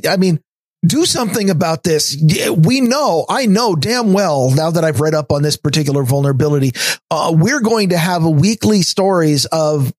[0.09, 0.41] I mean,
[0.87, 2.17] do something about this.
[2.57, 6.73] We know, I know damn well now that I've read up on this particular vulnerability.
[7.11, 9.93] Uh, we're going to have a weekly stories of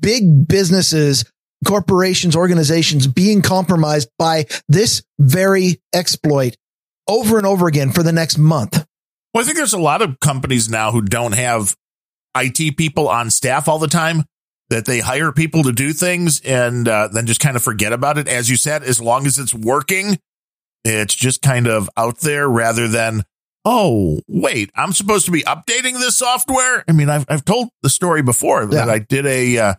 [0.00, 1.24] big businesses,
[1.64, 6.56] corporations, organizations being compromised by this very exploit
[7.08, 8.86] over and over again for the next month.
[9.32, 11.76] Well, I think there's a lot of companies now who don't have
[12.36, 14.24] IT people on staff all the time
[14.68, 18.18] that they hire people to do things and uh, then just kind of forget about
[18.18, 18.28] it.
[18.28, 20.18] As you said, as long as it's working,
[20.84, 23.24] it's just kind of out there rather than,
[23.64, 26.84] oh, wait, I'm supposed to be updating this software.
[26.88, 28.68] I mean, I've, I've told the story before yeah.
[28.68, 29.74] that I did a uh,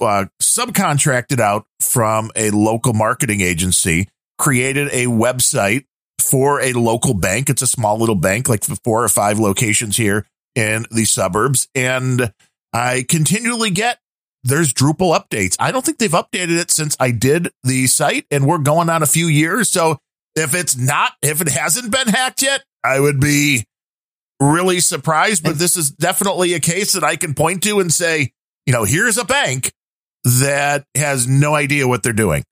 [0.00, 4.08] uh, subcontracted out from a local marketing agency,
[4.38, 5.84] created a website
[6.20, 7.50] for a local bank.
[7.50, 11.68] It's a small little bank, like four or five locations here in the suburbs.
[11.74, 12.32] And
[12.72, 13.98] I continually get
[14.44, 15.56] there's Drupal updates.
[15.60, 19.02] I don't think they've updated it since I did the site and we're going on
[19.02, 19.70] a few years.
[19.70, 19.98] So
[20.34, 23.64] if it's not, if it hasn't been hacked yet, I would be
[24.40, 25.44] really surprised.
[25.44, 28.32] But this is definitely a case that I can point to and say,
[28.66, 29.72] you know, here's a bank
[30.24, 32.44] that has no idea what they're doing.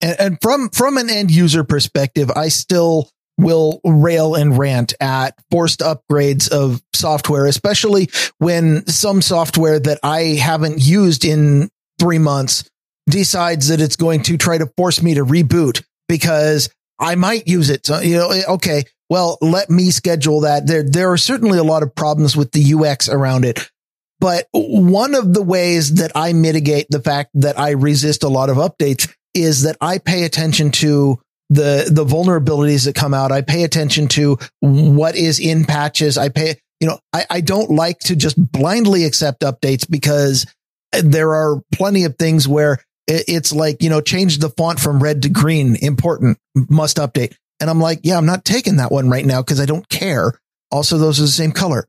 [0.00, 5.34] And, and from, from an end user perspective, I still will rail and rant at
[5.50, 8.08] forced upgrades of software, especially
[8.38, 12.68] when some software that I haven't used in three months
[13.08, 17.70] decides that it's going to try to force me to reboot because I might use
[17.70, 17.86] it.
[17.86, 20.66] So, you know, eh, okay, well, let me schedule that.
[20.66, 23.70] There, there are certainly a lot of problems with the UX around it.
[24.18, 28.48] But one of the ways that I mitigate the fact that I resist a lot
[28.48, 33.30] of updates is that I pay attention to the the vulnerabilities that come out.
[33.30, 36.18] I pay attention to what is in patches.
[36.18, 40.46] I pay, you know, I, I don't like to just blindly accept updates because
[40.92, 45.22] there are plenty of things where it's like, you know, change the font from red
[45.22, 47.36] to green, important, must update.
[47.60, 50.32] And I'm like, yeah, I'm not taking that one right now because I don't care.
[50.72, 51.86] Also, those are the same color.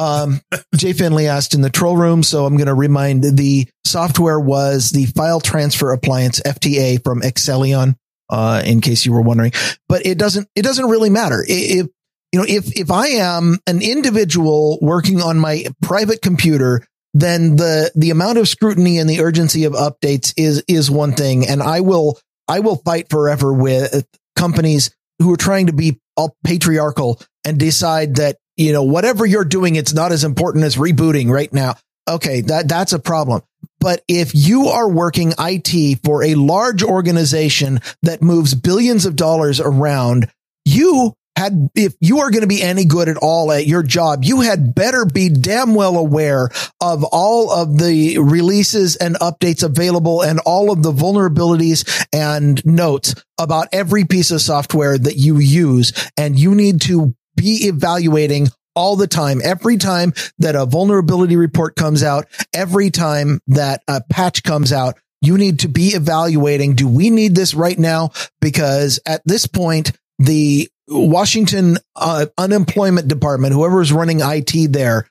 [0.00, 0.40] Um,
[0.76, 2.22] Jay Finley asked in the troll room.
[2.22, 7.96] So I'm going to remind the software was the file transfer appliance FTA from Accellion
[8.30, 9.52] uh, in case you were wondering.
[9.88, 11.86] But it doesn't it doesn't really matter if
[12.32, 16.86] you know if if I am an individual working on my private computer.
[17.12, 21.46] Then the the amount of scrutiny and the urgency of updates is is one thing,
[21.46, 26.36] and I will I will fight forever with companies who are trying to be all
[26.44, 31.28] patriarchal and decide that you know whatever you're doing it's not as important as rebooting
[31.30, 31.74] right now
[32.08, 33.42] okay that that's a problem
[33.80, 39.58] but if you are working IT for a large organization that moves billions of dollars
[39.58, 40.30] around,
[40.66, 44.24] you had, if you are going to be any good at all at your job,
[44.24, 46.50] you had better be damn well aware
[46.82, 53.14] of all of the releases and updates available and all of the vulnerabilities and notes
[53.38, 56.10] about every piece of software that you use.
[56.18, 59.40] And you need to be evaluating all the time.
[59.42, 64.98] Every time that a vulnerability report comes out, every time that a patch comes out,
[65.22, 68.10] you need to be evaluating, do we need this right now?
[68.40, 75.06] Because at this point, the Washington uh, unemployment department, whoever is running IT there,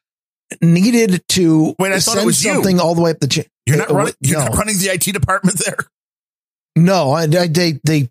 [0.62, 2.54] needed to Wait, I thought it send was you.
[2.54, 3.46] something all the way up the chain.
[3.66, 4.14] You're not Uh, running.
[4.22, 4.46] You're no.
[4.46, 5.78] not running the IT department there.
[6.76, 8.10] No, I, I, they they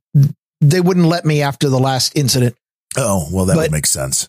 [0.60, 2.54] they wouldn't let me after the last incident.
[2.96, 4.28] Oh well, that But- would make sense.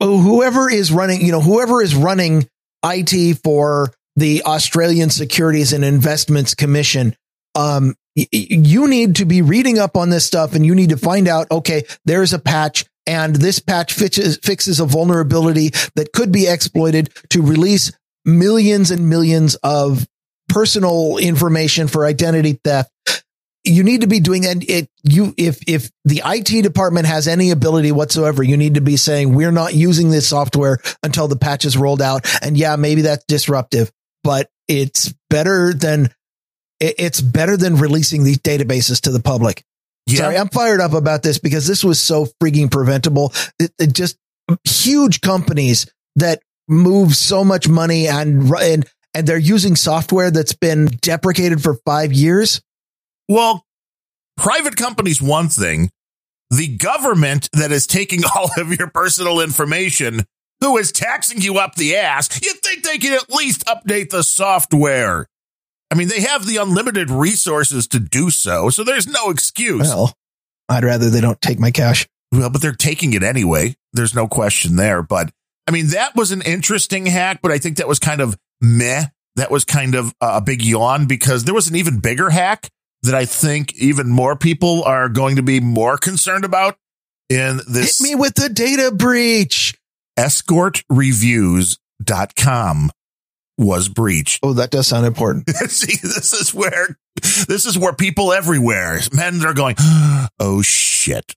[0.00, 2.48] Oh, whoever is running, you know, whoever is running
[2.84, 7.14] IT for the Australian Securities and Investments Commission,
[7.54, 10.90] um, y- y- you need to be reading up on this stuff and you need
[10.90, 16.12] to find out, okay, there's a patch and this patch fixes, fixes a vulnerability that
[16.12, 17.92] could be exploited to release
[18.24, 20.06] millions and millions of
[20.48, 22.90] personal information for identity theft.
[23.64, 27.50] You need to be doing and it you if if the IT department has any
[27.50, 31.64] ability whatsoever, you need to be saying we're not using this software until the patch
[31.64, 32.26] is rolled out.
[32.42, 33.90] And yeah, maybe that's disruptive,
[34.22, 36.10] but it's better than
[36.80, 39.64] it- it's better than releasing these databases to the public.
[40.06, 43.32] Yeah, Sorry, I'm fired up about this because this was so freaking preventable.
[43.58, 44.16] It, it just
[44.68, 45.86] huge companies
[46.16, 51.78] that move so much money and and and they're using software that's been deprecated for
[51.86, 52.60] five years.
[53.28, 53.64] Well,
[54.36, 55.90] private companies, one thing.
[56.50, 60.24] The government that is taking all of your personal information,
[60.60, 64.22] who is taxing you up the ass, you think they can at least update the
[64.22, 65.26] software.
[65.90, 69.82] I mean, they have the unlimited resources to do so, so there's no excuse.
[69.82, 70.12] Well,
[70.68, 72.06] I'd rather they don't take my cash.
[72.32, 73.76] Well, but they're taking it anyway.
[73.92, 75.02] There's no question there.
[75.02, 75.30] But
[75.68, 79.04] I mean, that was an interesting hack, but I think that was kind of meh.
[79.36, 82.70] That was kind of a big yawn because there was an even bigger hack
[83.04, 86.76] that I think even more people are going to be more concerned about
[87.28, 89.74] in this Hit me with the data breach.
[90.18, 92.90] escortreviews.com
[93.56, 94.40] was breached.
[94.42, 95.48] Oh, that does sound important.
[95.70, 96.98] See, this is where
[97.46, 99.76] this is where people everywhere, men, they're going,
[100.40, 101.34] oh shit.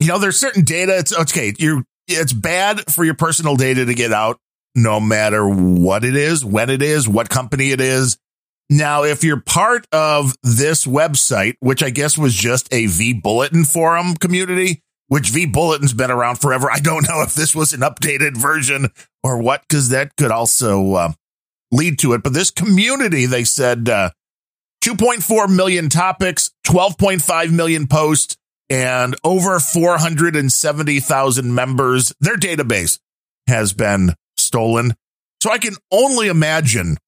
[0.00, 0.96] You know, there's certain data.
[0.96, 1.52] It's okay.
[1.58, 4.38] You're it's bad for your personal data to get out,
[4.74, 8.16] no matter what it is, when it is, what company it is.
[8.70, 14.14] Now, if you're part of this website, which I guess was just a vBulletin forum
[14.14, 16.70] community, which vBulletin's been around forever.
[16.70, 18.88] I don't know if this was an updated version
[19.24, 21.12] or what, because that could also uh,
[21.72, 22.22] lead to it.
[22.22, 24.10] But this community, they said, uh,
[24.84, 28.36] 2.4 million topics, 12.5 million posts,
[28.70, 32.12] and over 470,000 members.
[32.20, 32.98] Their database
[33.46, 34.94] has been stolen.
[35.42, 36.98] So I can only imagine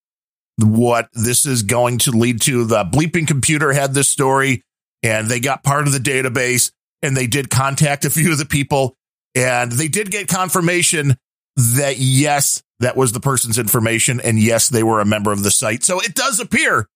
[0.62, 2.64] what this is going to lead to.
[2.64, 4.62] The bleeping computer had this story
[5.02, 8.46] and they got part of the database and they did contact a few of the
[8.46, 8.96] people
[9.34, 11.16] and they did get confirmation
[11.56, 14.20] that yes, that was the person's information.
[14.20, 15.84] And yes, they were a member of the site.
[15.84, 16.88] So it does appear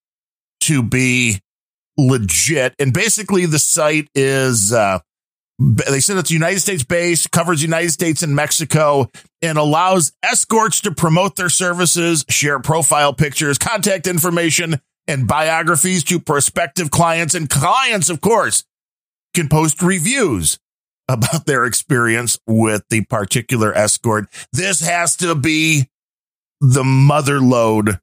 [0.62, 1.40] to be
[1.96, 2.74] legit.
[2.78, 5.00] And basically the site is, uh,
[5.59, 10.92] they said it's United States based, covers United States and Mexico, and allows escorts to
[10.92, 17.34] promote their services, share profile pictures, contact information, and biographies to prospective clients.
[17.34, 18.64] And clients, of course,
[19.34, 20.59] can post reviews
[21.09, 24.26] about their experience with the particular escort.
[24.52, 25.88] This has to be
[26.61, 28.00] the mother lode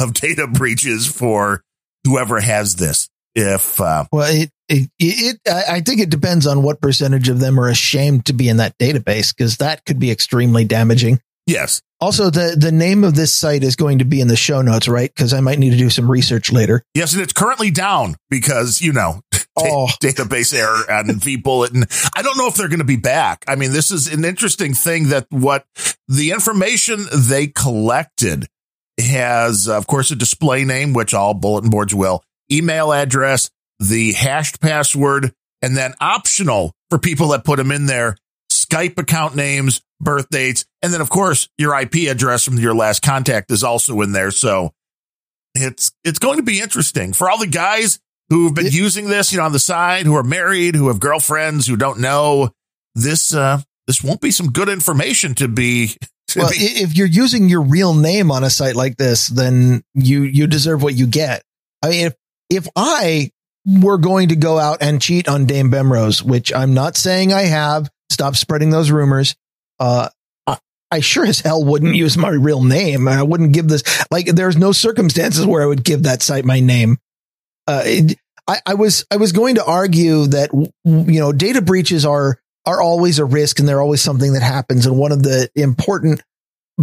[0.00, 1.64] of data breaches for
[2.04, 3.08] whoever has this.
[3.34, 7.58] If, uh, Well, it, it, it, I think it depends on what percentage of them
[7.58, 11.20] are ashamed to be in that database because that could be extremely damaging.
[11.46, 14.60] yes, Also, the, the name of this site is going to be in the show
[14.62, 15.10] notes, right?
[15.14, 16.82] Because I might need to do some research later.
[16.94, 19.20] yes, and it's currently down because, you know,
[19.60, 19.88] Oh.
[20.00, 22.10] database error and vBulletin.
[22.14, 23.44] I don't know if they're going to be back.
[23.48, 25.64] I mean, this is an interesting thing that what
[26.06, 28.46] the information they collected
[29.00, 33.50] has, of course, a display name, which all bulletin boards will, email address,
[33.80, 38.16] the hashed password, and then optional for people that put them in there,
[38.50, 43.02] Skype account names, birth dates, and then of course your IP address from your last
[43.02, 44.30] contact is also in there.
[44.30, 44.72] So
[45.54, 47.98] it's it's going to be interesting for all the guys
[48.30, 51.00] who've been It- using this, you know, on the side, who are married, who have
[51.00, 52.50] girlfriends, who don't know
[52.94, 53.34] this.
[53.34, 55.96] Uh, this won't be some good information to be.
[56.28, 59.82] To Well, be if you're using your real name on a site like this, then
[59.94, 61.42] you, you deserve what you get.
[61.82, 62.14] I mean, if,
[62.50, 63.30] if I
[63.68, 67.42] were going to go out and cheat on Dame Bemrose, which I'm not saying I
[67.42, 69.36] have, stop spreading those rumors.
[69.78, 70.08] Uh,
[70.46, 70.58] I,
[70.90, 73.06] I sure as hell wouldn't use my real name.
[73.06, 76.60] I wouldn't give this, like, there's no circumstances where I would give that site my
[76.60, 76.98] name.
[77.66, 82.06] Uh, it, I, I was, I was going to argue that, you know, data breaches
[82.06, 84.86] are, are always a risk and they're always something that happens.
[84.86, 86.22] And one of the important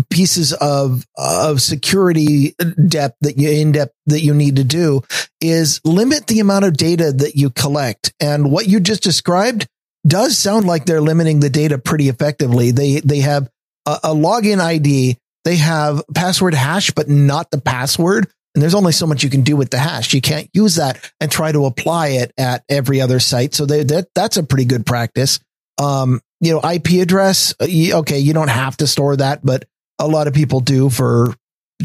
[0.09, 2.55] pieces of of security
[2.87, 5.01] depth that you in depth that you need to do
[5.39, 8.13] is limit the amount of data that you collect.
[8.19, 9.67] And what you just described
[10.05, 12.71] does sound like they're limiting the data pretty effectively.
[12.71, 13.49] They they have
[13.85, 18.27] a, a login ID, they have password hash, but not the password.
[18.53, 20.13] And there's only so much you can do with the hash.
[20.13, 23.53] You can't use that and try to apply it at every other site.
[23.53, 25.39] So they, that that's a pretty good practice.
[25.77, 27.53] Um, you know, IP address.
[27.61, 29.65] Okay, you don't have to store that, but
[29.99, 31.33] a lot of people do for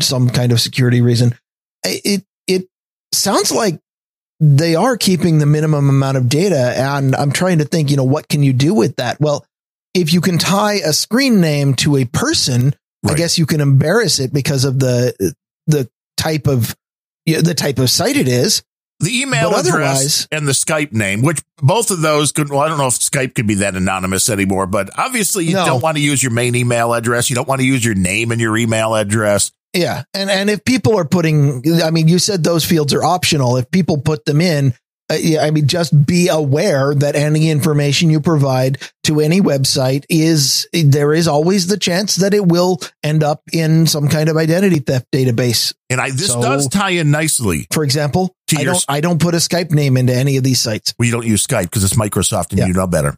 [0.01, 1.35] some kind of security reason.
[1.85, 2.69] It it
[3.13, 3.81] sounds like
[4.39, 8.05] they are keeping the minimum amount of data, and I'm trying to think, you know,
[8.05, 9.21] what can you do with that?
[9.21, 9.45] Well,
[9.95, 13.13] if you can tie a screen name to a person, right.
[13.13, 15.35] I guess you can embarrass it because of the
[15.67, 16.77] the type of
[17.27, 18.63] you know, the type of site it is.
[19.01, 22.69] The email but address and the Skype name, which both of those could, well, I
[22.69, 25.65] don't know if Skype could be that anonymous anymore, but obviously you no.
[25.65, 27.31] don't want to use your main email address.
[27.31, 29.53] You don't want to use your name and your email address.
[29.73, 30.03] Yeah.
[30.13, 33.57] And, and if people are putting, I mean, you said those fields are optional.
[33.57, 34.75] If people put them in,
[35.19, 40.69] yeah, I mean, just be aware that any information you provide to any website is
[40.73, 44.79] there is always the chance that it will end up in some kind of identity
[44.79, 45.75] theft database.
[45.89, 47.67] And I this so, does tie in nicely.
[47.73, 50.95] For example, I don't I don't put a Skype name into any of these sites.
[50.99, 52.67] Well, you don't use Skype because it's Microsoft and yeah.
[52.67, 53.17] you know better.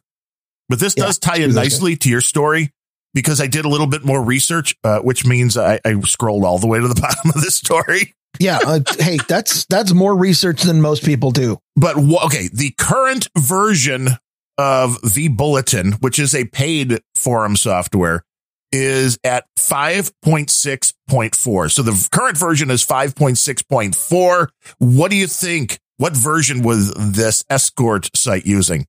[0.69, 2.71] But this yeah, does tie in nicely to your story
[3.13, 6.57] because I did a little bit more research, uh, which means I, I scrolled all
[6.57, 8.59] the way to the bottom of this story yeah.
[8.65, 11.59] Uh, hey, that's that's more research than most people do.
[11.75, 14.09] But okay, the current version
[14.57, 18.23] of the bulletin, which is a paid forum software,
[18.71, 21.71] is at 5.6.4.
[21.71, 24.47] So the current version is 5.6.4.
[24.79, 25.79] What do you think?
[25.97, 28.85] What version was this escort site using?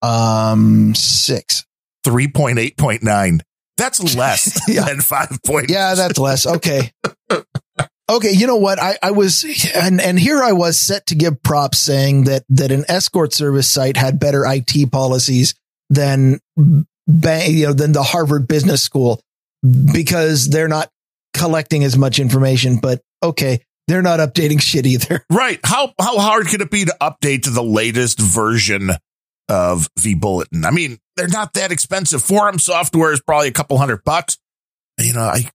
[0.00, 1.66] Um, six.
[2.06, 3.40] 3.8.9.
[3.76, 4.84] That's less yeah.
[4.84, 5.38] than 5.
[5.68, 6.46] Yeah, that's less.
[6.46, 6.92] Okay.
[8.12, 8.78] Okay, you know what?
[8.78, 9.44] I, I was
[9.74, 13.68] and and here I was set to give props saying that that an escort service
[13.68, 15.54] site had better IT policies
[15.88, 19.22] than you know than the Harvard Business School
[19.94, 20.90] because they're not
[21.32, 22.76] collecting as much information.
[22.76, 25.24] But okay, they're not updating shit either.
[25.30, 25.58] Right.
[25.64, 28.90] How how hard could it be to update to the latest version
[29.48, 30.66] of the bulletin?
[30.66, 32.22] I mean, they're not that expensive.
[32.22, 34.36] Forum software is probably a couple hundred bucks.
[34.98, 35.50] You know, I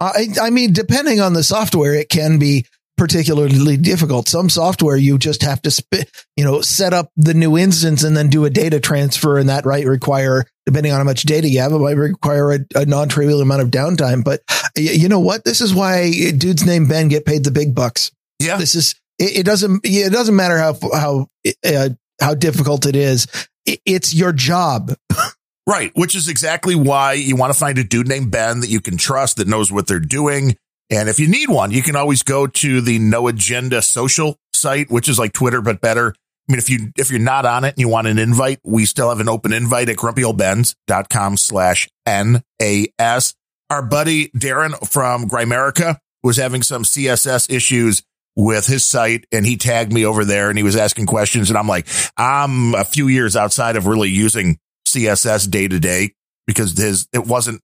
[0.00, 2.66] I, I mean, depending on the software, it can be
[3.00, 4.28] particularly difficult.
[4.28, 8.14] Some software you just have to spit, you know, set up the new instance and
[8.14, 11.60] then do a data transfer, and that right require, depending on how much data you
[11.60, 14.22] have, it might require a, a non-trivial amount of downtime.
[14.22, 14.40] But
[14.76, 15.44] you know what?
[15.44, 18.12] This is why dudes named Ben get paid the big bucks.
[18.38, 19.38] Yeah, this is it.
[19.38, 21.26] it doesn't it doesn't matter how how
[21.64, 21.88] uh,
[22.20, 23.26] how difficult it is.
[23.64, 24.94] It, it's your job.
[25.70, 28.80] Right, which is exactly why you want to find a dude named Ben that you
[28.80, 30.56] can trust that knows what they're doing.
[30.90, 34.90] And if you need one, you can always go to the No Agenda social site,
[34.90, 36.12] which is like Twitter but better.
[36.48, 38.84] I mean, if you if you're not on it and you want an invite, we
[38.84, 43.34] still have an open invite at grumpyoldbens.com slash NAS.
[43.70, 48.02] Our buddy Darren from Grimerica was having some CSS issues
[48.34, 51.56] with his site and he tagged me over there and he was asking questions and
[51.56, 54.58] I'm like, I'm a few years outside of really using
[54.92, 56.14] CSS day to day
[56.46, 57.62] because his it wasn't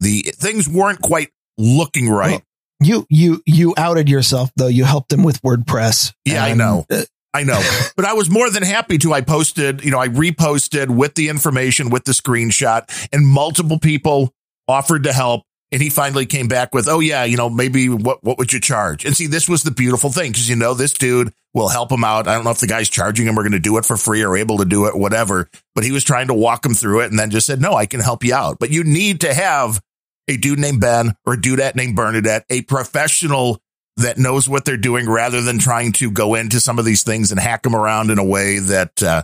[0.00, 2.30] the things weren't quite looking right.
[2.30, 2.42] Well,
[2.80, 4.68] you you you outed yourself though.
[4.68, 6.14] You helped him with WordPress.
[6.24, 6.86] Yeah, I know.
[6.90, 7.02] Uh,
[7.32, 7.60] I know.
[7.96, 9.12] But I was more than happy to.
[9.12, 14.32] I posted, you know, I reposted with the information, with the screenshot, and multiple people
[14.66, 15.42] offered to help.
[15.72, 18.60] And he finally came back with, oh yeah, you know, maybe what, what would you
[18.60, 19.04] charge?
[19.04, 20.32] And see, this was the beautiful thing.
[20.32, 22.26] Cause you know, this dude will help him out.
[22.26, 24.24] I don't know if the guy's charging him or going to do it for free
[24.24, 27.10] or able to do it, whatever, but he was trying to walk him through it
[27.10, 28.58] and then just said, no, I can help you out.
[28.58, 29.80] But you need to have
[30.28, 33.60] a dude named Ben or a dudette named Bernadette, a professional
[33.96, 37.30] that knows what they're doing rather than trying to go into some of these things
[37.30, 39.22] and hack them around in a way that, uh,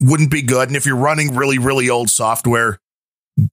[0.00, 0.68] wouldn't be good.
[0.68, 2.80] And if you're running really, really old software,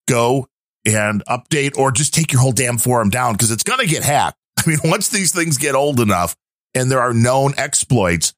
[0.08, 0.48] go
[0.96, 4.04] and update or just take your whole damn forum down because it's going to get
[4.04, 4.38] hacked.
[4.58, 6.36] I mean, once these things get old enough
[6.74, 8.34] and there are known exploits,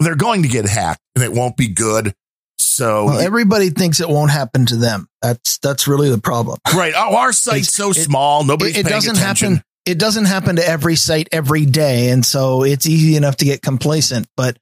[0.00, 2.14] they're going to get hacked and it won't be good.
[2.56, 5.06] So well, everybody thinks it won't happen to them.
[5.22, 6.58] That's that's really the problem.
[6.74, 6.92] Right.
[6.94, 8.44] Oh, our site's it's, so it, small.
[8.44, 8.72] Nobody.
[8.72, 9.56] It, it doesn't attention.
[9.56, 9.64] happen.
[9.86, 13.62] It doesn't happen to every site every day, and so it's easy enough to get
[13.62, 14.28] complacent.
[14.36, 14.58] But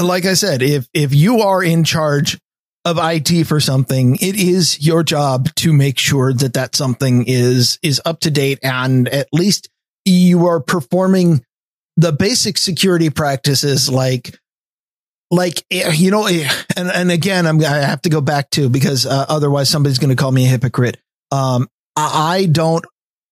[0.00, 2.38] like I said, if if you are in charge
[2.84, 7.78] of IT for something, it is your job to make sure that that something is,
[7.82, 9.68] is up to date and at least
[10.04, 11.44] you are performing
[11.96, 14.38] the basic security practices like
[15.32, 18.68] like eh, you know, eh, and and again, I'm I have to go back to
[18.68, 20.98] because uh, otherwise somebody's going to call me a hypocrite.
[21.32, 22.84] Um, I, don't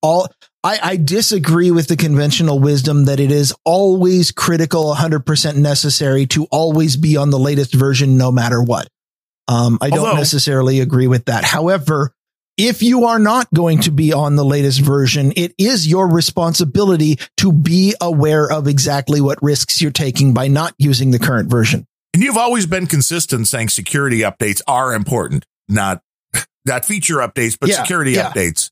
[0.03, 0.29] all.
[0.63, 6.47] I, I disagree with the conventional wisdom that it is always critical, 100% necessary to
[6.51, 8.87] always be on the latest version, no matter what.
[9.51, 11.43] Um, I don't necessarily agree with that.
[11.45, 12.15] However,
[12.57, 17.19] if you are not going to be on the latest version, it is your responsibility
[17.39, 21.87] to be aware of exactly what risks you're taking by not using the current version.
[22.15, 26.03] And you've always been consistent saying security updates are important, not
[26.65, 28.31] not feature updates, but Yeah, security yeah.
[28.31, 28.71] updates.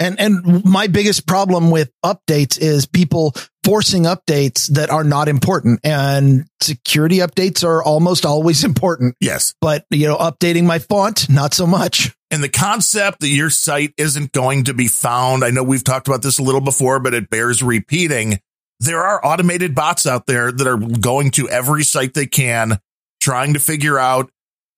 [0.00, 5.80] And and my biggest problem with updates is people forcing updates that are not important.
[5.84, 9.16] And security updates are almost always important.
[9.20, 9.54] Yes.
[9.60, 12.14] But you know, updating my font, not so much.
[12.30, 15.44] And the concept that your site isn't going to be found.
[15.44, 18.40] I know we've talked about this a little before, but it bears repeating.
[18.80, 22.80] There are automated bots out there that are going to every site they can,
[23.20, 24.30] trying to figure out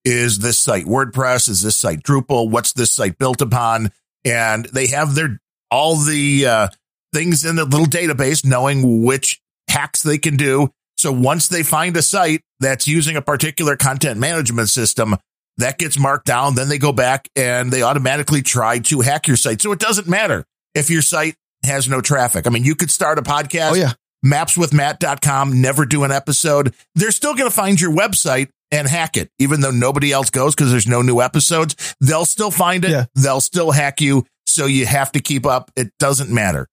[0.05, 1.49] is this site WordPress?
[1.49, 2.49] Is this site Drupal?
[2.49, 3.91] What's this site built upon?
[4.27, 5.39] And they have their
[5.71, 6.69] all the uh,
[7.15, 9.41] things in the little database, knowing which
[9.71, 10.71] hacks they can do.
[10.99, 15.17] So once they find a site that's using a particular content management system,
[15.59, 16.55] that gets marked down.
[16.55, 19.63] Then they go back and they automatically try to hack your site.
[19.63, 20.45] So it doesn't matter
[20.75, 21.35] if your site
[21.65, 22.47] has no traffic.
[22.47, 23.93] I mean, you could start a podcast, Oh yeah.
[24.25, 26.75] mapswithmatt.com, never do an episode.
[26.95, 30.55] They're still going to find your website and hack it, even though nobody else goes
[30.55, 31.97] because there's no new episodes.
[32.01, 32.91] They'll still find it.
[32.91, 33.05] Yeah.
[33.15, 34.27] They'll still hack you.
[34.47, 35.71] So you have to keep up.
[35.77, 36.69] It doesn't matter.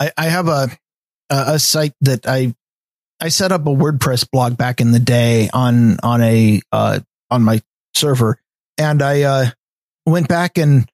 [0.00, 0.68] I, I have a,
[1.30, 2.54] a site that I
[3.20, 7.00] I set up a WordPress blog back in the day on on a uh,
[7.30, 7.62] on my
[7.94, 8.38] server,
[8.78, 9.46] and I uh,
[10.06, 10.88] went back and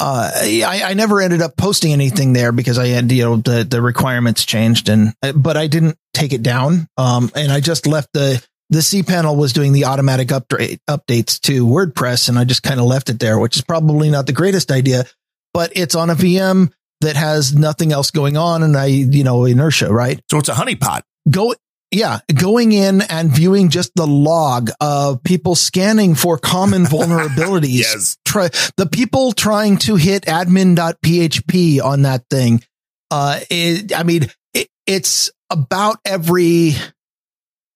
[0.00, 3.64] uh, I, I never ended up posting anything there because I had you know the
[3.64, 8.08] the requirements changed, and but I didn't take it down, um, and I just left
[8.12, 12.80] the the cPanel was doing the automatic update updates to WordPress, and I just kind
[12.80, 15.04] of left it there, which is probably not the greatest idea,
[15.52, 19.44] but it's on a VM that has nothing else going on and I, you know,
[19.44, 20.20] inertia, right?
[20.30, 21.02] So it's a honeypot.
[21.30, 21.54] Go,
[21.90, 27.78] yeah, going in and viewing just the log of people scanning for common vulnerabilities.
[27.80, 28.18] Yes.
[28.24, 32.62] Try, the people trying to hit admin.php on that thing.
[33.10, 36.74] Uh, it, I mean, it, it's about every,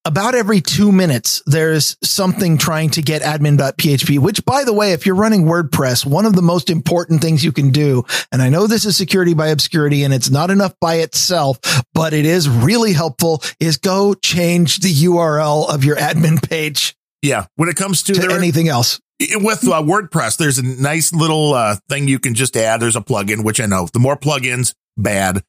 [0.08, 5.04] about every two minutes, there's something trying to get admin.php, which by the way, if
[5.04, 8.66] you're running WordPress, one of the most important things you can do, and I know
[8.66, 11.58] this is security by obscurity and it's not enough by itself,
[11.92, 17.44] but it is really helpful is go change the URL of your admin page Yeah.
[17.56, 19.00] When it comes to, to there- anything else.
[19.20, 22.80] with uh, WordPress, there's a nice little uh, thing you can just add.
[22.80, 25.42] There's a plugin, which I know the more plugins, bad.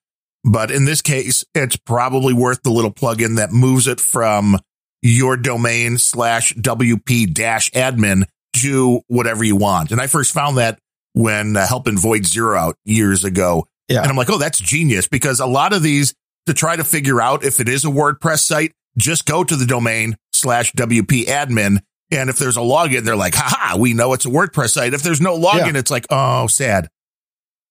[0.44, 4.58] But in this case, it's probably worth the little plugin that moves it from
[5.02, 8.24] your domain slash WP dash admin
[8.58, 9.92] to whatever you want.
[9.92, 10.80] And I first found that
[11.14, 13.68] when uh, helping Void Zero out years ago.
[13.88, 14.02] Yeah.
[14.02, 16.14] And I'm like, oh, that's genius because a lot of these
[16.46, 19.66] to try to figure out if it is a WordPress site, just go to the
[19.66, 21.80] domain slash WP admin.
[22.12, 24.94] And if there's a login, they're like, haha, we know it's a WordPress site.
[24.94, 26.88] If there's no login, it's like, oh, sad.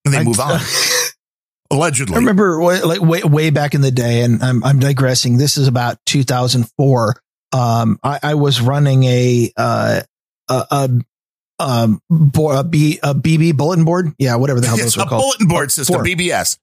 [0.05, 0.61] And they I- move on.
[1.71, 2.15] Allegedly.
[2.15, 5.37] I remember way, like way, way back in the day, and I'm, I'm digressing.
[5.37, 7.21] This is about 2004.
[7.53, 10.01] Um, I, I was running a, uh,
[10.49, 10.91] a, a,
[11.59, 14.15] um, bo- a, B, a BB bulletin board.
[14.19, 15.23] Yeah, whatever the hell It's those a are called.
[15.23, 16.07] bulletin board system, Forum.
[16.07, 16.59] BBS.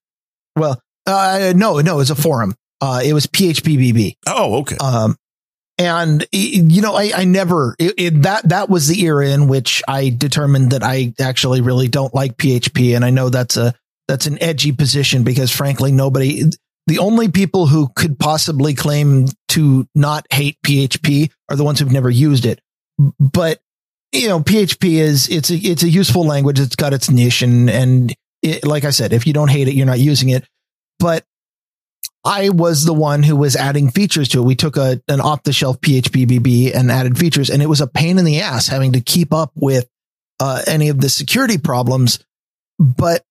[0.55, 2.55] Well, uh, no, no, it's a forum.
[2.81, 4.15] Uh, it was PHPBB.
[4.27, 4.77] Oh, okay.
[4.77, 5.17] Um,
[5.77, 9.83] and you know, I, I never, it, it, that, that was the era in which
[9.87, 12.95] I determined that I actually really don't like PHP.
[12.95, 13.75] And I know that's a,
[14.07, 16.43] that's an edgy position because frankly, nobody,
[16.87, 21.91] the only people who could possibly claim to not hate PHP are the ones who've
[21.91, 22.61] never used it.
[23.19, 23.59] But,
[24.11, 26.59] you know, PHP is, it's a, it's a useful language.
[26.59, 29.73] It's got its niche and, and it, like I said, if you don't hate it,
[29.73, 30.47] you're not using it.
[30.99, 31.25] But
[32.23, 34.45] I was the one who was adding features to it.
[34.45, 37.81] We took a, an off the shelf PHP BB and added features and it was
[37.81, 39.87] a pain in the ass having to keep up with,
[40.39, 42.19] uh, any of the security problems.
[42.79, 43.23] But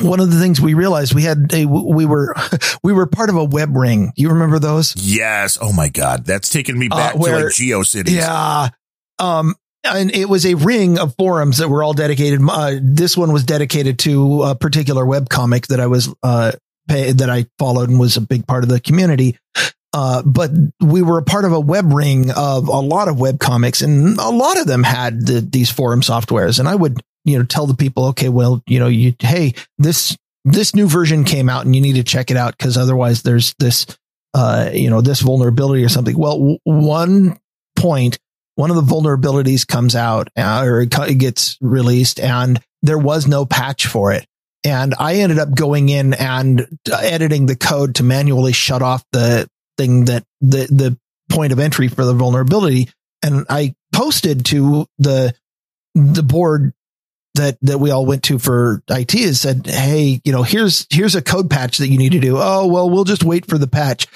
[0.00, 2.34] one of the things we realized we had a, we were,
[2.82, 4.12] we were part of a web ring.
[4.16, 4.94] You remember those?
[4.96, 5.56] yes.
[5.60, 6.24] Oh my God.
[6.24, 8.10] That's taking me Uh, back to where- like GeoCities.
[8.10, 8.68] Yeah.
[9.18, 9.54] Um,
[9.84, 12.40] and it was a ring of forums that were all dedicated.
[12.48, 16.52] Uh, this one was dedicated to a particular web comic that I was, uh,
[16.88, 19.36] pay, that I followed and was a big part of the community.
[19.92, 20.50] Uh, but
[20.80, 24.18] we were a part of a web ring of a lot of web comics and
[24.18, 26.58] a lot of them had the, these forum softwares.
[26.58, 30.16] And I would, you know, tell the people, okay, well, you know, you, Hey, this,
[30.44, 33.54] this new version came out and you need to check it out because otherwise there's
[33.58, 33.86] this,
[34.34, 36.16] uh, you know, this vulnerability or something.
[36.16, 37.38] Well, w- one
[37.76, 38.18] point,
[38.56, 43.26] one of the vulnerabilities comes out uh, or it it gets released and there was
[43.26, 44.26] no patch for it.
[44.64, 49.48] And I ended up going in and editing the code to manually shut off the
[49.76, 50.98] thing that the, the
[51.30, 52.90] point of entry for the vulnerability.
[53.22, 55.34] And I posted to the,
[55.94, 56.72] the board
[57.34, 61.14] that, that we all went to for IT and said, Hey, you know, here's, here's
[61.14, 62.36] a code patch that you need to do.
[62.38, 64.06] Oh, well, we'll just wait for the patch.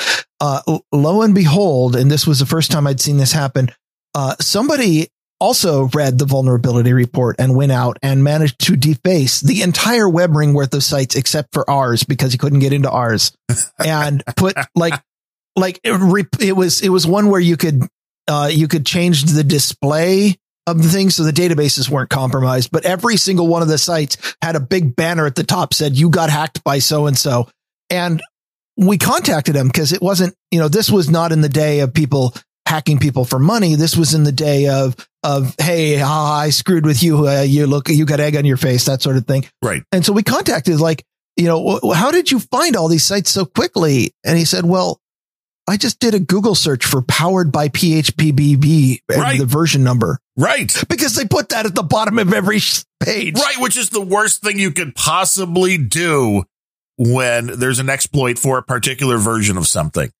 [0.40, 0.60] Uh,
[0.92, 3.70] lo and behold, and this was the first time I'd seen this happen.
[4.14, 5.08] Uh, somebody
[5.40, 10.34] also read the vulnerability report and went out and managed to deface the entire web
[10.34, 13.32] ring worth of sites except for ours because he couldn't get into ours
[13.84, 15.00] and put like
[15.56, 17.82] like it, re- it was it was one where you could
[18.28, 20.36] uh you could change the display
[20.70, 21.16] of the things.
[21.16, 24.94] so the databases weren't compromised but every single one of the sites had a big
[24.94, 27.48] banner at the top said you got hacked by so and so
[27.90, 28.22] and
[28.76, 31.92] we contacted him because it wasn't you know this was not in the day of
[31.92, 32.34] people
[32.68, 33.74] hacking people for money.
[33.74, 37.26] This was in the day of of hey, ah, I screwed with you.
[37.26, 39.46] Uh, you look, you got egg on your face, that sort of thing.
[39.62, 39.82] Right.
[39.90, 41.04] And so we contacted like,
[41.36, 44.12] you know, how did you find all these sites so quickly?
[44.24, 45.00] And he said, well,
[45.68, 49.38] I just did a Google search for powered by PHPBB and Right.
[49.38, 50.72] the version number Right.
[50.88, 52.60] because they put that at the bottom of every
[53.00, 53.34] page.
[53.36, 56.44] Right, which is the worst thing you could possibly do
[56.96, 60.10] when there's an exploit for a particular version of something.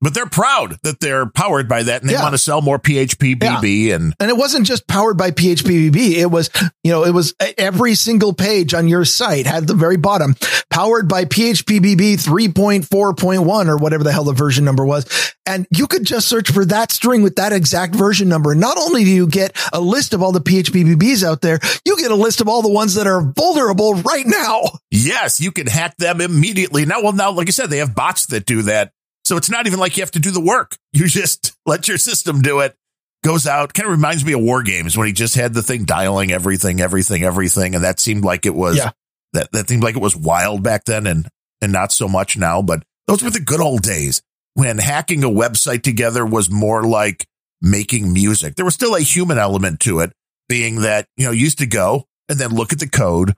[0.00, 2.22] But they're proud that they're powered by that and they Yeah.
[2.22, 6.16] want to sell more PHPBB and And it wasn't just powered by PHPBB.
[6.16, 6.50] It was,
[6.84, 10.36] you know, it was every single page on your site had the very bottom
[10.70, 15.06] powered by PHPBB 3.4.1 or whatever the hell the version number was.
[15.46, 18.52] And you could just search for that string with that exact version number.
[18.52, 21.58] And not only do you get a list of all the PHP PHPBBs out there,
[21.84, 24.62] you get a list of all the ones that are vulnerable right now.
[24.90, 26.84] yes, you can hack them immediately.
[26.84, 28.92] Now, well, now, like I said, they have bots that do that.
[29.28, 30.76] So it's not even like you have to do the work.
[30.94, 32.74] You just let your system do it.
[33.22, 33.74] Goes out.
[33.74, 36.80] Kind of reminds me of war games when he just had the thing dialing everything,
[36.80, 37.74] everything, everything.
[37.74, 38.90] And that seemed like it was, Yeah.
[39.34, 41.28] that, that seemed like it was wild back then and,
[41.60, 42.62] and not so much now.
[42.62, 44.22] But those were the good old days
[44.54, 47.26] when hacking a website together was more like
[47.60, 48.56] making music.
[48.56, 50.12] There was still a human element to it,
[50.48, 53.34] being that, you know, you used to go and then look at the code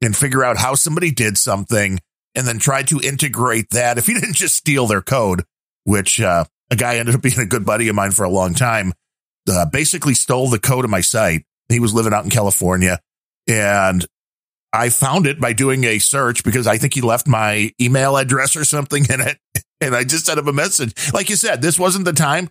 [0.00, 1.98] and figure out how somebody did something
[2.34, 3.98] and then try to integrate that.
[3.98, 5.44] If you didn't just steal their code,
[5.84, 8.54] which uh, a guy ended up being a good buddy of mine for a long
[8.54, 8.92] time,
[9.50, 11.44] uh, basically stole the code of my site.
[11.68, 13.00] He was living out in California
[13.46, 14.04] and
[14.72, 18.56] I found it by doing a search because I think he left my email address
[18.56, 19.38] or something in it.
[19.80, 20.94] And I just sent him a message.
[21.12, 22.48] Like you said, this wasn't the time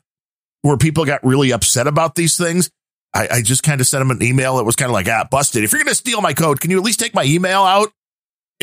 [0.62, 2.70] where people got really upset about these things.
[3.12, 4.60] I, I just kind of sent him an email.
[4.60, 5.64] It was kind of like, ah, busted.
[5.64, 7.92] If you're going to steal my code, can you at least take my email out?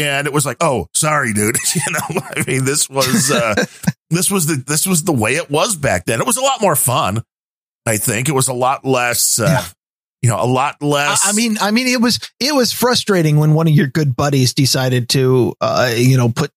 [0.01, 1.57] And it was like, oh, sorry, dude.
[1.75, 3.55] you know, I mean, this was, uh,
[4.11, 6.21] this was the, this was the way it was back then.
[6.21, 7.23] It was a lot more fun.
[7.87, 9.65] I think it was a lot less, uh, Yeah.
[10.23, 11.27] you know, a lot less.
[11.27, 14.15] I I mean, I mean, it was it was frustrating when one of your good
[14.15, 16.51] buddies decided to, uh, you know, put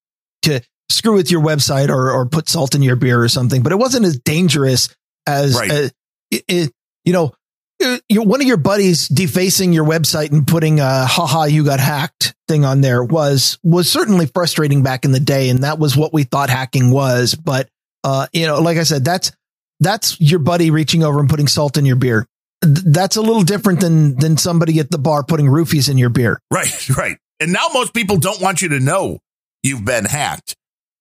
[0.44, 3.64] to screw with your website or or put salt in your beer or something.
[3.64, 4.94] But it wasn't as dangerous
[5.26, 5.72] as, Right.
[5.72, 5.90] uh,
[6.30, 6.72] it, it,
[7.06, 7.34] you know,
[8.12, 12.66] one of your buddies defacing your website and putting a "haha you got hacked" thing
[12.66, 16.24] on there was was certainly frustrating back in the day, and that was what we
[16.24, 17.36] thought hacking was.
[17.36, 17.70] But
[18.04, 19.32] uh, you know, like I said, that's
[19.80, 22.28] that's your buddy reaching over and putting salt in your beer
[22.66, 26.40] that's a little different than than somebody at the bar putting roofies in your beer.
[26.52, 27.18] Right, right.
[27.40, 29.20] And now most people don't want you to know
[29.64, 30.56] you've been hacked.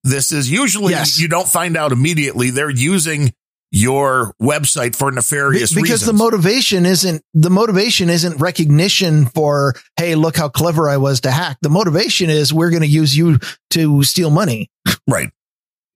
[0.05, 1.21] This is usually Yes.
[1.21, 2.51] you don't find out immediately.
[2.51, 3.33] They're using
[3.73, 5.83] your website for nefarious reasons.
[5.83, 6.07] because reasons.
[6.07, 11.31] the motivation isn't the motivation isn't recognition for hey look how clever I was to
[11.31, 11.57] hack.
[11.63, 13.39] The motivation is we're going to use you
[13.71, 14.71] to steal money.
[15.09, 15.31] right.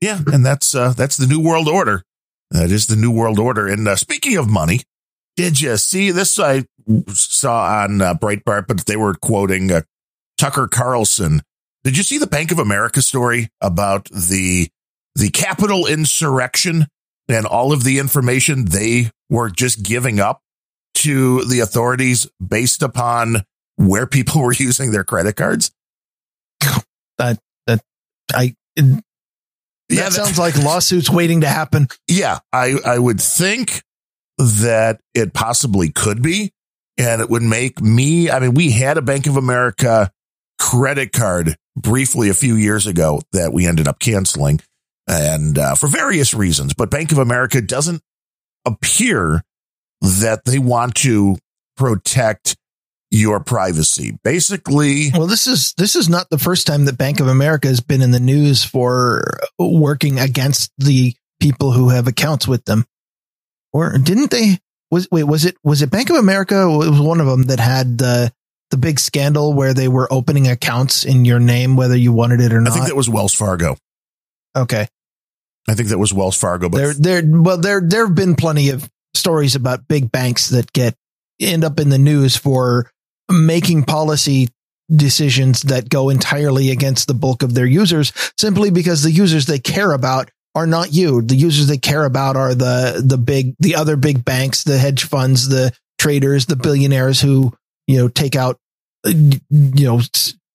[0.01, 2.03] Yeah, and that's uh, that's the new world order.
[2.51, 3.67] That is the new world order.
[3.67, 4.81] And uh, speaking of money,
[5.37, 6.39] did you see this?
[6.39, 6.65] I
[7.09, 9.83] saw on uh, Breitbart, but they were quoting uh,
[10.39, 11.43] Tucker Carlson.
[11.85, 14.69] Did you see the Bank of America story about the
[15.15, 16.87] the Capitol insurrection
[17.29, 20.43] and all of the information they were just giving up
[20.95, 23.43] to the authorities based upon
[23.77, 25.71] where people were using their credit cards?
[27.19, 27.81] That that
[28.35, 31.89] I that sounds like lawsuits waiting to happen.
[32.09, 33.83] Yeah, I, I would think
[34.39, 36.53] that it possibly could be.
[36.99, 40.11] And it would make me, I mean, we had a Bank of America
[40.59, 44.61] credit card briefly a few years ago that we ended up canceling
[45.09, 46.75] and uh, for various reasons.
[46.75, 48.03] But Bank of America doesn't
[48.65, 49.43] appear
[50.01, 51.37] that they want to
[51.77, 52.57] protect
[53.11, 54.19] your privacy.
[54.25, 57.81] Basically, Well, this is this is not the first time that Bank of America has
[57.81, 59.23] been in the news for
[59.59, 62.85] working against the people who have accounts with them.
[63.73, 64.59] Or didn't they?
[64.91, 66.63] Was wait was it was it Bank of America?
[66.63, 68.33] It was one of them that had the
[68.71, 72.53] the big scandal where they were opening accounts in your name whether you wanted it
[72.53, 72.73] or not.
[72.73, 73.77] I think that was Wells Fargo.
[74.57, 74.89] okay,
[75.69, 78.71] I think that was Wells Fargo, but there there well there there have been plenty
[78.71, 80.95] of stories about big banks that get
[81.41, 82.91] end up in the news for
[83.31, 84.49] making policy
[84.95, 89.59] decisions that go entirely against the bulk of their users simply because the users they
[89.59, 91.21] care about are not you.
[91.21, 95.05] The users they care about are the the big the other big banks the hedge
[95.05, 97.53] funds the traders the billionaires who
[97.87, 98.59] you know take out
[99.05, 100.01] uh, you know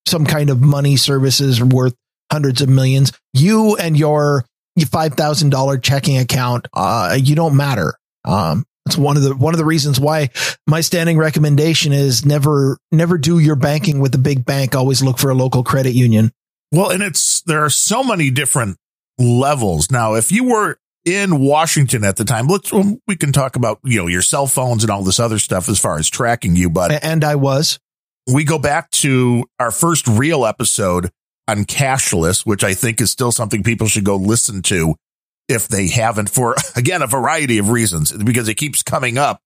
[0.08, 1.96] some kind of money services worth
[2.32, 3.12] hundreds of millions.
[3.34, 4.46] You and your
[4.80, 7.93] $5000 checking account uh you don't matter.
[8.26, 10.30] Um it's one of the one of the reasons why
[10.68, 14.73] my standing recommendation is never never do your banking with a big bank.
[14.76, 16.31] Always look for a local credit union.
[16.72, 18.77] Well, and it's there are so many different
[19.19, 19.91] levels.
[19.91, 22.72] Now, if you were in Washington at the time, let's
[23.07, 25.80] we can talk about, you know, your cell phones and all this other stuff as
[25.80, 27.80] far as tracking you, but and I was.
[28.31, 31.11] we go back to our first real episode
[31.47, 34.95] on cashless, which I think is still something people should go listen to
[35.47, 39.39] if they haven't for again a variety of reasons because it keeps coming up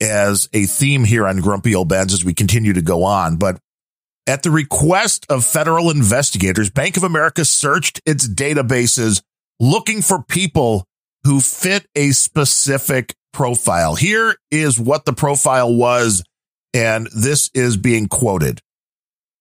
[0.00, 3.36] as a theme here on Grumpy Old Bens as we continue to go on.
[3.36, 3.58] But
[4.26, 9.22] at the request of federal investigators, Bank of America searched its databases
[9.58, 10.84] looking for people
[11.24, 13.94] who fit a specific profile.
[13.94, 16.22] Here is what the profile was,
[16.72, 18.60] and this is being quoted.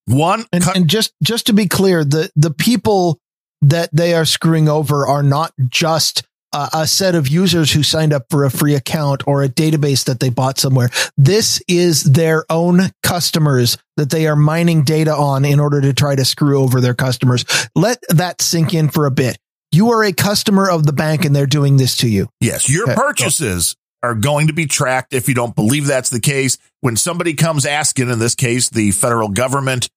[0.10, 3.20] One, and, and just just to be clear the the people
[3.62, 6.24] that they are screwing over are not just
[6.54, 10.06] a, a set of users who signed up for a free account or a database
[10.06, 10.90] that they bought somewhere.
[11.18, 16.16] This is their own customers that they are mining data on in order to try
[16.16, 17.46] to screw over their customers.
[17.76, 19.38] Let that sink in for a bit.
[19.72, 22.30] You are a customer of the bank and they're doing this to you.
[22.40, 26.20] Yes, your Okay, purchases are going to be tracked if you don't believe that's the
[26.22, 26.58] case.
[26.82, 29.90] When somebody comes asking, in this case, the federal government,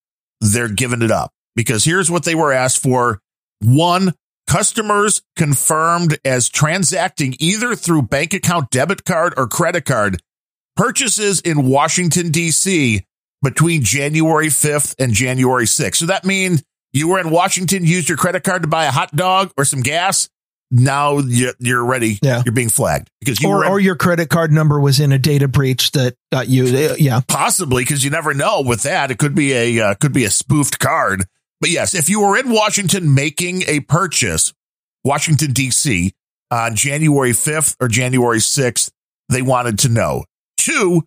[0.43, 3.20] they're giving it up because here's what they were asked for.
[3.60, 4.12] One,
[4.47, 10.20] customers confirmed as transacting either through bank account, debit card, or credit card
[10.77, 13.05] purchases in Washington, D.C.
[13.40, 15.97] between January 5th and January 6th.
[15.97, 16.62] So that means
[16.93, 19.81] you were in Washington, used your credit card to buy a hot dog or some
[19.81, 20.28] gas.
[20.74, 22.19] Now you- you're ready.
[22.23, 22.43] Yeah.
[22.47, 25.47] You're being flagged because you or, or your credit card number was in a data
[25.47, 26.65] breach that got you
[26.99, 29.11] yeah possibly because you never know with that.
[29.11, 31.24] It could be a uh, could be a spoofed card.
[31.61, 34.53] But yes, if you were in Washington making a purchase,
[35.05, 36.12] Washington D.C.
[36.51, 38.90] on January fifth or January sixth,
[39.28, 40.24] they wanted to know.
[40.57, 41.03] Two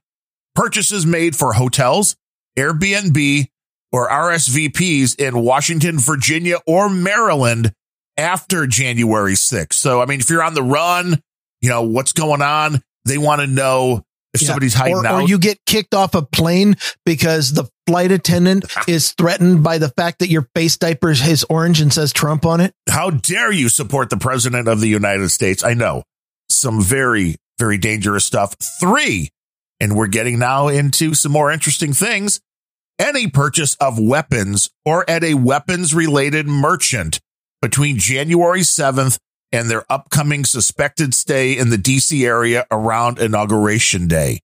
[0.53, 2.15] purchases made for hotels,
[2.57, 3.47] Airbnb,
[3.91, 7.73] or RSVPs in Washington, Virginia, or Maryland
[8.17, 9.73] after January 6th.
[9.73, 11.21] So, I mean, if you're on the run,
[11.61, 12.81] you know, what's going on?
[13.05, 14.47] They want to know if Yeah.
[14.47, 15.21] somebody's hiding or, out.
[15.23, 16.75] or you get kicked off a plane
[17.05, 21.81] because the flight attendant is threatened by the fact that your face diaper is orange
[21.81, 22.73] and says Trump on it.
[22.89, 25.63] How dare you support the president of the United States?
[25.63, 26.03] I know
[26.49, 28.55] some very, very dangerous stuff.
[28.79, 29.29] Three,
[29.79, 32.39] and we're getting now into some more interesting things.
[32.97, 37.19] Any purchase of weapons or at a weapons related merchant
[37.61, 39.17] between January 7th
[39.51, 44.41] and their upcoming suspected stay in the DC area around inauguration day.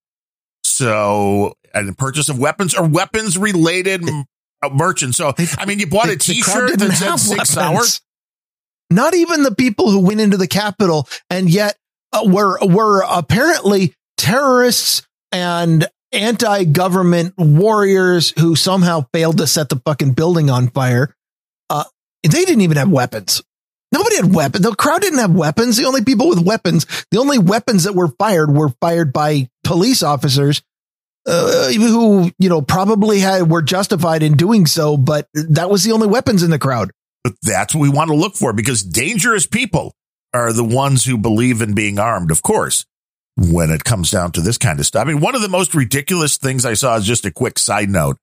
[0.63, 4.03] So, and the purchase of weapons or weapons related
[4.71, 5.15] merchant.
[5.15, 7.57] So, I mean, you bought a crowd t-shirt that said six weapons.
[7.57, 8.01] hours.
[8.89, 11.77] Not even the people who went into the Capitol and yet
[12.11, 20.11] uh, were were apparently terrorists and anti-government warriors who somehow failed to set the fucking
[20.11, 21.15] building on fire.
[21.69, 21.85] Uh,
[22.23, 23.41] they didn't even have weapons.
[23.91, 24.63] Nobody had weapons.
[24.63, 25.75] The crowd didn't have weapons.
[25.77, 30.01] The only people with weapons, the only weapons that were fired were fired by police
[30.01, 30.61] officers
[31.25, 35.91] uh, who, you know, probably had were justified in doing so, but that was the
[35.91, 36.91] only weapons in the crowd.
[37.23, 39.93] But that's what we want to look for because dangerous people
[40.33, 42.85] are the ones who believe in being armed, of course,
[43.37, 45.05] when it comes down to this kind of stuff.
[45.05, 47.89] I mean, one of the most ridiculous things I saw is just a quick side
[47.89, 48.17] note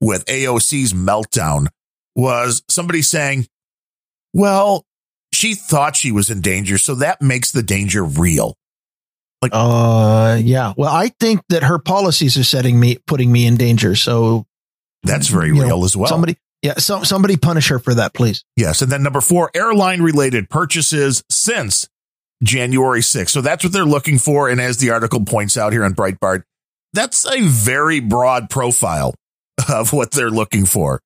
[0.00, 1.68] with AOC's meltdown
[2.14, 3.46] was somebody saying,
[4.34, 4.84] well,
[5.32, 8.54] she thought she was in danger, so that makes the danger real.
[9.40, 10.72] Like, uh, yeah.
[10.76, 13.96] Well, I think that her policies are setting me, putting me in danger.
[13.96, 14.46] So
[15.02, 16.08] That's very you know, real as well.
[16.08, 18.44] Somebody, yeah, so, somebody punish her for that, please.
[18.56, 18.82] Yes.
[18.82, 21.88] And then number four, airline related purchases since
[22.44, 23.30] January 6th.
[23.30, 24.48] So that's what they're looking for.
[24.48, 26.44] And as the article points out here on Breitbart,
[26.92, 29.14] that's a very broad profile
[29.68, 31.00] of what they're looking for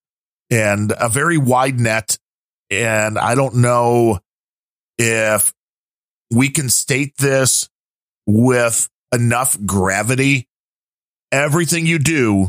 [0.50, 2.18] and a very wide net.
[2.70, 4.20] And I don't know
[4.98, 5.52] if
[6.30, 7.68] we can state this
[8.26, 10.48] with enough gravity.
[11.30, 12.48] Everything you do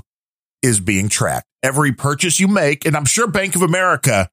[0.61, 1.47] is being tracked.
[1.63, 4.29] Every purchase you make, and I'm sure Bank of America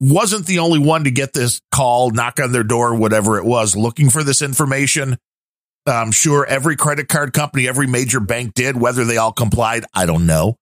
[0.00, 3.76] wasn't the only one to get this call, knock on their door, whatever it was,
[3.76, 5.18] looking for this information.
[5.86, 10.06] I'm sure every credit card company, every major bank did, whether they all complied, I
[10.06, 10.56] don't know.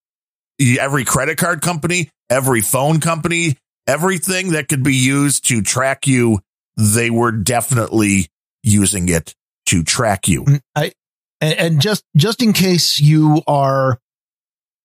[0.61, 3.57] Every credit card company, every phone company,
[3.87, 6.41] everything that could be used to track you,
[6.77, 8.29] they were definitely
[8.63, 9.35] using it
[9.67, 10.45] to track you.
[10.45, 10.93] Mm, I,
[11.41, 13.99] and, just, just in case you are,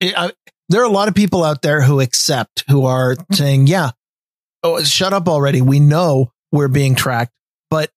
[0.01, 0.31] eh, I,
[0.69, 3.91] there are a lot of people out there who accept, who are saying, yeah,
[4.63, 5.61] oh, shut up already.
[5.61, 7.33] We know we're being tracked,
[7.69, 7.91] but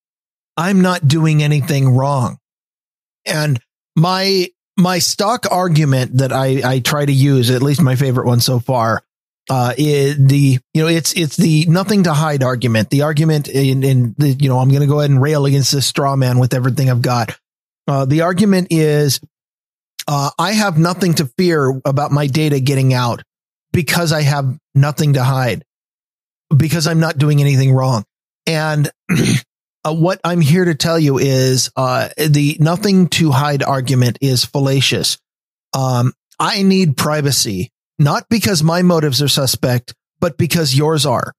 [0.56, 2.38] I'm not doing anything wrong.
[3.24, 3.60] And
[3.94, 8.40] my, my stock argument that I, I try to use, at least my favorite one
[8.40, 9.02] so far,
[9.48, 12.90] uh, is the, you know, it's, it's the nothing to hide argument.
[12.90, 15.72] The argument in, in the, you know, I'm going to go ahead and rail against
[15.72, 17.38] this straw man with everything I've got.
[17.86, 19.20] Uh, the argument is,
[20.08, 23.22] uh, I have nothing to fear about my data getting out
[23.72, 25.64] because I have nothing to hide
[26.54, 28.04] because I'm not doing anything wrong.
[28.46, 28.90] And
[29.84, 34.44] uh, what I'm here to tell you is uh, the nothing to hide argument is
[34.44, 35.18] fallacious.
[35.72, 41.32] Um, I need privacy, not because my motives are suspect, but because yours are.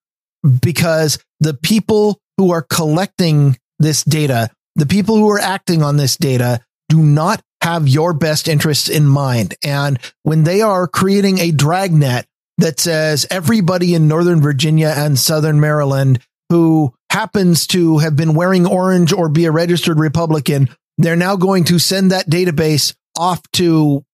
[0.62, 6.18] Because the people who are collecting this data, the people who are acting on this
[6.18, 9.56] data do not have your best interests in mind.
[9.64, 12.26] And when they are creating a dragnet
[12.60, 16.20] that says everybody in Northern Virginia and Southern Maryland
[16.50, 21.64] who happens to have been wearing orange or be a registered Republican, they're now going
[21.66, 24.06] to send that database off to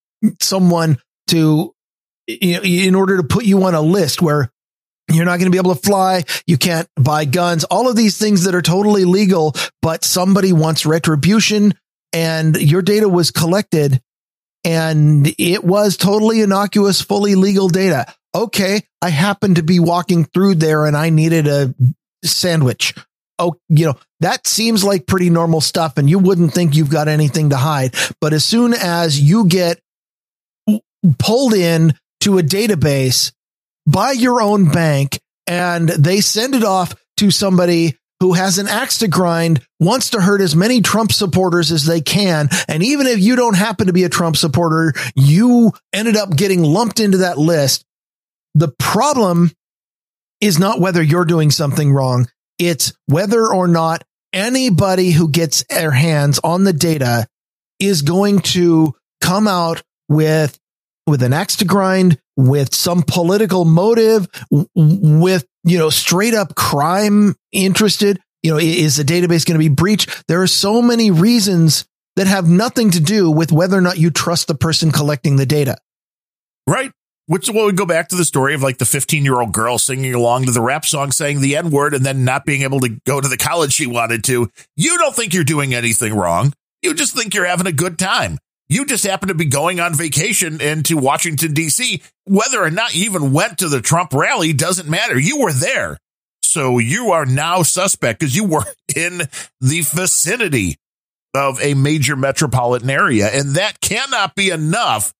[0.41, 0.97] someone
[1.27, 1.72] to,
[2.27, 4.51] in order to put you on a list where
[5.11, 6.23] you're not going to be able to fly.
[6.47, 10.85] You can't buy guns, all of these things that are totally legal, but somebody wants
[10.85, 11.73] retribution
[12.13, 14.01] and your data was collected
[14.63, 18.05] and it was totally innocuous, fully legal data
[18.35, 21.73] okay, I happened to be walking through there and I needed a
[22.23, 22.95] sandwich.
[23.39, 27.07] Oh, you know, that seems like pretty normal stuff and you wouldn't think you've got
[27.07, 27.95] anything to hide.
[28.21, 29.79] But as soon as you get
[31.19, 31.93] pulled in
[32.23, 33.31] to a database
[33.85, 38.99] by your own bank and they send it off to somebody who has an axe
[38.99, 42.47] to grind, wants to hurt as many Trump supporters as they can.
[42.69, 46.63] And even if you don't happen to be a Trump supporter, you ended up getting
[46.63, 47.83] lumped into that list.
[48.55, 49.51] The problem
[50.39, 52.27] is not whether you're doing something wrong.
[52.57, 57.27] It's whether or not anybody who gets their hands on the data
[57.79, 60.57] is going to come out with,
[61.07, 64.27] with an axe to grind, with some political motive,
[64.75, 68.19] with, you know, straight up crime interested.
[68.41, 70.27] You know, is the database going to be breached?
[70.27, 71.85] There are so many reasons
[72.15, 75.45] that have nothing to do with whether or not you trust the person collecting the
[75.45, 75.77] data.
[76.67, 76.91] Right.
[77.25, 80.13] Which will go back to the story of like the 15 year old girl singing
[80.13, 82.99] along to the rap song saying the N word and then not being able to
[83.05, 84.49] go to the college she wanted to.
[84.75, 86.53] You don't think you're doing anything wrong.
[86.81, 88.39] You just think you're having a good time.
[88.73, 92.01] You just happen to be going on vacation into Washington, D.C.
[92.25, 95.19] Whether or not you even went to the Trump rally doesn't matter.
[95.19, 95.99] You were there.
[96.41, 99.19] So you are now suspect because you were in
[99.61, 100.77] the vicinity
[101.35, 103.27] of a major metropolitan area.
[103.27, 105.13] And that cannot be enough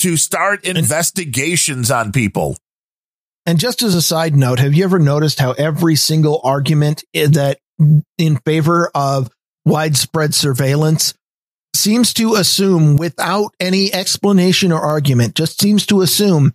[0.00, 2.58] to start investigations on people.
[3.46, 7.58] And just as a side note, have you ever noticed how every single argument that
[8.18, 9.30] in favor of
[9.64, 11.14] widespread surveillance
[11.74, 16.52] seems to assume without any explanation or argument, just seems to assume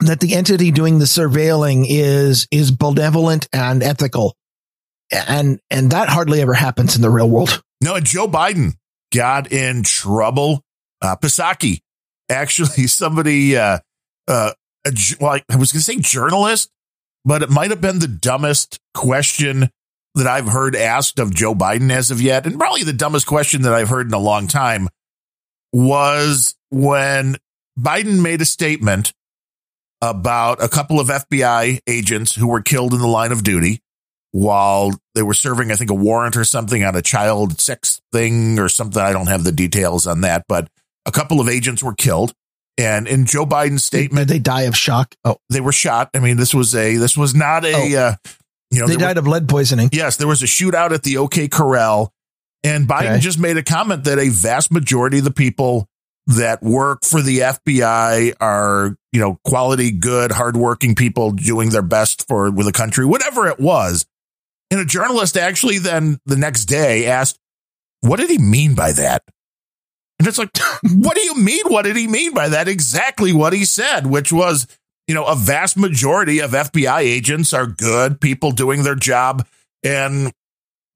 [0.00, 4.36] that the entity doing the surveilling is, is benevolent and ethical.
[5.10, 7.62] And, and that hardly ever happens in the real world.
[7.80, 8.74] No, Joe Biden
[9.12, 10.62] got in trouble.
[11.00, 11.80] Uh, Psaki
[12.28, 13.78] actually somebody, uh,
[14.28, 14.52] uh,
[14.86, 16.70] a, well, I was going to say journalist,
[17.24, 19.70] but it might have been the dumbest question
[20.14, 22.46] that I've heard asked of Joe Biden as of yet.
[22.46, 24.88] And probably the dumbest question that I've heard in a long time
[25.72, 27.36] was when
[27.78, 29.12] Biden made a statement
[30.02, 33.80] about a couple of FBI agents who were killed in the line of duty
[34.32, 38.58] while they were serving, I think, a warrant or something on a child sex thing
[38.58, 39.00] or something.
[39.00, 40.68] I don't have the details on that, but
[41.06, 42.32] a couple of agents were killed.
[42.78, 45.14] And in Joe Biden's statement, Did they die of shock.
[45.24, 46.10] Oh, they were shot.
[46.14, 48.00] I mean, this was a, this was not a, oh.
[48.00, 48.14] uh,
[48.72, 49.90] you know, they died of lead poisoning.
[49.92, 50.16] Yes.
[50.16, 52.12] There was a shootout at the OK Corral
[52.64, 53.20] and Biden okay.
[53.20, 55.88] just made a comment that a vast majority of the people
[56.26, 62.26] that work for the FBI are, you know, quality, good, hardworking people doing their best
[62.28, 64.06] for with the country, whatever it was.
[64.70, 67.38] And a journalist actually then the next day asked,
[68.00, 69.22] what did he mean by that?
[70.18, 70.50] And it's like,
[70.94, 71.64] what do you mean?
[71.66, 72.68] What did he mean by that?
[72.68, 74.66] Exactly what he said, which was,
[75.06, 79.46] you know, a vast majority of FBI agents are good people doing their job.
[79.82, 80.32] And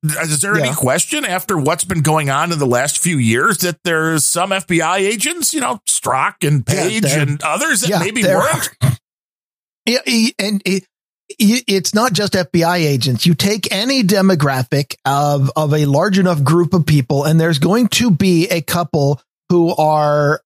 [0.03, 0.67] is there yeah.
[0.67, 4.51] any question after what's been going on in the last few years that there's some
[4.51, 8.71] FBI agents, you know, Strzok and Page yeah, and others that yeah, maybe weren't?
[9.89, 10.01] Yeah,
[10.41, 10.61] and
[11.39, 13.25] it's not just FBI agents.
[13.25, 17.87] You take any demographic of of a large enough group of people, and there's going
[17.89, 20.41] to be a couple who are,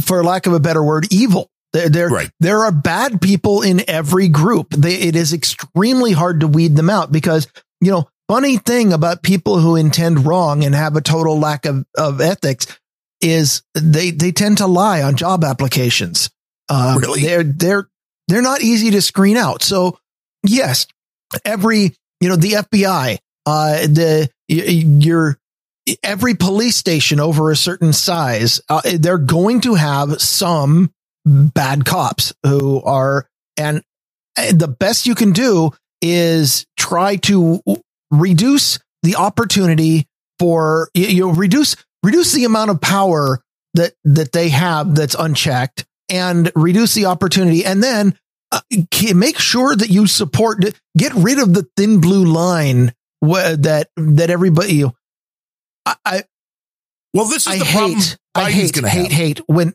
[0.00, 1.50] for lack of a better word, evil.
[1.72, 2.30] There, there, right.
[2.38, 4.70] there are bad people in every group.
[4.70, 7.48] They, it is extremely hard to weed them out because,
[7.80, 11.86] you know, funny thing about people who intend wrong and have a total lack of,
[11.96, 12.66] of ethics
[13.22, 16.30] is they, they tend to lie on job applications.
[16.68, 17.22] Um, really?
[17.22, 17.88] They're, they're,
[18.28, 19.62] they're not easy to screen out.
[19.62, 19.98] So
[20.46, 20.86] yes,
[21.44, 25.38] every, you know, the FBI, uh, the, your,
[26.02, 30.92] every police station over a certain size, uh, they're going to have some
[31.24, 33.26] bad cops who are,
[33.56, 33.82] and
[34.36, 35.70] the best you can do
[36.00, 37.62] is try to
[38.10, 40.06] reduce the opportunity
[40.38, 43.40] for you know reduce reduce the amount of power
[43.74, 47.64] that that they have that's unchecked and reduce the opportunity.
[47.64, 48.18] And then
[48.50, 48.60] uh,
[49.14, 50.62] make sure that you support
[50.96, 52.92] get rid of the thin blue line
[53.24, 54.92] wh- that that everybody you
[55.86, 56.24] I, I
[57.14, 59.74] well this is I the hate, problem I hate hate hate when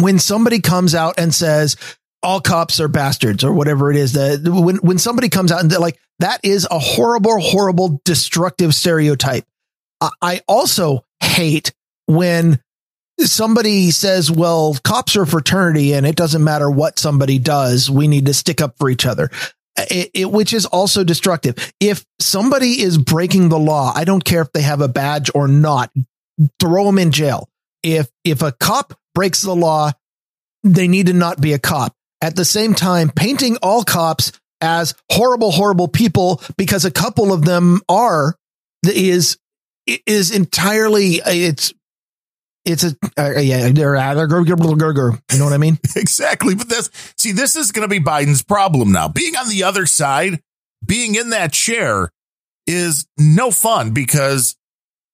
[0.00, 1.76] when somebody comes out and says
[2.22, 5.70] all cops are bastards or whatever it is that when when somebody comes out and
[5.70, 9.44] they're like that is a horrible horrible destructive stereotype.
[10.20, 11.72] I also hate
[12.06, 12.60] when
[13.20, 18.26] somebody says well cops are fraternity and it doesn't matter what somebody does we need
[18.26, 19.30] to stick up for each other.
[19.78, 21.74] It, it, which is also destructive.
[21.80, 25.48] If somebody is breaking the law i don't care if they have a badge or
[25.48, 25.92] not
[26.60, 27.48] throw them in jail
[27.86, 29.92] if if a cop breaks the law
[30.62, 31.94] they need to not be a cop.
[32.20, 37.44] At the same time painting all cops as horrible, horrible people because a couple of
[37.44, 38.34] them are
[38.82, 39.38] is
[40.06, 41.72] is entirely it's
[42.64, 45.78] it's a uh, yeah they're uh, they're you know what I mean?
[45.96, 46.54] Exactly.
[46.54, 49.08] But this see this is going to be Biden's problem now.
[49.08, 50.40] Being on the other side
[50.84, 52.10] being in that chair
[52.66, 54.56] is no fun because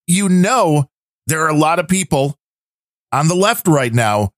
[0.07, 0.89] you know
[1.27, 2.37] there are a lot of people
[3.13, 4.31] on the left right now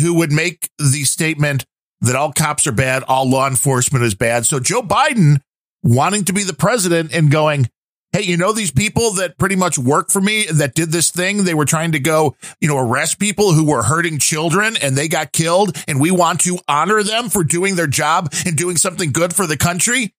[0.00, 1.64] who would make the statement
[2.00, 4.46] that all cops are bad, all law enforcement is bad.
[4.46, 5.40] So Joe Biden
[5.82, 7.68] wanting to be the president and going,
[8.12, 11.44] Hey, you know, these people that pretty much work for me that did this thing,
[11.44, 15.08] they were trying to go, you know, arrest people who were hurting children and they
[15.08, 15.76] got killed.
[15.86, 19.46] And we want to honor them for doing their job and doing something good for
[19.46, 20.14] the country.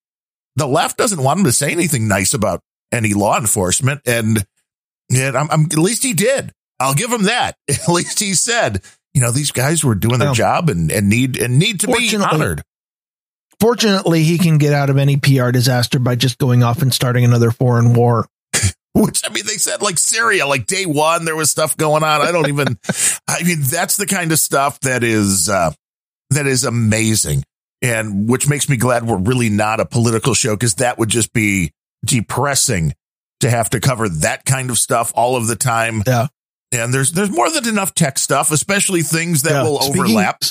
[0.54, 2.60] The left doesn't want him to say anything nice about
[2.92, 4.02] any law enforcement.
[4.06, 4.46] And,
[5.10, 6.52] and I'm, I'm, at least he did.
[6.80, 7.56] I'll give him that.
[7.68, 8.82] At least he said,
[9.14, 11.86] you know, these guys were doing their well, job and, and need and need to
[11.86, 12.62] be honored.
[13.60, 17.24] Fortunately, he can get out of any PR disaster by just going off and starting
[17.24, 18.26] another foreign war.
[18.94, 22.22] Which I mean, they said like Syria, like day one, there was stuff going on.
[22.22, 22.78] I don't even.
[23.28, 25.72] I mean, that's the kind of stuff that is uh,
[26.30, 27.44] that is amazing,
[27.82, 31.32] and which makes me glad we're really not a political show because that would just
[31.32, 31.72] be
[32.04, 32.94] depressing
[33.40, 36.02] to have to cover that kind of stuff all of the time.
[36.06, 36.28] Yeah.
[36.72, 40.42] And there's there's more than enough tech stuff, especially things that yeah, will speaking, overlap.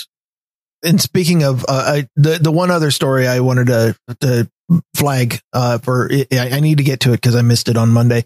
[0.84, 4.50] And speaking of uh, I, the the one other story I wanted to to
[4.96, 7.90] flag uh, for I, I need to get to it because I missed it on
[7.90, 8.26] Monday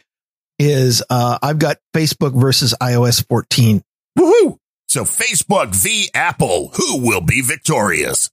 [0.60, 3.82] is uh, I've got Facebook versus iOS 14.
[4.18, 4.58] Woohoo!
[4.88, 8.30] So Facebook v Apple, who will be victorious?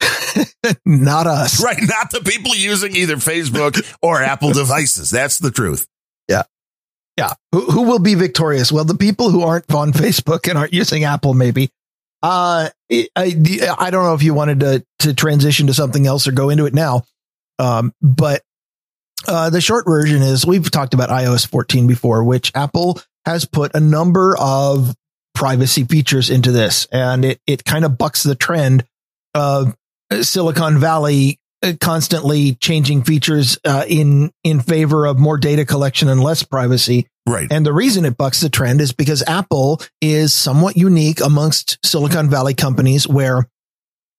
[0.86, 1.62] not us.
[1.62, 5.10] Right, not the people using either Facebook or Apple devices.
[5.10, 5.86] That's the truth.
[7.20, 7.34] Yeah.
[7.52, 8.72] Who, who will be victorious?
[8.72, 11.70] Well, the people who aren't on Facebook and aren't using Apple, maybe.
[12.22, 16.32] Uh, I, I don't know if you wanted to, to transition to something else or
[16.32, 17.04] go into it now.
[17.58, 18.42] Um, but,
[19.28, 23.74] uh, the short version is we've talked about iOS 14 before, which Apple has put
[23.74, 24.94] a number of
[25.34, 28.84] privacy features into this and it, it kind of bucks the trend
[29.34, 29.76] of
[30.22, 31.38] Silicon Valley
[31.80, 37.06] constantly changing features uh, in in favor of more data collection and less privacy.
[37.26, 37.48] Right.
[37.50, 42.30] And the reason it bucks the trend is because Apple is somewhat unique amongst Silicon
[42.30, 43.48] Valley companies where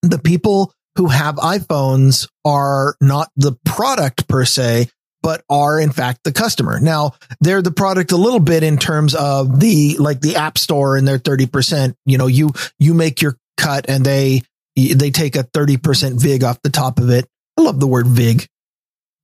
[0.02, 4.90] the people who have iPhones are not the product per se,
[5.22, 6.80] but are in fact the customer.
[6.80, 10.98] Now they're the product a little bit in terms of the, like the app store
[10.98, 14.44] and their 30%, you know, you, you make your cut and they,
[14.76, 17.28] they take a 30% VIG off the top of it.
[17.58, 18.48] I love the word VIG.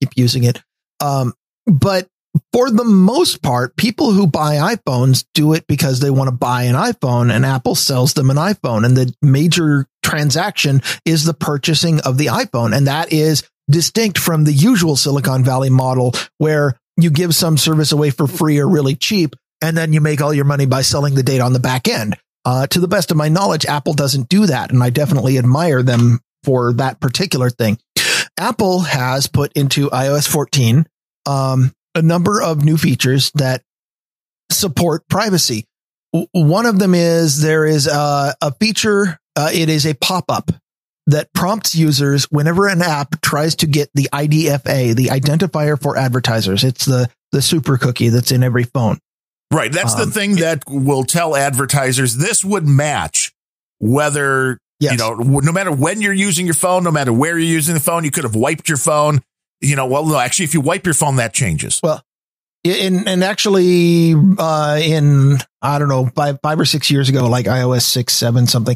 [0.02, 0.62] Keep using it.
[1.00, 1.34] Um,
[1.66, 2.08] but
[2.54, 6.64] for the most part, people who buy iPhones do it because they want to buy
[6.64, 8.86] an iPhone and Apple sells them an iPhone.
[8.86, 12.76] And the major transaction is the purchasing of the iPhone.
[12.76, 17.92] And that is distinct from the usual Silicon Valley model where you give some service
[17.92, 19.36] away for free or really cheap.
[19.62, 22.16] And then you make all your money by selling the data on the back end.
[22.48, 24.72] Uh, to the best of my knowledge, Apple doesn't do that.
[24.72, 27.78] And I definitely admire them for that particular thing.
[28.40, 30.88] Apple has put into iOS 14
[31.26, 33.64] um, a number of new features that
[34.50, 35.66] support privacy.
[36.32, 40.50] One of them is there is a, a feature, uh, it is a pop up
[41.08, 46.64] that prompts users whenever an app tries to get the IDFA, the identifier for advertisers.
[46.64, 49.00] It's the, the super cookie that's in every phone.
[49.52, 49.72] Right.
[49.72, 53.34] That's um, the thing it, that will tell advertisers this would match
[53.80, 54.94] whether, yes.
[54.94, 57.80] you know, no matter when you're using your phone, no matter where you're using the
[57.80, 59.22] phone, you could have wiped your phone
[59.62, 61.80] you know, well, no, actually, if you wipe your phone, that changes.
[61.82, 62.04] Well,
[62.64, 67.46] in and actually, uh, in I don't know, five five or six years ago, like
[67.46, 68.76] iOS six, seven, something,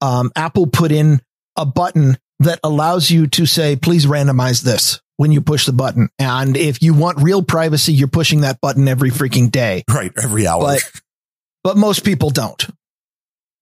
[0.00, 1.20] um, Apple put in
[1.56, 6.08] a button that allows you to say, "Please randomize this." When you push the button,
[6.18, 10.10] and if you want real privacy, you're pushing that button every freaking day, right?
[10.20, 10.90] Every hour, but,
[11.62, 12.66] but most people don't.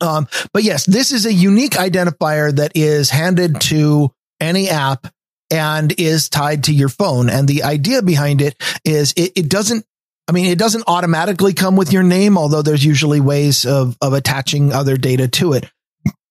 [0.01, 5.13] Um, but yes, this is a unique identifier that is handed to any app
[5.51, 7.29] and is tied to your phone.
[7.29, 8.55] And the idea behind it
[8.85, 9.85] is it, it doesn't
[10.29, 14.13] I mean, it doesn't automatically come with your name, although there's usually ways of, of
[14.13, 15.69] attaching other data to it.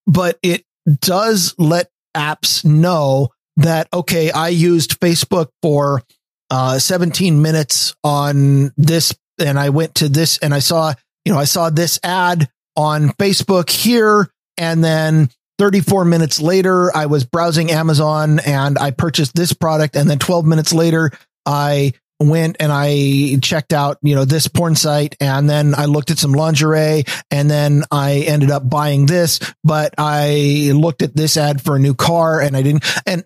[0.07, 0.63] But it
[1.01, 6.01] does let apps know that, okay, I used Facebook for
[6.49, 10.93] uh, 17 minutes on this and I went to this and I saw,
[11.25, 14.29] you know, I saw this ad on Facebook here.
[14.57, 19.95] And then 34 minutes later, I was browsing Amazon and I purchased this product.
[19.95, 21.11] And then 12 minutes later,
[21.45, 26.11] I went and I checked out, you know, this porn site and then I looked
[26.11, 31.37] at some lingerie and then I ended up buying this, but I looked at this
[31.37, 32.83] ad for a new car and I didn't.
[33.05, 33.23] And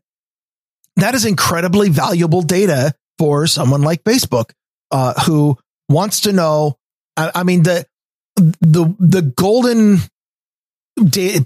[0.98, 4.52] that is incredibly valuable data for someone like Facebook,
[4.92, 5.58] uh, who
[5.90, 6.78] wants to know.
[7.18, 7.86] I, I mean, the,
[8.36, 10.00] the, the golden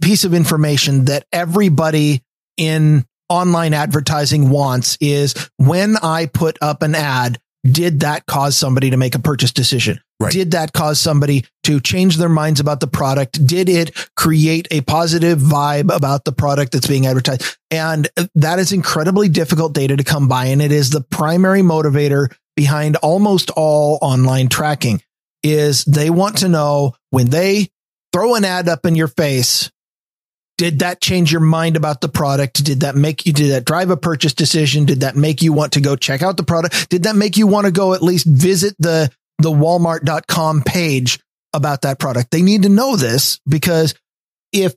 [0.02, 2.22] piece of information that everybody
[2.58, 7.40] in online advertising wants is when I put up an ad,
[7.72, 10.00] did that cause somebody to make a purchase decision?
[10.20, 10.32] Right.
[10.32, 13.46] Did that cause somebody to change their minds about the product?
[13.46, 17.58] Did it create a positive vibe about the product that's being advertised?
[17.70, 20.46] And that is incredibly difficult data to come by.
[20.46, 25.02] And it is the primary motivator behind almost all online tracking
[25.44, 27.70] is they want to know when they
[28.12, 29.72] throw an ad up in your face.
[30.58, 32.64] Did that change your mind about the product?
[32.64, 34.86] Did that make you, did that drive a purchase decision?
[34.86, 36.90] Did that make you want to go check out the product?
[36.90, 41.20] Did that make you want to go at least visit the, the walmart.com page
[41.54, 42.32] about that product?
[42.32, 43.94] They need to know this because
[44.52, 44.74] if,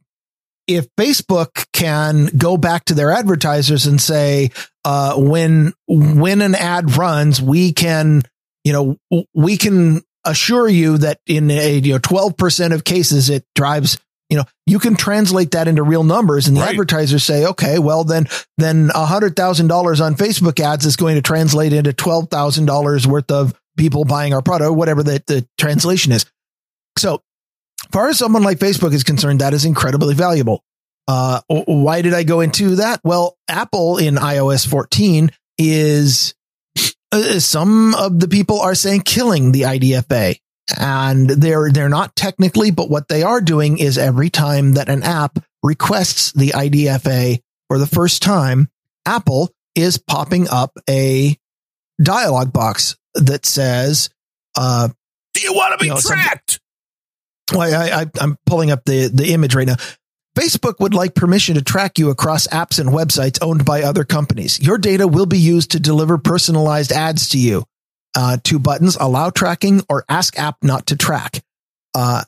[0.66, 4.50] if Facebook can go back to their advertisers and say,
[4.84, 8.22] uh, when, when an ad runs, we can,
[8.64, 13.44] you know, we can assure you that in a you know 12% of cases it
[13.54, 13.98] drives
[14.30, 16.70] you know you can translate that into real numbers and the right.
[16.70, 18.26] advertisers say okay well then
[18.56, 24.04] then a $100,000 on Facebook ads is going to translate into $12,000 worth of people
[24.04, 26.24] buying our product or whatever the, the translation is.
[26.96, 27.22] So
[27.90, 30.62] far as someone like Facebook is concerned that is incredibly valuable.
[31.08, 33.00] Uh, why did I go into that?
[33.02, 36.34] Well Apple in iOS 14 is
[37.12, 40.38] uh, some of the people are saying killing the IDFA
[40.78, 45.02] and they're they're not technically but what they are doing is every time that an
[45.02, 48.68] app requests the IDFA for the first time
[49.06, 51.36] Apple is popping up a
[52.02, 54.10] dialog box that says
[54.56, 54.88] uh
[55.34, 56.60] do you want to be you know, tracked
[57.52, 59.76] well, I, I, I'm pulling up the, the image right now.
[60.36, 64.60] Facebook would like permission to track you across apps and websites owned by other companies.
[64.60, 67.64] Your data will be used to deliver personalized ads to you.
[68.14, 71.42] Uh, two buttons, allow tracking or ask app not to track.
[71.94, 72.24] Uh,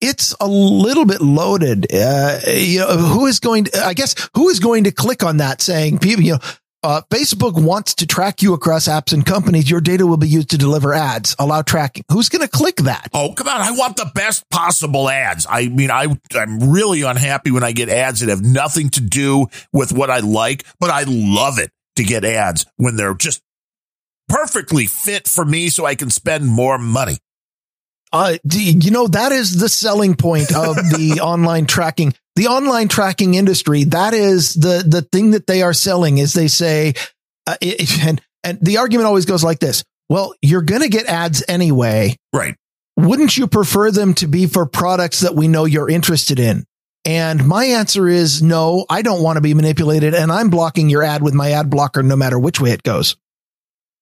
[0.00, 1.86] it's a little bit loaded.
[1.92, 5.38] Uh, you know, who is going to, I guess, who is going to click on
[5.38, 6.38] that saying people, you know,
[6.84, 9.68] uh, Facebook wants to track you across apps and companies.
[9.68, 11.34] Your data will be used to deliver ads.
[11.38, 12.04] Allow tracking.
[12.12, 13.08] Who's going to click that?
[13.12, 13.60] Oh, come on.
[13.60, 15.44] I want the best possible ads.
[15.50, 19.48] I mean, I, I'm really unhappy when I get ads that have nothing to do
[19.72, 23.42] with what I like, but I love it to get ads when they're just
[24.28, 27.18] perfectly fit for me so I can spend more money.
[28.12, 33.34] Uh, you know, that is the selling point of the online tracking, the online tracking
[33.34, 33.84] industry.
[33.84, 36.94] That is the, the thing that they are selling is they say,
[37.46, 39.84] uh, it, and, and the argument always goes like this.
[40.08, 42.16] Well, you're going to get ads anyway.
[42.32, 42.56] Right.
[42.96, 46.64] Wouldn't you prefer them to be for products that we know you're interested in?
[47.04, 51.02] And my answer is no, I don't want to be manipulated and I'm blocking your
[51.02, 53.16] ad with my ad blocker no matter which way it goes.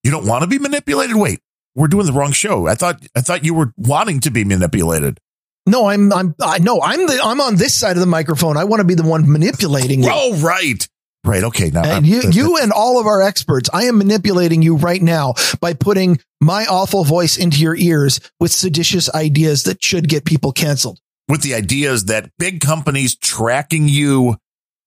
[0.07, 1.17] You don't want to be manipulated?
[1.17, 1.41] Wait,
[1.75, 2.69] we're doing the wrong show.
[2.69, 5.19] I thought I thought you were wanting to be manipulated.
[5.67, 8.57] No, I'm I'm I know I'm the I'm on this side of the microphone.
[8.57, 10.11] I want to be the one manipulating you.
[10.13, 10.89] Oh, right.
[11.25, 11.43] Right.
[11.43, 11.71] Okay.
[11.71, 15.35] Now and you, you and all of our experts, I am manipulating you right now
[15.61, 20.53] by putting my awful voice into your ears with seditious ideas that should get people
[20.53, 21.01] canceled.
[21.29, 24.37] With the ideas that big companies tracking you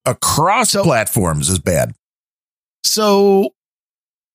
[0.06, 1.94] across so, platforms is bad.
[2.86, 3.54] So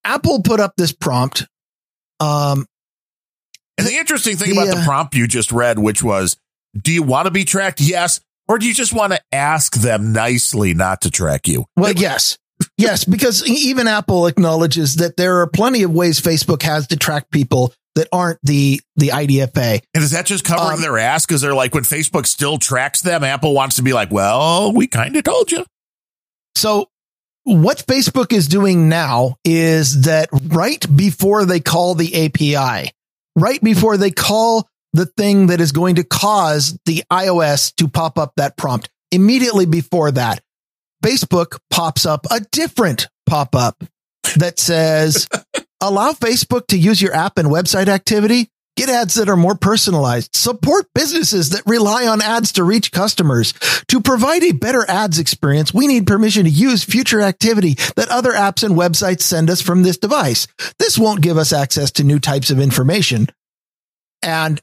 [0.04, 1.46] Apple put up this prompt.
[2.20, 2.66] Um,
[3.78, 6.36] and the interesting thing the, about the prompt you just read, which was,
[6.80, 7.80] do you want to be tracked?
[7.80, 8.20] Yes.
[8.46, 11.64] Or do you just want to ask them nicely not to track you?
[11.76, 12.38] Well, yes.
[12.76, 17.30] yes, because even Apple acknowledges that there are plenty of ways Facebook has to track
[17.30, 19.80] people that aren't the the IDFA.
[19.94, 21.24] And is that just covering um, their ass?
[21.24, 24.86] Because they're like, when Facebook still tracks them, Apple wants to be like, well, we
[24.86, 25.64] kind of told you.
[26.56, 26.88] So
[27.44, 32.90] what Facebook is doing now is that right before they call the API,
[33.36, 38.18] right before they call the thing that is going to cause the iOS to pop
[38.18, 40.42] up that prompt, immediately before that,
[41.04, 43.84] Facebook pops up a different pop up
[44.36, 45.28] that says,
[45.82, 50.34] allow Facebook to use your app and website activity Get ads that are more personalized.
[50.34, 53.54] Support businesses that rely on ads to reach customers.
[53.88, 58.32] To provide a better ads experience, we need permission to use future activity that other
[58.32, 60.48] apps and websites send us from this device.
[60.78, 63.28] This won't give us access to new types of information.
[64.22, 64.60] And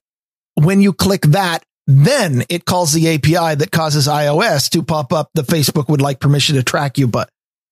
[0.55, 5.29] when you click that, then it calls the API that causes iOS to pop up
[5.33, 7.07] the Facebook would like permission to track you.
[7.07, 7.29] But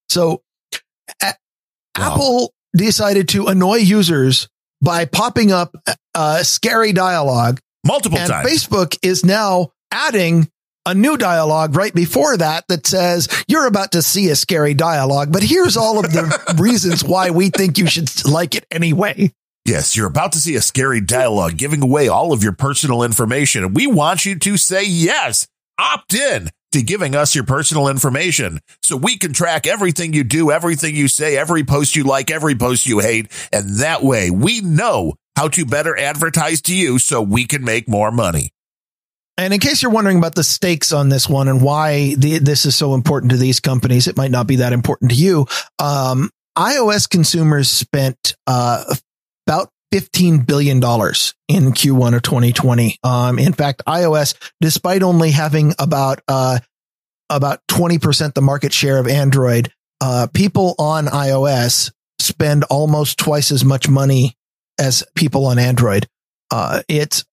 [0.08, 0.42] so
[1.22, 1.36] a-
[1.98, 2.14] wow.
[2.14, 4.48] Apple decided to annoy users
[4.82, 5.76] by popping up
[6.16, 8.50] uh, scary dialogue multiple and times.
[8.50, 10.50] Facebook is now adding
[10.86, 15.32] a new dialogue right before that that says you're about to see a scary dialogue,
[15.32, 19.32] but here's all of the reasons why we think you should like it anyway.
[19.66, 23.64] Yes, you're about to see a scary dialogue giving away all of your personal information.
[23.64, 25.48] and We want you to say yes,
[25.78, 30.52] opt in to giving us your personal information so we can track everything you do,
[30.52, 33.28] everything you say, every post you like, every post you hate.
[33.52, 37.88] And that way we know how to better advertise to you so we can make
[37.88, 38.52] more money.
[39.38, 42.66] And in case you're wondering about the stakes on this one and why the, this
[42.66, 45.46] is so important to these companies, it might not be that important to you.
[45.80, 48.84] Um, iOS consumers spent uh,
[49.48, 52.98] about $15 billion in Q1 of 2020.
[53.04, 56.60] Um, in fact, iOS, despite only having about, uh,
[57.30, 59.72] about 20% the market share of Android,
[60.02, 64.36] uh, people on iOS spend almost twice as much money
[64.80, 66.08] as people on Android.
[66.52, 67.26] Uh, it's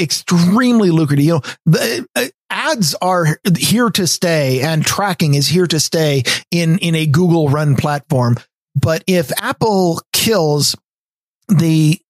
[0.00, 1.24] extremely lucrative.
[1.24, 6.22] You know, the uh, ads are here to stay and tracking is here to stay
[6.50, 8.36] in, in a Google run platform.
[8.74, 10.74] But if Apple kills
[11.48, 12.00] the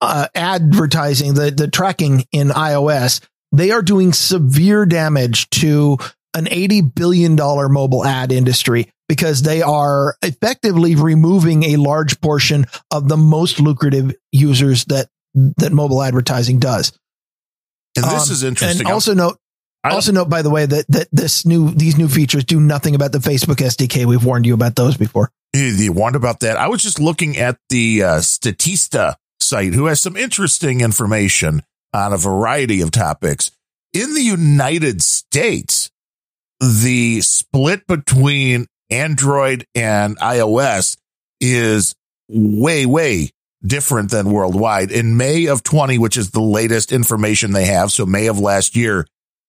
[0.00, 3.20] uh, advertising, the, the tracking in iOS,
[3.52, 5.98] they are doing severe damage to
[6.34, 13.08] an $80 billion mobile ad industry because they are effectively removing a large portion of
[13.08, 16.92] the most lucrative users that, that mobile advertising does.
[17.96, 18.86] And this um, is interesting.
[18.86, 19.36] And also note,
[19.82, 23.10] also note, by the way, that, that this new, these new features do nothing about
[23.10, 24.04] the Facebook SDK.
[24.04, 25.32] We've warned you about those before.
[25.52, 26.56] You warned about that.
[26.56, 29.16] I was just looking at the uh, Statista
[29.50, 31.62] site, who has some interesting information
[31.92, 33.50] on a variety of topics.
[33.92, 35.90] In the United States,
[36.60, 40.96] the split between Android and iOS
[41.40, 41.94] is
[42.28, 43.30] way, way
[43.64, 44.90] different than worldwide.
[44.90, 48.76] In May of 20, which is the latest information they have, so May of last
[48.76, 49.06] year,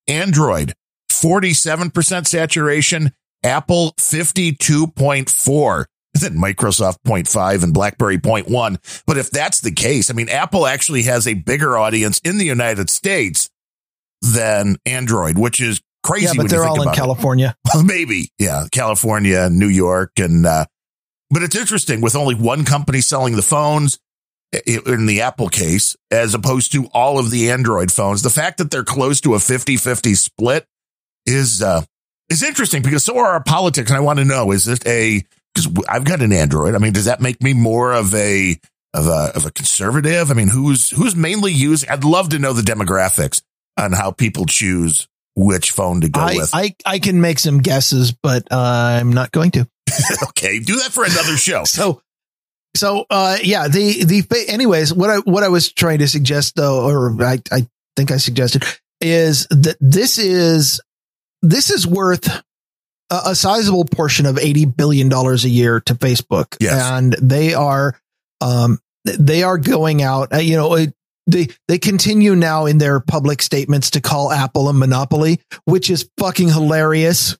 [0.07, 0.73] Android
[1.11, 3.11] 47% saturation,
[3.43, 5.85] Apple 52.4
[6.21, 9.03] then Microsoft 0.5 and BlackBerry 0.1.
[9.05, 12.45] But if that's the case, I mean, Apple actually has a bigger audience in the
[12.45, 13.49] United States
[14.21, 16.27] than Android, which is crazy.
[16.27, 17.55] Yeah, but they're all in California.
[17.73, 17.85] It.
[17.85, 18.29] Maybe.
[18.37, 18.65] Yeah.
[18.71, 20.11] California, New York.
[20.17, 20.65] And, uh,
[21.29, 23.99] but it's interesting with only one company selling the phones
[24.65, 28.21] in the Apple case, as opposed to all of the Android phones.
[28.21, 30.65] The fact that they're close to a 50 50 split
[31.25, 31.83] is, uh,
[32.29, 33.89] is interesting because so are our politics.
[33.89, 35.23] And I want to know, is it a
[35.53, 36.75] because I've got an Android.
[36.75, 38.57] I mean, does that make me more of a
[38.93, 40.31] of a of a conservative?
[40.31, 41.89] I mean, who's who's mainly using?
[41.89, 43.41] I'd love to know the demographics
[43.77, 46.51] on how people choose which phone to go I, with.
[46.53, 48.57] I I can make some guesses, but uh,
[48.99, 49.67] I'm not going to.
[50.29, 51.63] okay, do that for another show.
[51.65, 52.01] So,
[52.75, 56.85] so uh, yeah, the the anyways, what I what I was trying to suggest though,
[56.85, 58.63] or I I think I suggested
[58.99, 60.79] is that this is
[61.41, 62.41] this is worth
[63.11, 66.81] a, a sizable portion of eighty billion dollars a year to Facebook, Yes.
[66.81, 67.99] and they are
[68.41, 70.33] um they are going out.
[70.33, 70.93] Uh, you know, it,
[71.27, 76.09] they they continue now in their public statements to call Apple a monopoly, which is
[76.17, 77.37] fucking hilarious.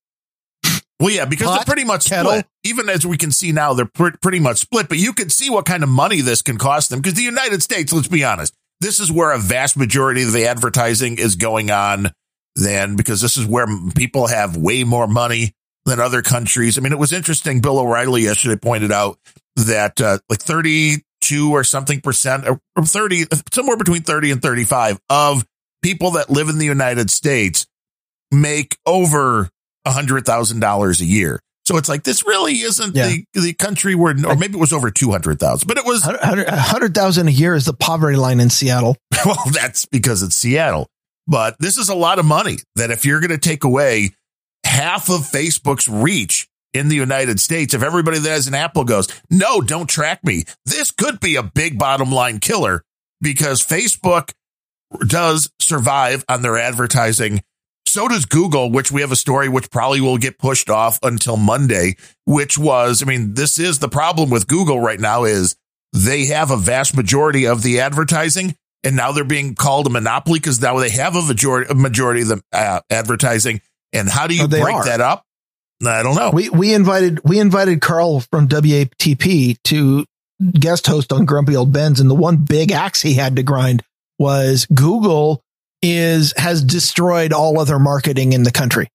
[0.99, 2.31] Well, yeah, because Pot, they're pretty much kettle.
[2.31, 2.45] split.
[2.63, 4.87] Even as we can see now, they're pr- pretty much split.
[4.87, 6.99] But you can see what kind of money this can cost them.
[7.01, 10.45] Because the United States, let's be honest, this is where a vast majority of the
[10.45, 12.11] advertising is going on.
[12.55, 13.65] Then, because this is where
[13.95, 16.77] people have way more money than other countries.
[16.77, 17.61] I mean, it was interesting.
[17.61, 19.17] Bill O'Reilly yesterday pointed out
[19.55, 24.99] that uh, like thirty-two or something percent, or or thirty, somewhere between thirty and thirty-five
[25.09, 25.45] of
[25.81, 27.65] people that live in the United States
[28.31, 29.49] make over
[29.85, 31.39] a hundred thousand dollars a year.
[31.65, 33.07] So it's like this really isn't Yeah.
[33.07, 36.01] the the country where, or maybe it was over two hundred thousand, but it was
[36.03, 38.97] Hundred hundred thousand a year is the poverty line in Seattle.
[39.25, 40.87] well, that's because it's Seattle.
[41.27, 44.11] But this is a lot of money that if you're going to take away
[44.71, 49.07] half of Facebook's reach in the United States, if everybody that has an Apple goes,
[49.29, 52.83] no, don't track me, this could be a big bottom line killer
[53.19, 54.31] because Facebook
[55.07, 57.41] does survive on their advertising.
[57.85, 61.35] So does Google, which we have a story which probably will get pushed off until
[61.35, 65.57] Monday, which was, I mean, this is the problem with Google right now is
[65.91, 70.39] they have a vast majority of the advertising and now they're being called a monopoly
[70.39, 73.59] because now they have a majority, a majority of the uh, advertising.
[73.93, 74.85] And how do you Oh, break are.
[74.85, 75.23] that up?
[75.85, 76.29] I don't know.
[76.31, 80.05] We we invited we invited Carl from WATP to
[80.53, 83.83] guest host on Grumpy Old Bens, and the one big axe he had to grind
[84.19, 85.41] was Google
[85.81, 88.87] is has destroyed all other marketing in the country,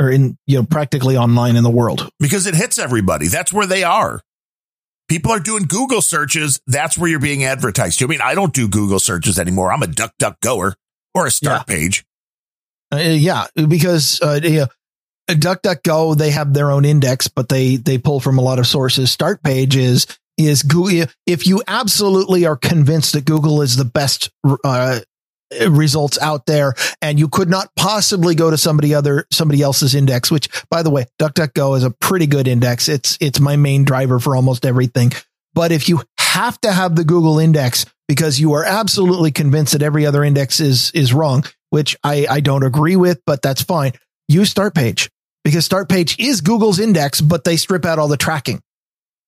[0.00, 2.08] or in you know practically online in the world.
[2.18, 3.28] because it hits everybody.
[3.28, 4.22] That's where they are.
[5.06, 6.58] People are doing Google searches.
[6.66, 8.06] That's where you're being advertised to.
[8.06, 9.70] I mean, I don't do Google searches anymore.
[9.70, 10.74] I'm a duck duck goer
[11.14, 12.06] or a start page.
[12.94, 14.66] Uh, yeah, because uh, you know,
[15.28, 19.10] DuckDuckGo they have their own index, but they they pull from a lot of sources.
[19.10, 20.06] Start page is
[20.36, 21.06] is Google.
[21.26, 24.30] If you absolutely are convinced that Google is the best
[24.64, 25.00] uh,
[25.68, 30.30] results out there, and you could not possibly go to somebody other somebody else's index.
[30.30, 32.88] Which, by the way, DuckDuckGo is a pretty good index.
[32.88, 35.12] It's it's my main driver for almost everything.
[35.54, 39.82] But if you have to have the Google index because you are absolutely convinced that
[39.82, 41.44] every other index is is wrong,
[41.74, 43.92] which I, I don't agree with, but that's fine.
[44.28, 45.10] Use Start Page
[45.42, 48.60] because Start Page is Google's index, but they strip out all the tracking.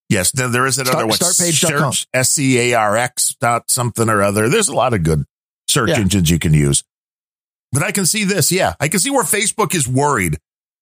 [0.09, 1.19] Yes, then there is another Start- one.
[1.19, 1.93] startpage.com.
[1.93, 4.49] Search S C A R X dot something or other.
[4.49, 5.25] There's a lot of good
[5.67, 5.99] search Yeah.
[5.99, 6.85] engines you can use.
[7.73, 8.53] But I can see this.
[8.53, 10.39] Yeah, I can see where Facebook is worried,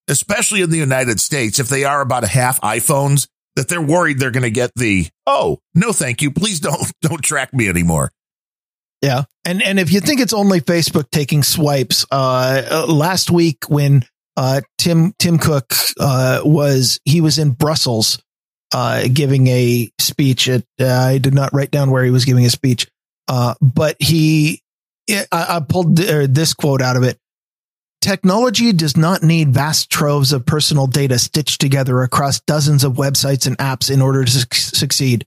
[0.06, 3.26] especially in the United States, if they are about a half iPhones,
[3.56, 7.22] that they're worried they're going to get the oh no, thank you, please don't don't
[7.22, 8.10] track me anymore.
[9.04, 9.24] Yeah.
[9.44, 14.04] And and if you think it's only Facebook taking swipes, uh, uh, last week when
[14.36, 18.18] uh, Tim Tim Cook uh, was he was in Brussels
[18.72, 22.46] uh, giving a speech at uh, I did not write down where he was giving
[22.46, 22.88] a speech,
[23.26, 24.62] but he
[25.10, 27.18] I, I pulled uh, this quote out of it.
[28.00, 33.46] Technology does not need vast troves of personal data stitched together across dozens of websites
[33.46, 35.26] and apps in order to suc succeed.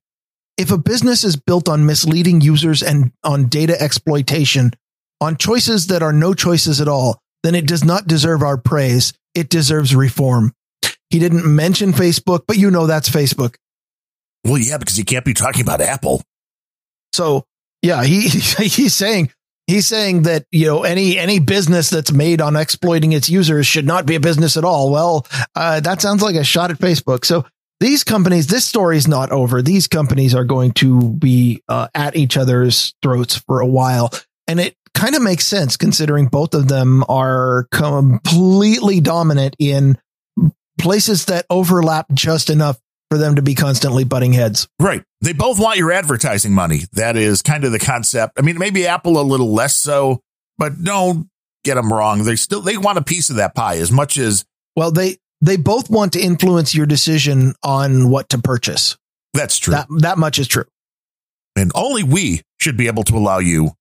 [0.58, 4.72] If a business is built on misleading users and on data exploitation,
[5.22, 9.14] on choices that are no choices at all, then it does not deserve our praise.
[9.36, 10.54] It deserves reform.
[11.10, 13.56] He didn't mention Facebook, but you know that's Facebook.
[14.44, 16.22] Well, yeah, because you can't be talking about Apple.
[17.14, 17.44] So
[17.82, 19.32] yeah, he he's saying
[19.68, 23.86] he's saying that you know any any business that's made on exploiting its users should
[23.86, 24.92] not be a business at all.
[24.92, 27.26] Well, uh, that sounds like a shot at Facebook.
[27.26, 27.46] So
[27.80, 29.62] these companies, this story is not over.
[29.62, 34.12] These companies are going to be uh, at each other's throats for a while,
[34.48, 39.98] and it kind of makes sense considering both of them are completely dominant in
[40.80, 42.80] places that overlap just enough
[43.10, 44.68] for them to be constantly butting heads.
[44.80, 45.04] Right.
[45.22, 46.82] They both want your advertising money.
[46.94, 48.38] That is kind of the concept.
[48.38, 50.22] I mean, maybe Apple a little less so,
[50.58, 51.30] but don't
[51.64, 52.24] get them wrong.
[52.24, 54.46] They still, they want a piece of that pie as much as
[54.76, 58.98] Well, they they both want to influence your decision on what to purchase.
[59.34, 59.74] that's true.
[59.74, 60.66] That that much is true.
[61.56, 63.72] and only we should be able to allow you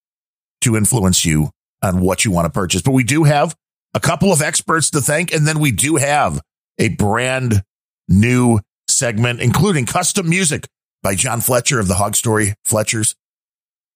[0.62, 1.50] to influence you
[1.82, 2.82] on what you want to purchase.
[2.82, 3.54] But we do have
[3.94, 5.32] a couple of experts to thank.
[5.32, 6.40] And then we do have
[6.78, 7.62] a brand
[8.08, 10.68] new segment, including custom music
[11.02, 13.14] by John Fletcher of the Hog Story Fletchers.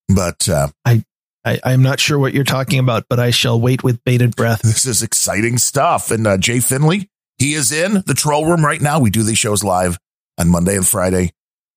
[0.07, 1.03] But uh, I,
[1.45, 4.61] I'm not sure what you're talking about, but I shall wait with bated breath.
[4.63, 6.11] this is exciting stuff.
[6.11, 7.09] And uh, Jay Finley,
[7.41, 8.99] he is in the troll room right now.
[8.99, 9.97] We do these shows live
[10.37, 11.31] on Monday and Friday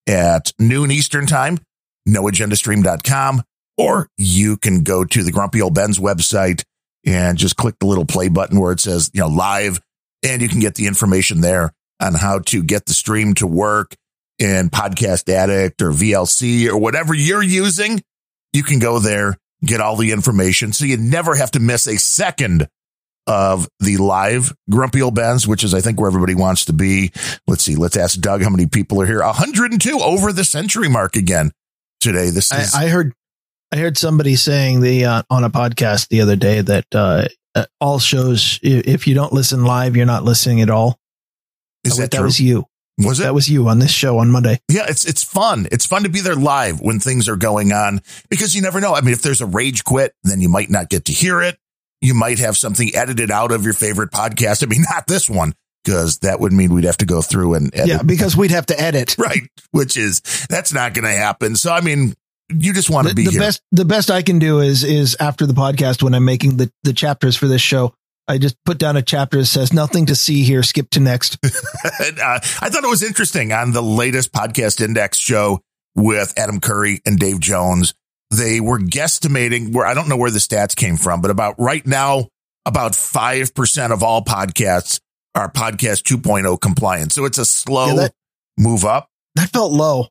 [0.06, 1.58] at noon Eastern time,
[2.06, 3.42] noagendastream.com,
[3.78, 6.64] or you can go to the Grumpy Old Bens website
[7.06, 9.80] and just click the little play button where it says, you know, live,
[10.22, 13.94] and you can get the information there on how to get the stream to work
[14.38, 18.02] in Podcast Addict or VLC or whatever you're using.
[18.52, 21.96] You can go there, get all the information so you never have to miss a
[21.96, 22.68] second
[23.26, 27.12] of the live Grumpy Old Bens, which is, I think, where everybody wants to be.
[27.46, 27.76] Let's see.
[27.76, 29.22] Let's ask Doug how many people are here.
[29.22, 31.52] 102 over the century mark again
[32.00, 32.30] today.
[32.30, 33.12] This is, I, I heard,
[33.72, 37.66] I heard somebody saying the uh, on a podcast the other day that uh, uh,
[37.80, 40.98] all shows, if you don't listen live, you're not listening at all.
[41.84, 42.66] is that, that was you.
[42.98, 43.24] was it?
[43.24, 44.60] That was you on this show on Monday.
[44.68, 45.66] Yeah, it's it's fun.
[45.72, 48.94] It's fun to be there live when things are going on because you never know.
[48.94, 51.58] I mean, if there's a rage quit, then you might not get to hear it.
[52.04, 54.62] You might have something edited out of your favorite podcast.
[54.62, 55.54] I mean, not this one
[55.84, 57.88] because that would mean we'd have to go through and edit.
[57.88, 59.16] Yeah, because we'd have to edit.
[59.18, 59.42] right.
[59.70, 61.56] Which is that's not going to happen.
[61.56, 62.14] So I mean,
[62.50, 63.40] you just want to be the here.
[63.40, 66.70] best, the best I can do is is after the podcast when I'm making the
[66.82, 67.94] the chapters for this show.
[68.26, 70.62] I just put down a chapter that says nothing to see here.
[70.62, 71.38] Skip to next.
[72.00, 75.60] And, uh, I thought it was interesting on the latest podcast index show
[75.94, 77.92] with Adam Curry and Dave Jones.
[78.36, 81.86] They were guesstimating where I don't know where the stats came from, but about right
[81.86, 82.28] now,
[82.66, 85.00] about 5% of all podcasts
[85.34, 87.12] are podcast 2.0 compliant.
[87.12, 88.14] So it's a slow Yeah, that-
[88.58, 89.08] move up.
[89.34, 90.08] That felt low.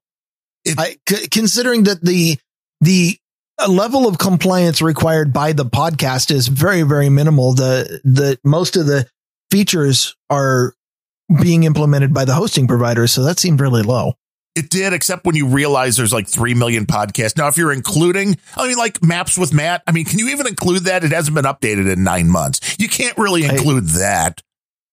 [0.65, 2.37] It- I, c- considering that the
[2.81, 3.17] the
[3.57, 7.53] uh, level of compliance required by the podcast is very very minimal.
[7.53, 9.07] The the most of the
[9.51, 10.73] features are
[11.41, 14.13] being implemented by the hosting providers, so that seemed really low.
[14.55, 17.35] It did, except when you realize there's like 3 million podcasts.
[17.37, 20.45] Now, if you're including, I mean, like maps with Matt, I mean, can you even
[20.45, 21.03] include that?
[21.03, 22.75] It hasn't been updated in nine months.
[22.79, 24.41] You can't really I- include that.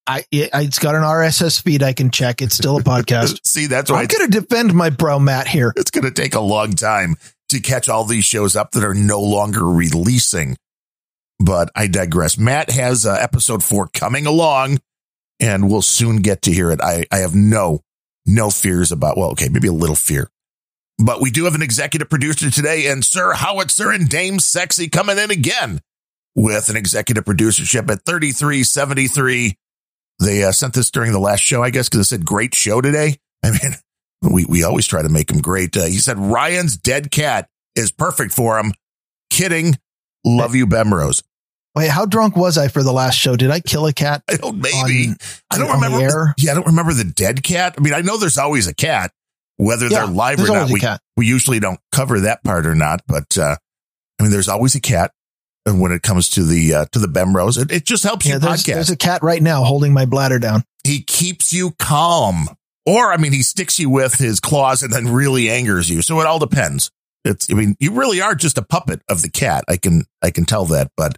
[0.07, 2.41] I it, it's got an RSS feed I can check.
[2.41, 3.39] It's still a podcast.
[3.47, 5.73] See, that's why I'm going to defend my bro Matt here.
[5.77, 7.16] it's going to take a long time
[7.51, 10.57] to catch all these shows up that are no longer releasing.
[11.39, 12.39] But I digress.
[12.39, 14.78] Matt has uh, episode four coming along
[15.39, 16.81] and we'll soon get to hear it.
[16.81, 17.81] I, I have no,
[18.27, 20.31] no fears about, well, okay, maybe a little fear,
[20.99, 25.19] but we do have an executive producer today and Sir Howitzer and Dame Sexy coming
[25.19, 25.81] in again
[26.35, 29.57] with an executive producership at 3373.
[30.21, 32.81] They uh, sent this during the last show, I guess, because it said great show
[32.81, 33.17] today.
[33.45, 33.75] I mean,
[34.23, 35.77] we, we always try to make them great.
[35.77, 38.73] Uh, he said Ryan's dead cat is perfect for him.
[39.31, 39.79] Kidding.
[40.25, 41.23] Love you, Bemrose.
[41.75, 43.37] Wait, how drunk was I for the last show?
[43.37, 44.23] Did I kill a cat?
[44.29, 45.09] I don't maybe.
[45.11, 45.17] On-
[45.51, 46.05] I don't on the remember.
[46.05, 46.35] air?
[46.39, 47.75] yeah, I don't remember the dead cat.
[47.79, 49.13] I mean, I know there's always a cat,
[49.57, 50.71] whether Yeah, they're live or not.
[50.71, 50.81] We,
[51.17, 53.57] we usually don't cover that part or not, but, uh,
[54.19, 55.13] I mean, there's always a cat.
[55.67, 58.35] And when it comes to the, uh, to the Bemrose, it, it just helps Yeah,
[58.35, 58.75] you there's, podcast.
[58.75, 60.65] there's a cat right now holding my bladder down.
[60.85, 62.49] he keeps you calm.
[62.87, 66.01] Or, I mean, he sticks you with his claws and then really angers you.
[66.03, 66.91] So it all depends.
[67.25, 69.65] It's, I mean, you really are just a puppet of the cat.
[69.69, 71.17] I can, I can tell that, but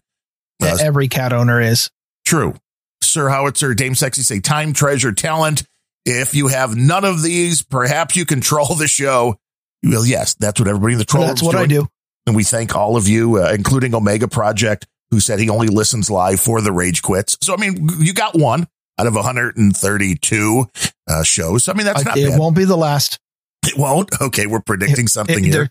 [0.62, 1.90] uh, Every cat owner is.
[2.24, 2.54] true.
[3.02, 5.64] Sir Howitzer, Dame Sexy say time, treasure, talent.
[6.06, 9.36] If you have none of these, perhaps you control the show.
[9.84, 11.86] Well, yes, that's what everybody in the troll That's what I do.
[12.26, 16.08] And we thank all of you, uh, including Omega Project, who said he only listens
[16.10, 17.36] live for the Rage Quits.
[17.42, 18.66] So, I mean, you got one
[18.98, 20.66] out of 132
[21.08, 21.68] uh, shows.
[21.68, 22.38] I mean, that's I- not it bad.
[22.40, 23.18] won't be the last.
[23.66, 24.10] It won't.
[24.20, 25.52] Okay, we're predicting something It- here.
[25.52, 25.70] there-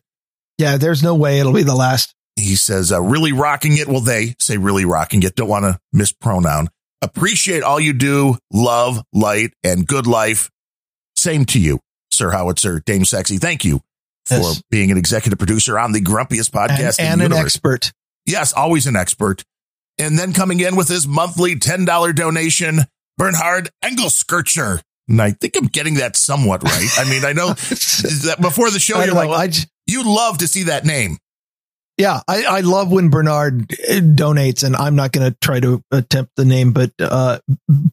[0.57, 2.13] yeah, there's no way it'll be the last.
[2.41, 3.88] He says, uh, really rocking it.
[3.88, 5.35] Well, they say really rocking it.
[5.35, 6.68] Don't want to mispronoun.
[7.01, 8.38] Appreciate all you do.
[8.53, 10.49] Love, light, and good life.
[11.15, 11.80] Same to you,
[12.11, 13.38] Sir Howitzer, Dame Sexy.
[13.38, 13.81] Thank you
[14.26, 14.61] for Yes.
[14.69, 17.91] being an executive producer on the grumpiest And, podcast in and the an expert.
[18.26, 19.43] Yes, always an expert.
[19.97, 22.81] And then coming in with his monthly $10 donation,
[23.18, 24.81] Bernhard Engelskircher.
[25.07, 26.88] And I think I'm getting that somewhat right.
[26.97, 29.27] I mean, I know that before the show, I you're know.
[29.30, 29.53] like, I
[29.88, 31.18] you love to see that name.
[32.02, 35.84] Yeah, I, I love when Bernhard uh, donates, and I'm not going to try to
[35.91, 37.38] attempt the name, but uh,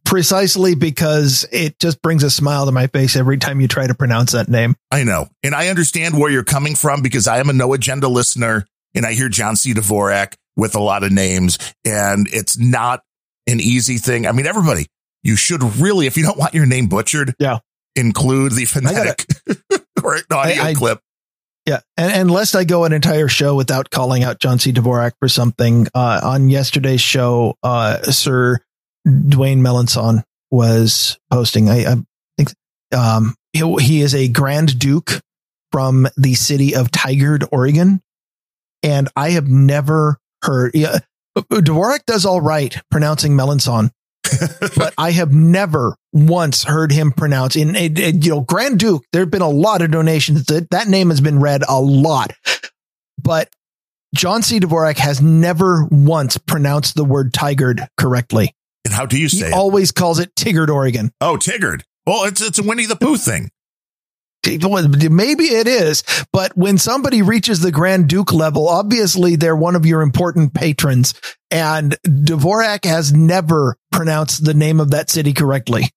[0.06, 3.94] precisely because it just brings a smile to my face every time you try to
[3.94, 4.76] pronounce that name.
[4.90, 5.28] I know.
[5.42, 9.04] And I understand where you're coming from because I am a no agenda listener and
[9.04, 9.74] I hear John C.
[9.74, 13.02] Dvorak with a lot of names and it's not
[13.46, 14.26] an easy thing.
[14.26, 14.86] I mean, everybody,
[15.22, 17.58] you should really, if you don't want your name butchered, Yeah.
[17.94, 19.26] include the gotta- phonetic
[20.02, 21.00] or an audio I- I- clip.
[21.68, 24.72] Yeah, and, and lest I go an entire show without calling out John C.
[24.72, 28.60] Dvorak for something, uh, on yesterday's show, uh, Sir
[29.06, 31.68] Dwayne Melanson was posting.
[31.68, 31.96] I, I
[32.38, 32.54] think
[32.96, 35.20] um, he, he is a Grand Duke
[35.70, 38.00] from the city of Tigard, Oregon.
[38.82, 41.00] And I have never heard, yeah,
[41.36, 43.90] Dvorak does all right pronouncing Melanson,
[44.76, 49.04] but I have never once heard him pronounce in, in, in, you know, Grand Duke.
[49.12, 52.32] There have been a lot of donations that that name has been read a lot,
[53.22, 53.48] but
[54.14, 54.58] John C.
[54.60, 58.54] Dvorak has never once pronounced the word Tigard correctly.
[58.84, 59.52] And how do you He say it?
[59.54, 61.10] always calls it Tigard, Oregon.
[61.20, 61.82] Oh, Tigard.
[62.06, 63.50] Well, it's it's a Winnie the Pooh thing.
[64.56, 66.02] Maybe it is,
[66.32, 71.14] but when somebody reaches the Grand Duke level, obviously they're one of your important patrons.
[71.50, 75.90] And Dvorak has never pronounced the name of that city correctly.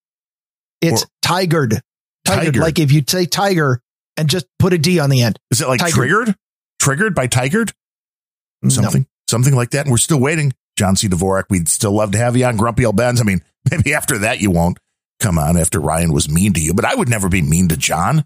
[0.82, 1.82] It's Or- Tigered.
[2.28, 2.52] Tigard.
[2.52, 2.58] Tigard.
[2.58, 3.82] Like if you say tiger
[4.18, 5.40] and just put a D on the end.
[5.50, 5.92] Is it like Tigard.
[5.92, 6.36] triggered?
[6.80, 7.72] Triggered by Tigard?
[8.62, 8.70] No.
[8.70, 9.86] Something, something like that.
[9.86, 10.54] And we're still waiting.
[10.78, 11.08] John C.
[11.08, 13.20] Dvorak, we'd still love to have you on Grumpy Old Bens.
[13.22, 13.42] I mean,
[13.72, 14.78] maybe after that you won't
[15.20, 17.78] come on after Ryan was mean to you, but I would never be mean to
[17.78, 18.26] John.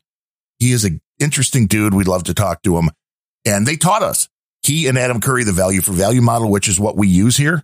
[0.60, 1.94] He is an interesting dude.
[1.94, 2.90] We'd love to talk to him.
[3.45, 4.27] And they taught us.
[4.64, 7.64] He and Adam Curry, the value for value model, which is what we use here.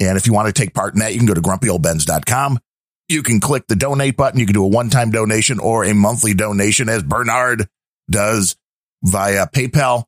[0.00, 2.58] And if you want to take part in that, you can go to grumpyoldbens.com.
[3.08, 4.40] You can click the donate button.
[4.40, 7.68] You can do a one time donation or a monthly donation as Bernhard
[8.10, 8.56] does
[9.02, 10.04] via PayPal.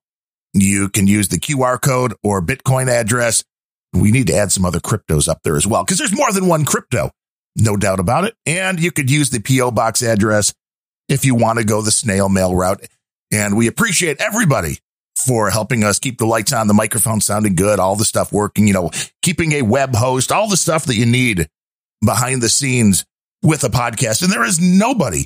[0.53, 3.45] You can use the QR code or Bitcoin address.
[3.93, 6.49] We need to add some other cryptos up there as well because there's more than
[6.49, 7.11] one crypto.
[7.55, 8.35] No doubt about it.
[8.45, 10.53] And you could use the PO box address
[11.09, 12.87] if you want to go the snail mail route.
[13.33, 14.79] And we appreciate everybody
[15.17, 18.67] for helping us keep the lights on, the microphone sounding good, all the stuff working,
[18.67, 18.91] you know,
[19.23, 21.49] keeping a web host, all the stuff that you need
[22.05, 23.05] behind the scenes
[23.43, 24.23] with a podcast.
[24.23, 25.25] And there is nobody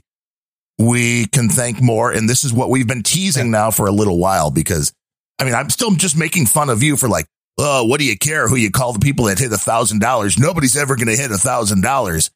[0.78, 2.10] we can thank more.
[2.10, 4.92] And this is what we've been teasing now for a little while because
[5.38, 7.26] I mean, I'm still just making fun of you for like,
[7.58, 10.38] oh, what do you care who you call the people that hit a thousand dollars?
[10.38, 12.30] Nobody's ever going to hit a thousand dollars.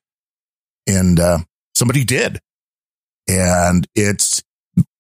[0.87, 1.39] And, uh,
[1.75, 2.41] somebody did.
[3.29, 4.43] And it's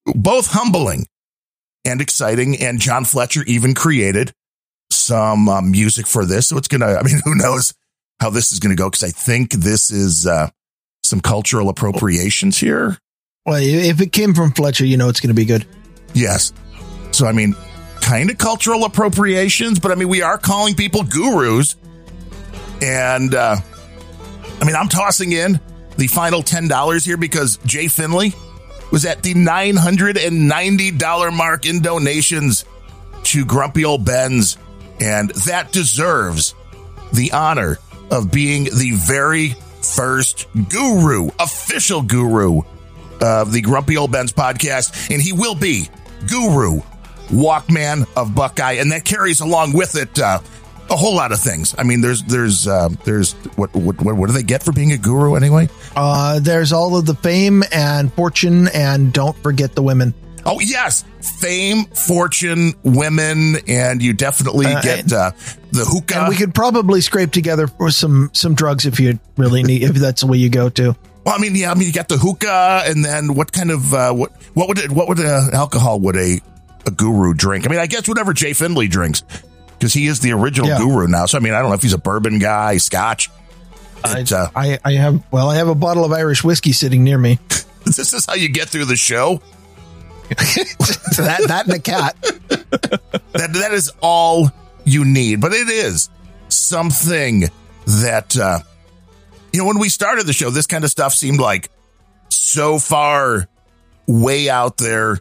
[0.07, 1.07] both humbling
[1.85, 2.61] and exciting.
[2.61, 4.33] And John Fletcher even created
[4.91, 6.49] some uh, music for this.
[6.49, 7.75] So it's going to, I mean, who knows
[8.21, 8.91] how this is going to go?
[8.91, 10.51] Cause I think this is, uh,
[11.03, 12.99] some cultural appropriations here.
[13.45, 15.67] Well, if it came from Fletcher, you know it's going to be good.
[16.15, 16.53] Yes.
[17.11, 17.55] So, I mean,
[18.01, 21.77] kind of cultural appropriations, but I mean, we are calling people gurus.
[22.81, 23.57] And, uh,
[24.61, 25.61] I mean, I'm tossing in
[25.97, 28.33] the final $10 here because Jay Finley
[28.91, 32.65] was at the $990 mark in donations
[33.25, 34.57] to Grumpy Old Bens.
[35.01, 36.55] And that deserves
[37.12, 37.79] the honor
[38.11, 39.51] of being the very
[39.83, 42.62] first guru, official guru
[43.21, 45.11] of the Grumpy Old Bens podcast.
[45.11, 45.89] And he will be
[46.29, 46.81] guru,
[47.29, 48.75] walkman of Buckeye.
[48.75, 50.41] And that carries along with it, uh,
[50.90, 51.74] a whole lot of things.
[51.78, 54.98] I mean, there's, there's, uh, there's what, what, what, do they get for being a
[54.98, 55.69] guru anyway?
[55.97, 60.15] Uh, there's all of the fame and fortune, and don't forget the women.
[60.47, 61.05] Oh, yes.
[61.20, 65.31] Fame, fortune, women, and you definitely Uh, get, uh,
[65.70, 66.19] the hookah.
[66.19, 69.94] And we could probably scrape together for some some drugs if you really need, if
[69.94, 70.94] that's the way you go to.
[71.24, 73.94] Well, I mean, yeah, I mean, you got the hookah, and then what kind of
[73.94, 76.40] uh, what what would it, what would uh, alcohol would a
[76.86, 77.66] a guru drink?
[77.66, 79.23] I mean, I guess whatever Jay Finley drinks,
[79.85, 80.78] because he is the original Yeah.
[80.78, 81.27] guru now.
[81.27, 83.28] So, I mean, I don't know if he's a bourbon guy, Scotch.
[84.06, 87.19] It, uh, I, I have well, I have a bottle of Irish whiskey sitting near
[87.19, 87.39] me.
[87.85, 89.43] this is how you get through the show.
[90.31, 92.16] that that and a cat.
[93.35, 94.51] That that is all
[94.85, 96.09] you need, but it is
[96.48, 97.44] something
[97.86, 98.61] that uh,
[99.52, 99.66] you know.
[99.66, 101.69] When we started the show, this kind of stuff seemed like
[102.28, 103.48] so far
[104.06, 105.19] way out there,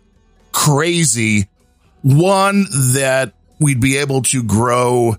[0.52, 1.48] crazy.
[2.04, 5.16] One that we'd be able to grow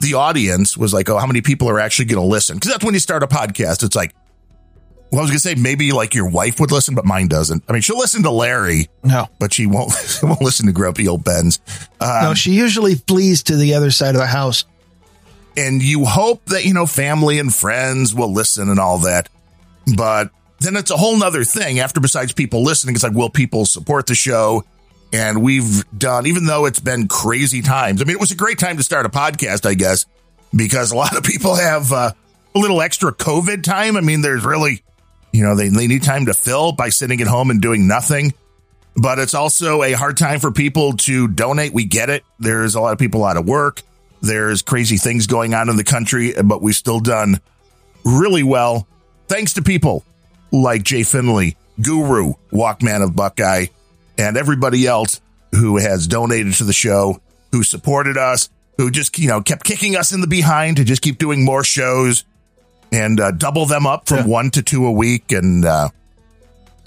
[0.00, 2.56] the audience was like, oh, how many people are actually going to listen?
[2.56, 3.82] Because that's when you start a podcast.
[3.82, 4.14] It's like,
[5.12, 7.64] well, I was going to say maybe like your wife would listen, but mine doesn't.
[7.68, 11.06] I mean, she'll listen to Larry, No, but she won't she won't listen to Grumpy
[11.08, 11.60] Old Bens.
[12.00, 14.64] Um, no, she usually flees to the other side of the house.
[15.56, 19.28] and you hope that you know family and friends will listen and all that
[19.96, 20.30] but
[20.60, 24.06] then it's a whole nother thing after besides people listening it's like will people support
[24.06, 24.62] the show
[25.12, 28.58] and we've done even though it's been crazy times i mean it was a great
[28.58, 30.06] time to start a podcast i guess
[30.54, 32.12] because a lot of people have uh,
[32.54, 33.96] a little extra covid time.
[33.96, 34.82] I mean there's really
[35.32, 38.34] you know they, they need time to fill by sitting at home and doing nothing.
[38.96, 41.72] But it's also a hard time for people to donate.
[41.72, 42.24] We get it.
[42.40, 43.82] There's a lot of people out of work.
[44.20, 47.40] There's crazy things going on in the country, but we've still done
[48.04, 48.88] really well.
[49.28, 50.04] Thanks to people
[50.50, 53.66] like Jay Finley, Guru, Walkman of Buckeye,
[54.20, 55.20] and everybody else
[55.52, 57.20] who has donated to the show,
[57.52, 61.02] who supported us, who just, you know, kept kicking us in the behind to just
[61.02, 62.24] keep doing more shows
[62.92, 64.26] and uh, double them up from Yeah.
[64.26, 65.32] one to two a week.
[65.32, 65.88] And uh,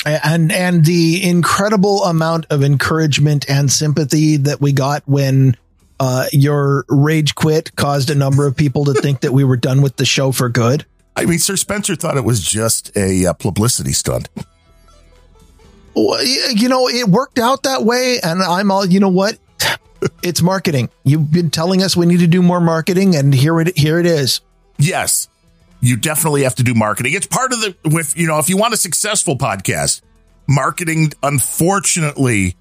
[0.05, 5.55] and and the incredible amount of encouragement and sympathy that we got when
[5.99, 9.81] uh, your rage quit caused a number of people to think that we were done
[9.81, 10.85] with the show for good.
[11.15, 14.29] I mean, Sir Spencer thought it was just a uh, publicity stunt.
[15.95, 18.85] You know, it worked out that way, and I'm all.
[18.85, 19.37] You know what?
[20.23, 20.89] it's marketing.
[21.03, 24.05] You've been telling us we need to do more marketing, and here it here it
[24.05, 24.41] is.
[24.77, 25.27] Yes,
[25.81, 27.13] you definitely have to do marketing.
[27.13, 30.01] It's part of the with you know if you want a successful podcast,
[30.47, 32.55] marketing unfortunately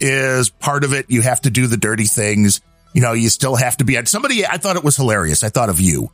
[0.00, 1.06] is part of it.
[1.10, 2.60] You have to do the dirty things.
[2.92, 4.44] You know, you still have to be at somebody.
[4.46, 5.44] I thought it was hilarious.
[5.44, 6.10] I thought of you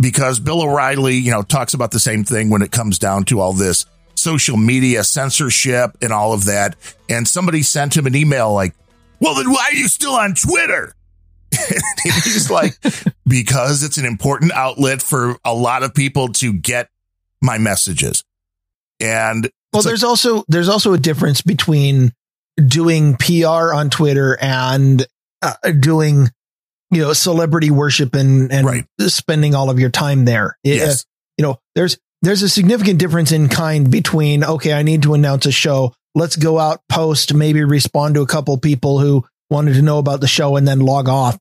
[0.00, 3.40] because Bill O'Reilly, you know, talks about the same thing when it comes down to
[3.40, 3.84] all this
[4.18, 6.76] social media censorship and all of that.
[7.08, 8.74] And somebody sent him an email like,
[9.20, 10.94] well, then why are you still on Twitter?
[12.04, 12.78] he's like,
[13.28, 16.88] because it's an important outlet for a lot of people to get
[17.40, 18.24] my messages.
[19.00, 22.12] And well, there's like, also, there's also a difference between
[22.56, 25.06] doing PR on Twitter and
[25.42, 26.28] uh, doing,
[26.90, 28.84] you know, celebrity worship and, and right.
[29.00, 30.58] spending all of your time there.
[30.64, 31.06] Yes.
[31.36, 35.46] you know, there's, there's a significant difference in kind between, okay, I need to announce
[35.46, 35.94] a show.
[36.14, 40.20] Let's go out, post, maybe respond to a couple people who wanted to know about
[40.20, 41.38] the show and then log off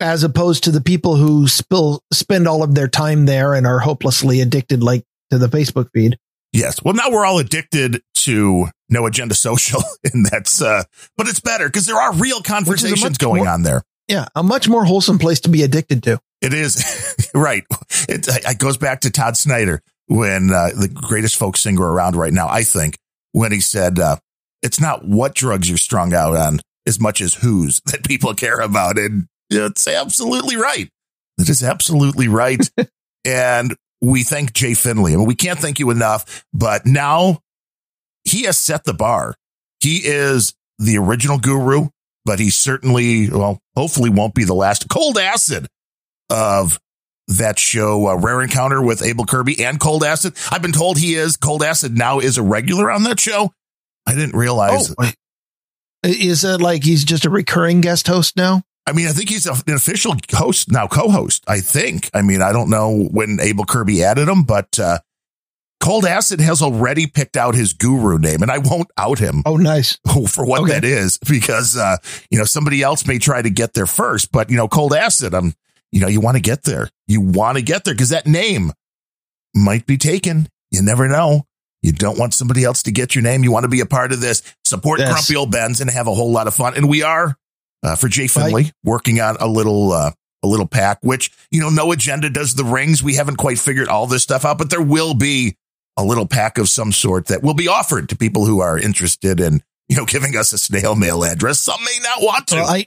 [0.00, 3.78] as opposed to the people who spill, spend all of their time there and are
[3.78, 6.18] hopelessly addicted like to the Facebook feed.
[6.52, 6.82] Yes.
[6.82, 9.82] Well, now we're all addicted to no agenda social
[10.12, 10.84] and that's, uh,
[11.16, 13.82] but it's better because there are real conversations going more, on there.
[14.08, 14.26] Yeah.
[14.34, 16.20] A much more wholesome place to be addicted to.
[16.40, 17.64] It is right.
[18.08, 22.32] It, it, goes back to Todd Snider when, uh, the greatest folk singer around right
[22.32, 22.96] now, I think,
[23.32, 24.16] when he said, uh,
[24.62, 28.60] it's not what drugs you're strung out on as much as whose that people care
[28.60, 28.98] about.
[28.98, 30.88] And it's absolutely right.
[31.38, 32.68] It is absolutely right.
[33.24, 35.14] and we thank Jay Finley.
[35.14, 37.40] I mean, we can't thank you enough, but now
[38.24, 39.34] he has set the bar.
[39.80, 41.88] He is the original guru,
[42.24, 45.66] but he certainly, well, hopefully won't be the last cold acid
[46.30, 46.78] of
[47.28, 50.34] that show, uh, Rare Encounter with Abel Kirby and Cold Acid.
[50.50, 53.52] I've been told he is Cold Acid now is a regular on that show.
[54.06, 54.94] I didn't realize.
[54.98, 55.10] Oh,
[56.02, 58.62] is it like he's just a recurring guest host now?
[58.86, 61.42] I mean, I think he's an official host now, co-host.
[61.48, 62.10] I think.
[62.12, 64.98] I mean, I don't know when Abel Kirby added him, but uh,
[65.80, 69.42] Cold Acid has already picked out his guru name, and I won't out him.
[69.46, 69.98] Oh, nice
[70.28, 70.72] for what okay.
[70.72, 71.96] that is, because uh,
[72.30, 74.32] you know somebody else may try to get there first.
[74.32, 75.54] But you know, Cold Acid, I'm,
[75.94, 76.90] you know, you want to get there.
[77.06, 78.72] You want to get there because that name
[79.54, 80.48] might be taken.
[80.72, 81.46] You never know.
[81.82, 83.44] You don't want somebody else to get your name.
[83.44, 84.42] You want to be a part of this.
[84.64, 85.12] Support yes.
[85.12, 86.74] Grumpy Old Bens and have a whole lot of fun.
[86.76, 87.36] And we are
[87.84, 88.72] uh, for Jay Finley, right.
[88.82, 90.10] working on a little uh,
[90.42, 90.98] a little pack.
[91.02, 93.00] Which you know, no agenda does the rings.
[93.00, 95.56] We haven't quite figured all this stuff out, but there will be
[95.96, 99.38] a little pack of some sort that will be offered to people who are interested
[99.38, 101.60] in you know giving us a snail mail address.
[101.60, 102.56] Some may not want to.
[102.56, 102.86] Well, I,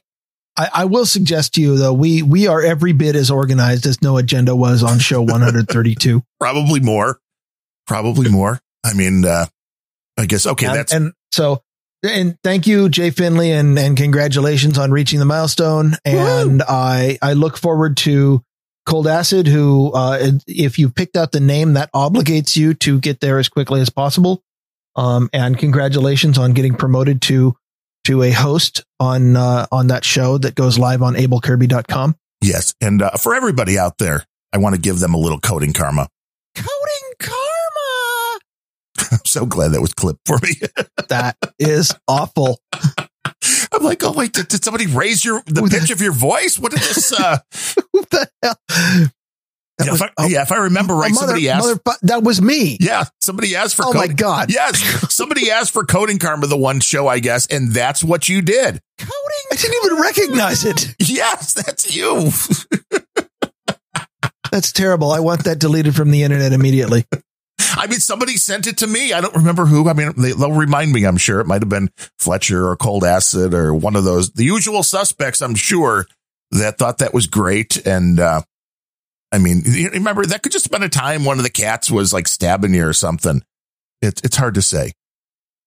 [0.58, 4.02] I, I will suggest to you though we we are every bit as organized as
[4.02, 6.24] No Agenda was on show 132.
[6.40, 7.20] probably more.
[7.86, 8.60] Probably more.
[8.84, 9.46] I mean, uh,
[10.18, 10.66] I guess okay.
[10.66, 11.62] And, that's and so
[12.04, 15.96] and thank you, Jay Finley, and, and congratulations on reaching the milestone.
[16.06, 16.66] And Woo!
[16.68, 18.44] I, I look forward to
[18.86, 23.20] Cold Acid, who, uh, if you picked out the name, that obligates you to get
[23.20, 24.44] there as quickly as possible.
[24.96, 27.56] Um, and congratulations on getting promoted to,
[28.08, 32.16] to a host on, uh, on that show that goes live on abelkirby.com.
[32.42, 32.74] Yes.
[32.80, 34.24] And, uh, for everybody out there,
[34.54, 36.08] I want to give them a little coding karma.
[36.56, 38.40] Coding karma.
[39.12, 40.52] I'm so glad that was clipped for me.
[41.10, 42.62] that is awful.
[43.74, 46.14] I'm like, oh wait, did, did somebody raise your the Who pitch the, of your
[46.14, 46.58] voice?
[46.58, 47.12] What is this?
[47.12, 47.38] Uh,
[47.92, 49.12] who the hell?
[49.84, 51.68] Yeah, if I, yeah, if I remember right, mother, somebody asked.
[51.86, 52.78] Mother, that was me.
[52.80, 53.84] Yeah, somebody asked for.
[53.84, 54.52] Oh coding, my god!
[54.52, 54.80] Yes,
[55.14, 58.82] somebody asked for coding karma, the one show, I guess, and that's what you did.
[58.98, 59.12] Coding.
[59.52, 60.96] I didn't even recognize it.
[61.00, 62.32] Yes, that's you.
[64.52, 65.12] that's terrible.
[65.12, 67.06] I want that deleted from the internet immediately.
[67.60, 69.14] I mean, somebody sent it to me.
[69.14, 69.88] I don't remember who.
[69.90, 71.06] I mean, they, will remind me.
[71.06, 74.44] I'm sure it might have been Fletcher or Cold Acid or one of those, the
[74.44, 75.42] usual suspects.
[75.42, 76.08] I'm sure
[76.52, 77.78] that thought that was great.
[77.86, 78.42] And, uh,
[79.32, 79.64] I mean,
[79.94, 82.74] remember that could just have been a time one of the cats was like stabbing
[82.74, 83.44] you or something.
[84.02, 84.94] It's it's hard to say.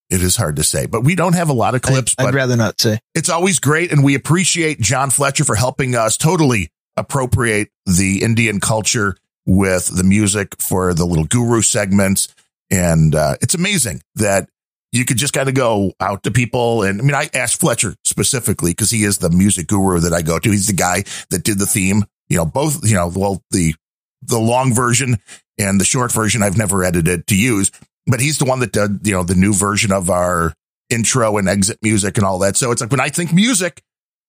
[0.09, 2.17] It is hard to say, but we don't have a lot of clips.
[2.19, 2.99] I, I'd rather not say.
[3.15, 8.59] It's always great, and we appreciate John Fletcher for helping us totally appropriate the Indian
[8.61, 9.17] culture
[9.47, 12.35] with the music for the little guru segments.
[12.71, 14.49] And uh, it's amazing that
[14.93, 16.83] you could just kind of go out to people.
[16.83, 20.23] And I mean, I asked Fletcher specifically because he is the music guru that I
[20.23, 20.51] go to.
[20.51, 23.75] He's the guy that did the theme, you know, both, you know, well, the,
[24.23, 25.19] the long version
[25.59, 27.71] and the short version I've never edited to use,
[28.07, 30.55] but he's the one that did, you know, the new version of our
[30.89, 32.57] intro and exit music and all that.
[32.57, 33.83] So it's like when I think music,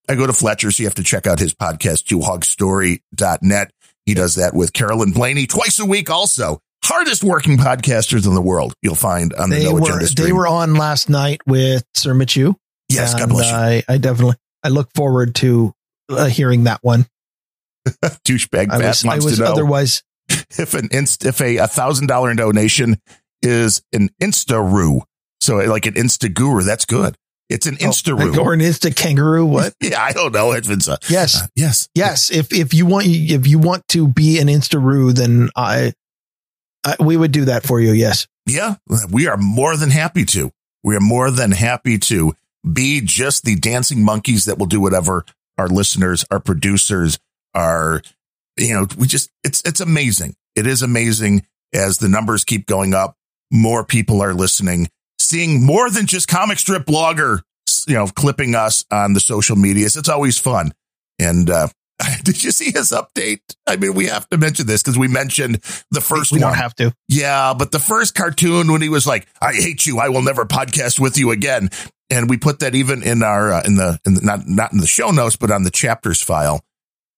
[0.09, 0.71] I go to Fletcher.
[0.71, 3.71] So you have to check out his podcast, twohogstory.net.
[4.05, 6.59] He does that with Carolyn Blaney twice a week also.
[6.83, 10.25] Hardest working podcasters in the world you'll find on the They No were Agenda stream.
[10.27, 12.55] they were on last night with Sir Michu.
[12.89, 13.55] yes, God bless you.
[13.55, 15.73] I, I definitely I look forward to
[16.09, 17.05] uh, hearing that one.
[18.25, 22.33] Douchebag I was, I was to know otherwise if an inst, if a thousand dollar
[22.33, 22.99] donation
[23.41, 25.01] is an Insta-roo.
[25.39, 27.17] So like an Insta guru, that's good.
[27.49, 28.39] It's an Insta-roo.
[28.39, 29.45] or an Insta kangaroo.
[29.45, 29.73] What?
[29.81, 31.89] yeah, I don't know if it's a, Yes, uh, yes.
[31.93, 32.31] yes.
[32.31, 35.93] If if you want if you want to be an Instaroo, then I,
[36.85, 37.91] I we would do that for you.
[37.91, 38.27] Yes.
[38.45, 38.75] Yeah,
[39.09, 40.51] we are more than happy to.
[40.83, 42.33] We are more than happy to
[42.71, 45.25] be just the dancing monkeys that will do whatever
[45.57, 47.19] our listeners, our producers,
[47.53, 48.01] our,
[48.57, 50.35] you know, we just, it's, it's amazing.
[50.55, 53.15] It is amazing as the numbers keep going up.
[53.51, 57.41] More people are listening, seeing more than just comic strip blogger,
[57.87, 59.95] you know, clipping us on the social medias.
[59.95, 60.73] It's always fun.
[61.19, 61.67] And, uh,
[62.23, 63.41] did you see his update?
[63.67, 65.55] I mean, we have to mention this because we mentioned
[65.91, 66.49] the first we one.
[66.49, 66.93] don't have to.
[67.07, 70.45] Yeah, but the first cartoon when he was like, "I hate you, I will never
[70.45, 71.69] podcast with you again,"
[72.09, 74.79] and we put that even in our uh, in the in the, not not in
[74.79, 76.63] the show notes, but on the chapters file.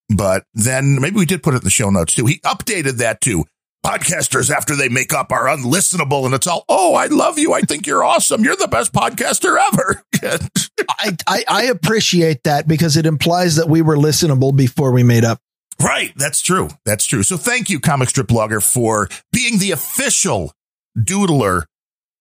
[0.08, 2.26] But then maybe we did put it in the show notes too.
[2.26, 3.44] He updated that to
[3.84, 7.60] podcasters after they make up are unlistenable, and it's all, "Oh, I love you, I
[7.60, 10.02] think you're awesome, you're the best podcaster ever."
[10.88, 15.24] I, I I appreciate that because it implies that we were listenable before we made
[15.24, 15.40] up.
[15.82, 16.12] Right.
[16.16, 16.68] That's true.
[16.84, 17.22] That's true.
[17.22, 20.52] So thank you, Comic Strip Blogger, for being the official
[20.96, 21.64] doodler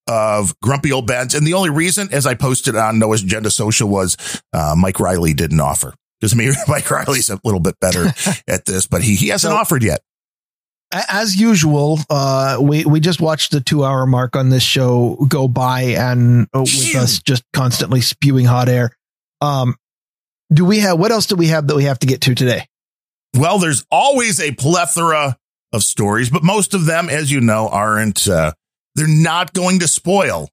[0.07, 1.33] of Grumpy Old Bens.
[1.33, 5.33] And the only reason, as I posted on Noah's Agenda Social, was uh, Mike Riley
[5.33, 5.93] didn't offer.
[6.23, 8.05] Because me, Mike Riley's a little bit better
[8.47, 9.99] at this, but he, he hasn't So- offered yet.
[11.09, 15.47] As usual, uh, we we just watched the two hour mark on this show go
[15.47, 18.91] by, and uh, with us just constantly spewing hot air.
[19.41, 19.75] Um,
[20.53, 22.67] do we have what else do we have that we have to get to today?
[23.35, 25.35] Well, there's always a plethora
[25.71, 28.51] of stories, but most of them, as you know, aren't, uh,
[28.93, 30.47] they're not going to spoil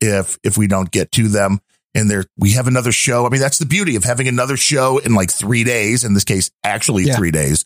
[0.00, 1.60] if, if we don't get to them.
[1.94, 3.26] And there, we have another show.
[3.26, 6.02] I mean, that's the beauty of having another show in like three days.
[6.04, 7.16] In this case, actually Yeah.
[7.16, 7.64] three days.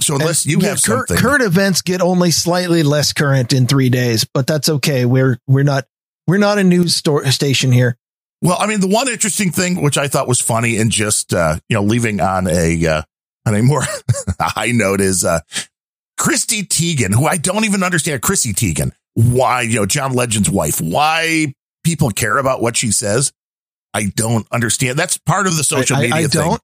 [0.00, 3.66] So unless you Yeah, have cur- something, current events get only slightly less current in
[3.66, 5.04] three days, but that's okay.
[5.06, 5.86] We're we're not
[6.26, 7.96] we're not a news store station here.
[8.42, 11.58] well, I mean, the one interesting thing, which I thought was funny and just, uh,
[11.68, 13.02] you know, leaving on a, uh,
[13.46, 13.82] on a more
[14.40, 15.40] high note is, uh,
[16.18, 20.80] Chrissy Teigen, who I don't even understand, Chrissy Teigen, why, you know, John Legend's wife,
[20.80, 21.54] why
[21.86, 23.32] people care about what she says.
[23.94, 24.98] I don't understand.
[24.98, 26.42] That's part of the social I, I- media I, thing.
[26.42, 26.60] don't.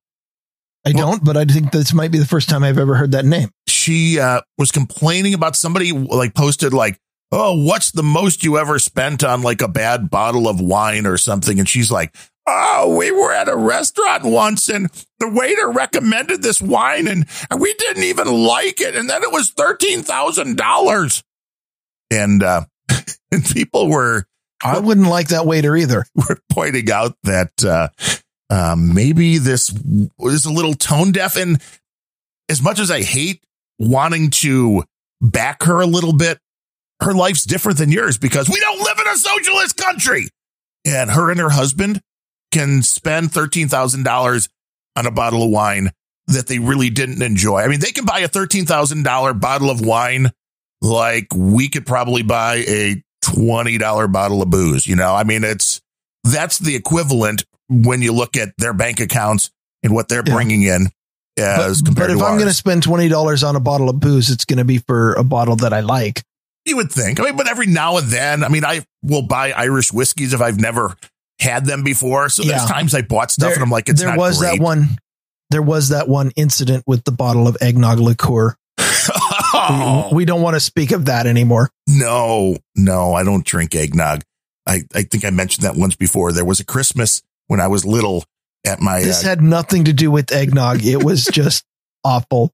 [0.84, 3.12] I Well- don't, but I think this might be the first time I've ever heard
[3.12, 3.50] that name.
[3.68, 6.98] She uh, was complaining about somebody like posted like,
[7.30, 11.16] "Oh, what's the most you ever spent on like a bad bottle of wine or
[11.16, 12.14] something?" And she's like,
[12.48, 14.90] "Oh, we were at a restaurant once and
[15.20, 17.26] the waiter recommended this wine and
[17.58, 21.22] we didn't even like it, and then it was thirteen thousand dollars."
[22.10, 22.62] And uh,
[23.30, 24.24] and people were
[24.64, 26.04] I wouldn't like that waiter either.
[26.14, 27.88] were pointing out that uh,
[28.50, 29.70] uh, maybe this
[30.20, 31.36] is a little tone deaf.
[31.36, 31.60] And
[32.48, 33.42] as much as I hate
[33.78, 34.84] wanting to
[35.20, 36.38] back her a little bit,
[37.00, 40.28] her life's different than yours because we don't live in a socialist country.
[40.84, 42.00] And her and her husband
[42.50, 44.48] can spend $13,000
[44.96, 45.90] on a bottle of wine
[46.28, 47.60] that they really didn't enjoy.
[47.60, 50.30] I mean, they can buy a $13,000 bottle of wine
[50.80, 53.02] like we could probably buy a
[53.32, 54.86] $20 bottle of booze.
[54.86, 55.80] You know, I mean, it's,
[56.24, 59.50] that's the equivalent when you look at their bank accounts
[59.82, 60.34] and what they're Yeah.
[60.34, 60.88] bringing in
[61.38, 63.88] as But, compared but if to I'm going to spend twenty dollars on a bottle
[63.88, 66.22] of booze, it's going to be for a bottle that I like.
[66.64, 67.18] You would think.
[67.18, 70.40] I mean, but every now and then, I mean, I will buy Irish whiskeys if
[70.40, 70.94] I've never
[71.40, 72.28] had them before.
[72.28, 72.68] So there's Yeah.
[72.68, 74.58] times I bought stuff There- and I'm like, it's there not was great.
[74.58, 74.96] that one.
[75.50, 78.54] There was that one incident with the bottle of eggnog liqueur.
[79.54, 81.70] Oh, We, we don't want to speak of that anymore.
[81.88, 84.22] no, no, I don't drink eggnog.
[84.66, 86.32] I, I think I mentioned that once before.
[86.32, 88.24] There was a Christmas when I was little
[88.64, 90.84] at my, This uh, had nothing to do with eggnog.
[90.84, 91.64] It was just
[92.04, 92.52] awful.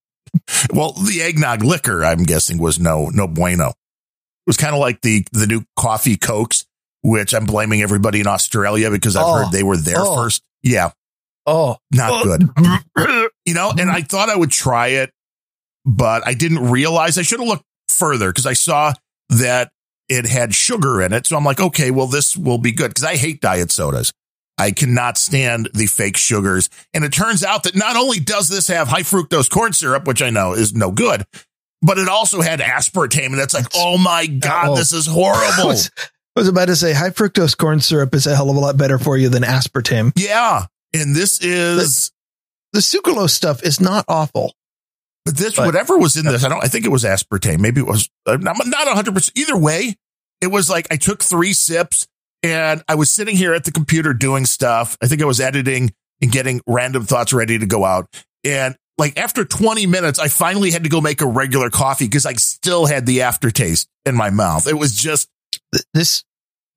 [0.72, 3.68] well, the eggnog liquor, I'm guessing was no, no bueno.
[3.68, 3.74] It
[4.46, 6.64] was kind of like the, the new coffee cokes,
[7.02, 9.34] which I'm blaming everybody in Australia because I've Oh.
[9.44, 10.16] heard they were there Oh.
[10.16, 10.42] first.
[10.62, 10.90] Yeah.
[11.46, 12.48] Oh, Not good.
[13.44, 15.12] you know, and I thought I would try it,
[15.88, 18.92] but I didn't realize I should have looked further because I saw
[19.30, 19.70] that
[20.08, 21.26] it had sugar in it.
[21.26, 24.12] So I'm like, okay, well, this will be good because I hate diet sodas.
[24.58, 26.68] I cannot stand the fake sugars.
[26.92, 30.20] And it turns out that not only does this have high fructose corn syrup, which
[30.20, 31.24] I know is no good,
[31.80, 33.26] but it also had aspartame.
[33.26, 34.76] And it's like, oh my God, Oh.
[34.76, 35.70] this is horrible.
[36.36, 38.76] I was about to say high fructose corn syrup is a hell of a lot
[38.76, 40.12] better for you than aspartame.
[40.16, 40.66] yeah.
[40.94, 42.10] And this is,
[42.72, 44.54] The sucralose stuff is not awful.
[45.36, 47.60] This, but- whatever was in this, I don't, I think it was aspartame.
[47.60, 49.30] Maybe it was, I'm not not 100%.
[49.36, 49.94] Either way,
[50.40, 52.06] it was like I took three sips
[52.42, 54.96] and I was sitting here at the computer doing stuff.
[55.02, 55.92] I think I was editing
[56.22, 58.06] and getting random thoughts ready to go out.
[58.44, 62.26] And like after 20 minutes, I finally had to go make a regular coffee because
[62.26, 64.66] I still had the aftertaste in my mouth.
[64.68, 65.28] It was just,
[65.94, 66.22] This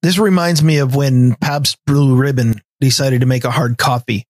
[0.02, 4.26] this reminds me of when Pabst Blue Ribbon decided to make a hard coffee,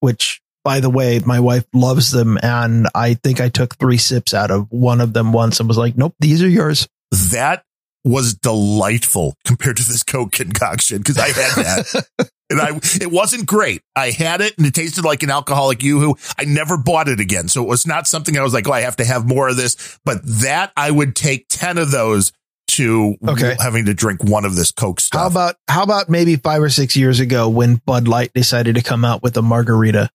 [0.00, 4.32] which by the way, my wife loves them and I think I took 3 sips
[4.34, 6.88] out of one of them once and was like, "Nope, these are yours."
[7.30, 7.62] that
[8.04, 12.06] was delightful compared to this Coke concoction because I had that.
[12.50, 13.80] And I, it wasn't great.
[13.96, 16.16] I had it and it tasted like an alcoholic yoo-hoo.
[16.38, 17.48] I never bought it again.
[17.48, 19.56] So it was not something I was like, oh, I have to have more of
[19.56, 19.98] this.
[20.04, 22.30] But that I would take 10 of those
[22.72, 23.56] to Okay.
[23.58, 25.18] having to drink one of this Coke stuff.
[25.22, 28.82] How about how about maybe 5 or 6 years ago when Bud Light decided to
[28.82, 30.10] come out with a margarita?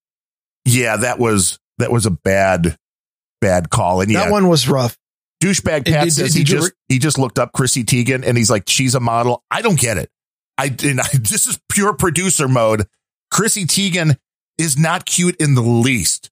[0.68, 2.76] Yeah, that was, that was a bad,
[3.40, 4.00] bad call.
[4.00, 4.96] And yeah, That one was rough.
[5.42, 7.84] douchebag Did- Pat did- says did he you just, re- he just looked up Chrissy
[7.84, 9.42] Teigen and he's like, she's a model.
[9.50, 10.10] I don't get it.
[10.56, 12.86] I, and I this is pure producer mode.
[13.30, 14.16] Chrissy Teigen
[14.58, 16.30] is not cute in the least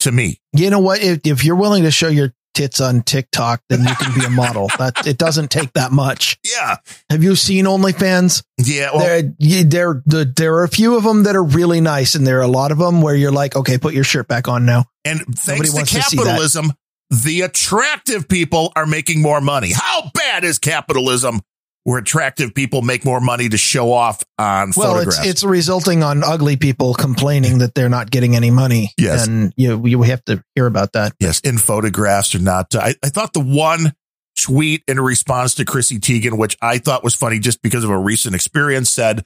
[0.00, 0.38] to me.
[0.52, 1.00] You know what?
[1.02, 4.30] If, if you're willing to show your tits on TikTok, then you can be a
[4.30, 4.70] model.
[4.78, 6.38] That it doesn't take that much.
[6.44, 6.76] Yeah.
[7.10, 8.42] Have you seen OnlyFans?
[8.58, 8.90] Yeah.
[8.92, 9.04] Well,
[9.38, 12.38] there, there, the, there are a few of them that are really nice, and there
[12.38, 14.86] are a lot of them where you're like, okay, put your shirt back on now.
[15.04, 16.72] and nobody thanks to wants to capitalism,
[17.10, 19.72] the attractive people are making more money.
[19.72, 21.42] How bad is capitalism
[21.84, 25.18] where attractive people make more money to show off on Well, photographs?
[25.20, 28.92] it's it's resulting on ugly people complaining that they're not getting any money.
[28.98, 29.26] Yes.
[29.26, 31.12] and you we we have to hear about that.
[31.18, 32.74] yes, in photographs or not.
[32.74, 33.94] I, I thought the one
[34.40, 37.98] tweet in response to Chrissy Teigen, which I thought was funny just because of a
[37.98, 39.24] recent experience, said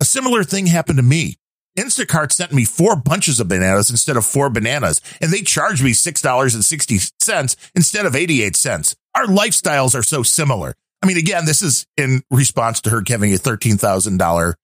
[0.00, 1.36] a similar thing happened to me.
[1.78, 5.90] Instacart sent me four bunches of bananas instead of four bananas, and they charged me
[5.90, 8.96] $6.60 instead of 88 cents.
[9.14, 10.74] Our lifestyles are so similar.
[11.06, 14.54] I mean, again, this is in response to her having a $13,000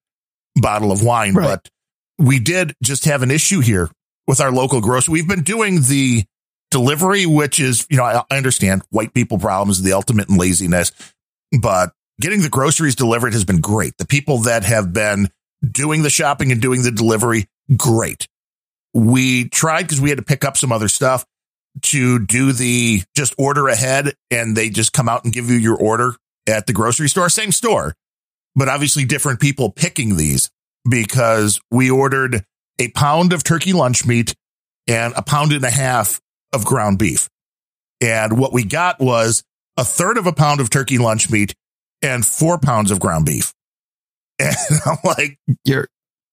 [0.56, 1.44] bottle of wine, Right.
[1.46, 1.68] but
[2.18, 3.90] we did just have an issue here
[4.26, 5.12] with our local grocery.
[5.12, 6.24] We've been doing the
[6.72, 10.90] delivery, which is, you know, I, I understand white people problems, the ultimate in laziness,
[11.60, 13.94] but getting the groceries delivered has been great.
[13.98, 15.30] The people that have been
[15.64, 17.46] doing the shopping and doing the delivery,
[17.76, 18.26] great.
[18.94, 21.24] We tried because we had to pick up some other stuff
[21.82, 25.76] to do the just order ahead and they just come out and give you your
[25.76, 26.16] order
[26.48, 27.94] at the grocery store, same store,
[28.54, 30.50] but obviously different people picking these
[30.88, 32.44] because we ordered
[32.78, 34.34] a pound of turkey lunch meat
[34.86, 36.20] and a pound and a half
[36.52, 37.28] of ground beef.
[38.00, 39.42] And what we got was
[39.76, 41.54] a third of a pound of turkey lunch meat
[42.02, 43.52] and four pounds of ground beef.
[44.40, 44.56] And
[44.86, 45.86] I'm like, Your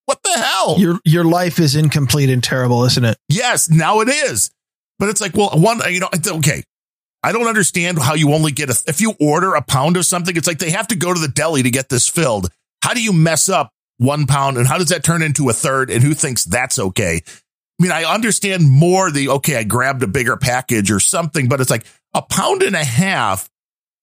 [0.06, 0.80] what the hell?
[0.80, 3.18] your your life is incomplete and terrible, isn't it?
[3.27, 4.49] Yes, now it is.
[4.98, 6.64] But it's like, well, one, you know, okay.
[7.21, 10.35] I don't understand how you only get a, if you order a pound of something,
[10.35, 12.49] it's like they have to go to the deli to get this filled.
[12.81, 15.89] How do you mess up one pound and how does that turn into a third?
[15.89, 17.21] And who thinks that's okay?
[17.27, 21.59] I mean, I understand more the, okay, I grabbed a bigger package or something, but
[21.59, 23.49] it's like a pound and a half,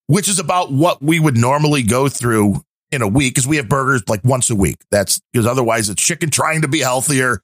[0.06, 3.68] which is about what we would normally go through in a week because we have
[3.68, 4.78] burgers like once a week.
[4.90, 7.40] That's because otherwise it's chicken trying to be healthier.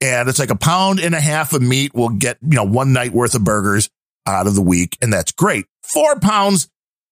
[0.00, 2.92] And it's like a pound and a half of meat will get, you know, one
[2.92, 3.90] night worth of burgers
[4.28, 4.96] out of the week.
[5.00, 5.66] And that's great.
[5.82, 6.68] Four pounds,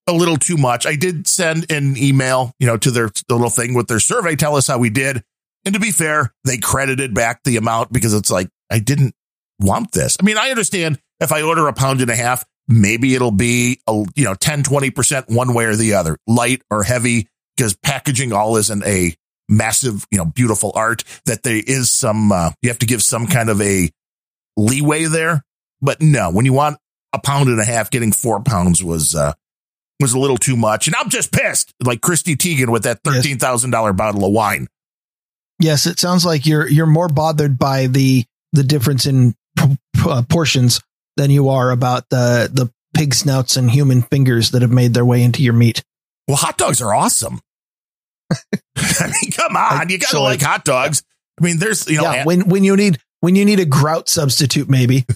[0.07, 0.87] a little too much.
[0.87, 4.37] I did send an email, you know, to their the little thing with their survey.
[4.37, 5.23] Tell us how we did.
[5.65, 9.15] And to be fair, they credited back the amount because it's like, I didn't
[9.59, 10.17] want this.
[10.21, 13.81] I mean, I understand if I order a pound and a half, maybe it'll be,
[13.89, 18.33] a, you know, 10, 20% one way or the other, light or heavy, because packaging
[18.33, 19.15] all isn't a
[19.49, 23.27] massive, you know, beautiful art that there is some, uh, you have to give some
[23.27, 23.91] kind of a
[24.57, 25.45] leeway there.
[25.81, 26.79] But no, when you want
[27.13, 29.33] a pound and a half, getting four pounds was, uh,
[30.01, 30.87] was a little too much.
[30.87, 34.69] And I'm just pissed, like Chrissy Teigen with that $13,000 bottle of wine.
[35.59, 40.03] Yes, it sounds like you're you're more bothered by the the difference in p- p-
[40.05, 40.83] uh, portions
[41.17, 45.07] than you are about the the pig snouts and human fingers that have made their
[45.07, 45.83] way into your meat.
[46.29, 47.41] Well, hot dogs are awesome.
[48.77, 49.89] I mean, come on.
[49.89, 51.03] You got to So- like hot dogs.
[51.41, 54.11] I mean, there's, you know, yeah, when when you need when you need a grout
[54.11, 55.07] substitute, maybe.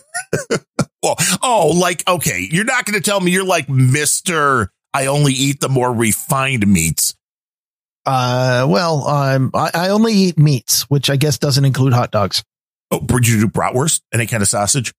[1.02, 4.68] well, oh, like, okay, you're not going to tell me you're like Mr.
[4.93, 7.14] I only eat the more refined meats.
[8.06, 12.43] Uh, well, um, I, I only eat meats, which I guess doesn't include hot dogs.
[12.90, 14.01] Oh, would you do bratwurst?
[14.12, 14.93] Any kind of sausage?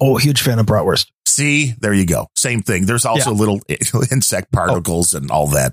[0.00, 1.10] Oh, huge fan of bratwurst.
[1.26, 2.28] See, there you go.
[2.36, 2.86] Same thing.
[2.86, 3.36] There's also Yeah.
[3.36, 3.60] little
[4.12, 5.72] insect particles and all that.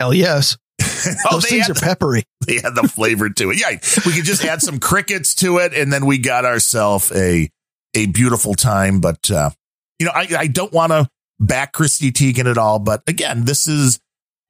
[0.00, 0.56] Hell yes.
[0.80, 2.24] oh, Those they things are peppery.
[2.46, 3.60] they had the flavor to it.
[3.60, 3.70] Yeah,
[4.06, 7.50] we could just add some crickets to it, and then we got ourselves a
[7.94, 9.00] a beautiful time.
[9.00, 9.50] But uh,
[9.98, 11.08] you know, I, I don't want to
[11.38, 12.78] back Chrissy Teigen at all.
[12.78, 14.00] But again, this is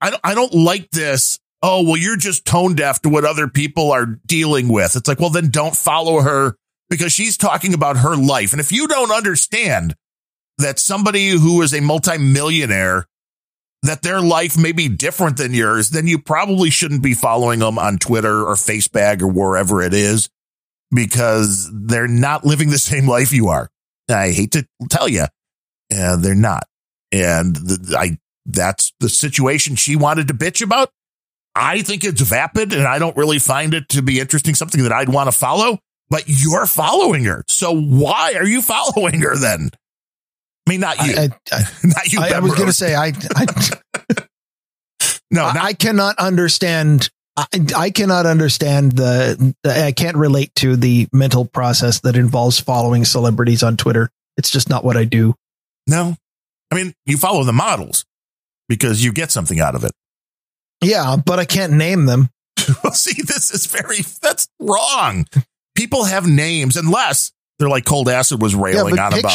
[0.01, 1.39] I don't I don't like this.
[1.62, 4.97] Oh well, you're just tone deaf to what other people are dealing with.
[4.97, 6.56] It's like, well, then don't follow her
[6.90, 8.52] because she's talking about her life.
[8.52, 9.94] And if you don't understand
[10.59, 13.06] that somebody who is a multimillionaire
[13.85, 17.78] that their life may be different than yours, then you probably shouldn't be following them
[17.78, 20.28] on Twitter or Facebag or wherever it is
[20.93, 23.70] because they're not living the same life you are.
[24.09, 25.24] I hate to tell you,
[25.94, 26.64] uh, they're not.
[27.10, 30.90] And the, I, that's the situation she wanted to bitch about.
[31.55, 34.93] I think it's vapid and I don't really find it to be interesting, something that
[34.93, 35.78] I'd want to follow,
[36.09, 37.44] but you're following her.
[37.47, 39.70] So why are you following her then?
[40.66, 42.20] I mean, not you, I, I, not you.
[42.20, 43.47] I, I was going to say, I, I,
[45.31, 47.10] no, not, I cannot understand.
[47.37, 47.47] I,
[47.77, 49.55] I cannot understand the.
[49.65, 54.11] I can't relate to the mental process that involves following celebrities on Twitter.
[54.37, 55.35] It's just not what I do.
[55.87, 56.17] no.
[56.71, 58.07] I mean, you follow the models
[58.67, 59.93] because you get something out of it.
[60.83, 62.31] Yeah, but I can't name them.
[62.83, 65.27] Well, see, this is very, that's wrong.
[65.75, 69.33] People have names unless they're like cold acid was Yeah, railing but on about.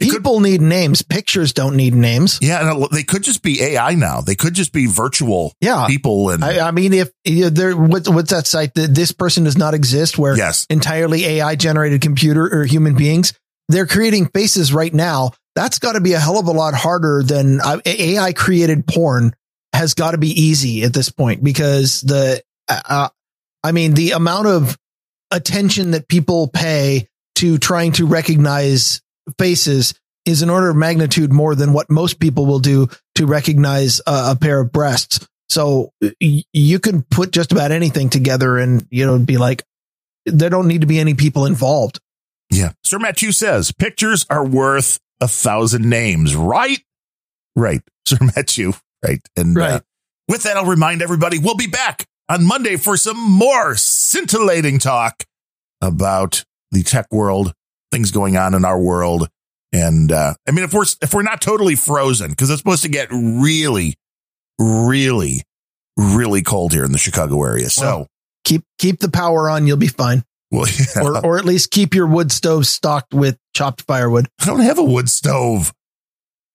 [0.00, 1.02] It could- People need names.
[1.02, 2.38] Pictures don't need names.
[2.40, 2.70] Yeah.
[2.70, 4.20] And they could just be AI now.
[4.20, 5.86] They could just be virtual Yeah.
[5.88, 6.30] people.
[6.30, 9.74] And I, I mean, if there, what, what's that site that this person does not
[9.74, 13.32] exist where yes, entirely AI generated computer or human beings,
[13.68, 15.32] they're creating faces right now.
[15.56, 19.34] That's got to be a hell of a lot harder than uh, AI created porn
[19.72, 23.08] has got to be easy at this point because the, uh,
[23.64, 24.78] I mean, the amount of
[25.32, 29.02] attention that people pay to trying to recognize
[29.38, 29.94] faces
[30.24, 34.32] is an order of magnitude more than what most people will do to recognize a,
[34.32, 35.26] a pair of breasts.
[35.48, 35.90] So
[36.20, 39.62] y- you can put just about anything together and, you know, be like,
[40.26, 42.00] there don't need to be any people involved.
[42.50, 42.72] Yeah.
[42.84, 46.80] Sir Matthew says pictures are worth a thousand names, right?
[47.56, 47.80] Right.
[48.06, 48.72] Sir Matthew.
[49.04, 49.20] Right.
[49.36, 49.82] And uh, Right.
[50.28, 55.24] with that, I'll remind everybody we'll be back on Monday for some more scintillating talk
[55.80, 57.54] about the tech world,
[57.90, 59.28] things going on in our world.
[59.72, 62.88] And uh, I mean, if we're if we're not totally frozen, because it's supposed to
[62.88, 63.94] get really,
[64.58, 65.42] really,
[65.96, 67.68] really cold here in the Chicago area.
[67.70, 68.06] So, Well,
[68.44, 69.66] Keep, keep the power on.
[69.66, 70.24] You'll be fine.
[70.50, 70.66] well,
[70.96, 74.28] yeah, Or, or at least keep your wood stove stocked with chopped firewood.
[74.40, 75.74] I don't have a wood stove.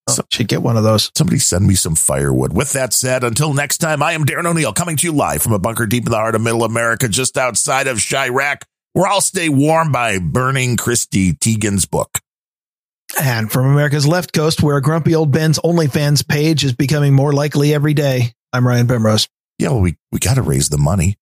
[0.10, 1.12] Oh, should get one of those.
[1.16, 2.52] Somebody send me some firewood.
[2.52, 5.53] With that said, until next time, I am Darren O'Neill coming to you live from
[5.53, 8.64] a bunker deep in the heart of middle America, just outside of Chiraq,
[8.94, 12.20] where I'll stay warm by burning Chrissy Teigen's book.
[13.22, 17.74] And from America's left coast, where grumpy old Ben's OnlyFans page is becoming more likely
[17.74, 19.28] every day, I'm Ryan Pemrose.
[19.60, 21.16] Yeah, well, we, we got to raise the money.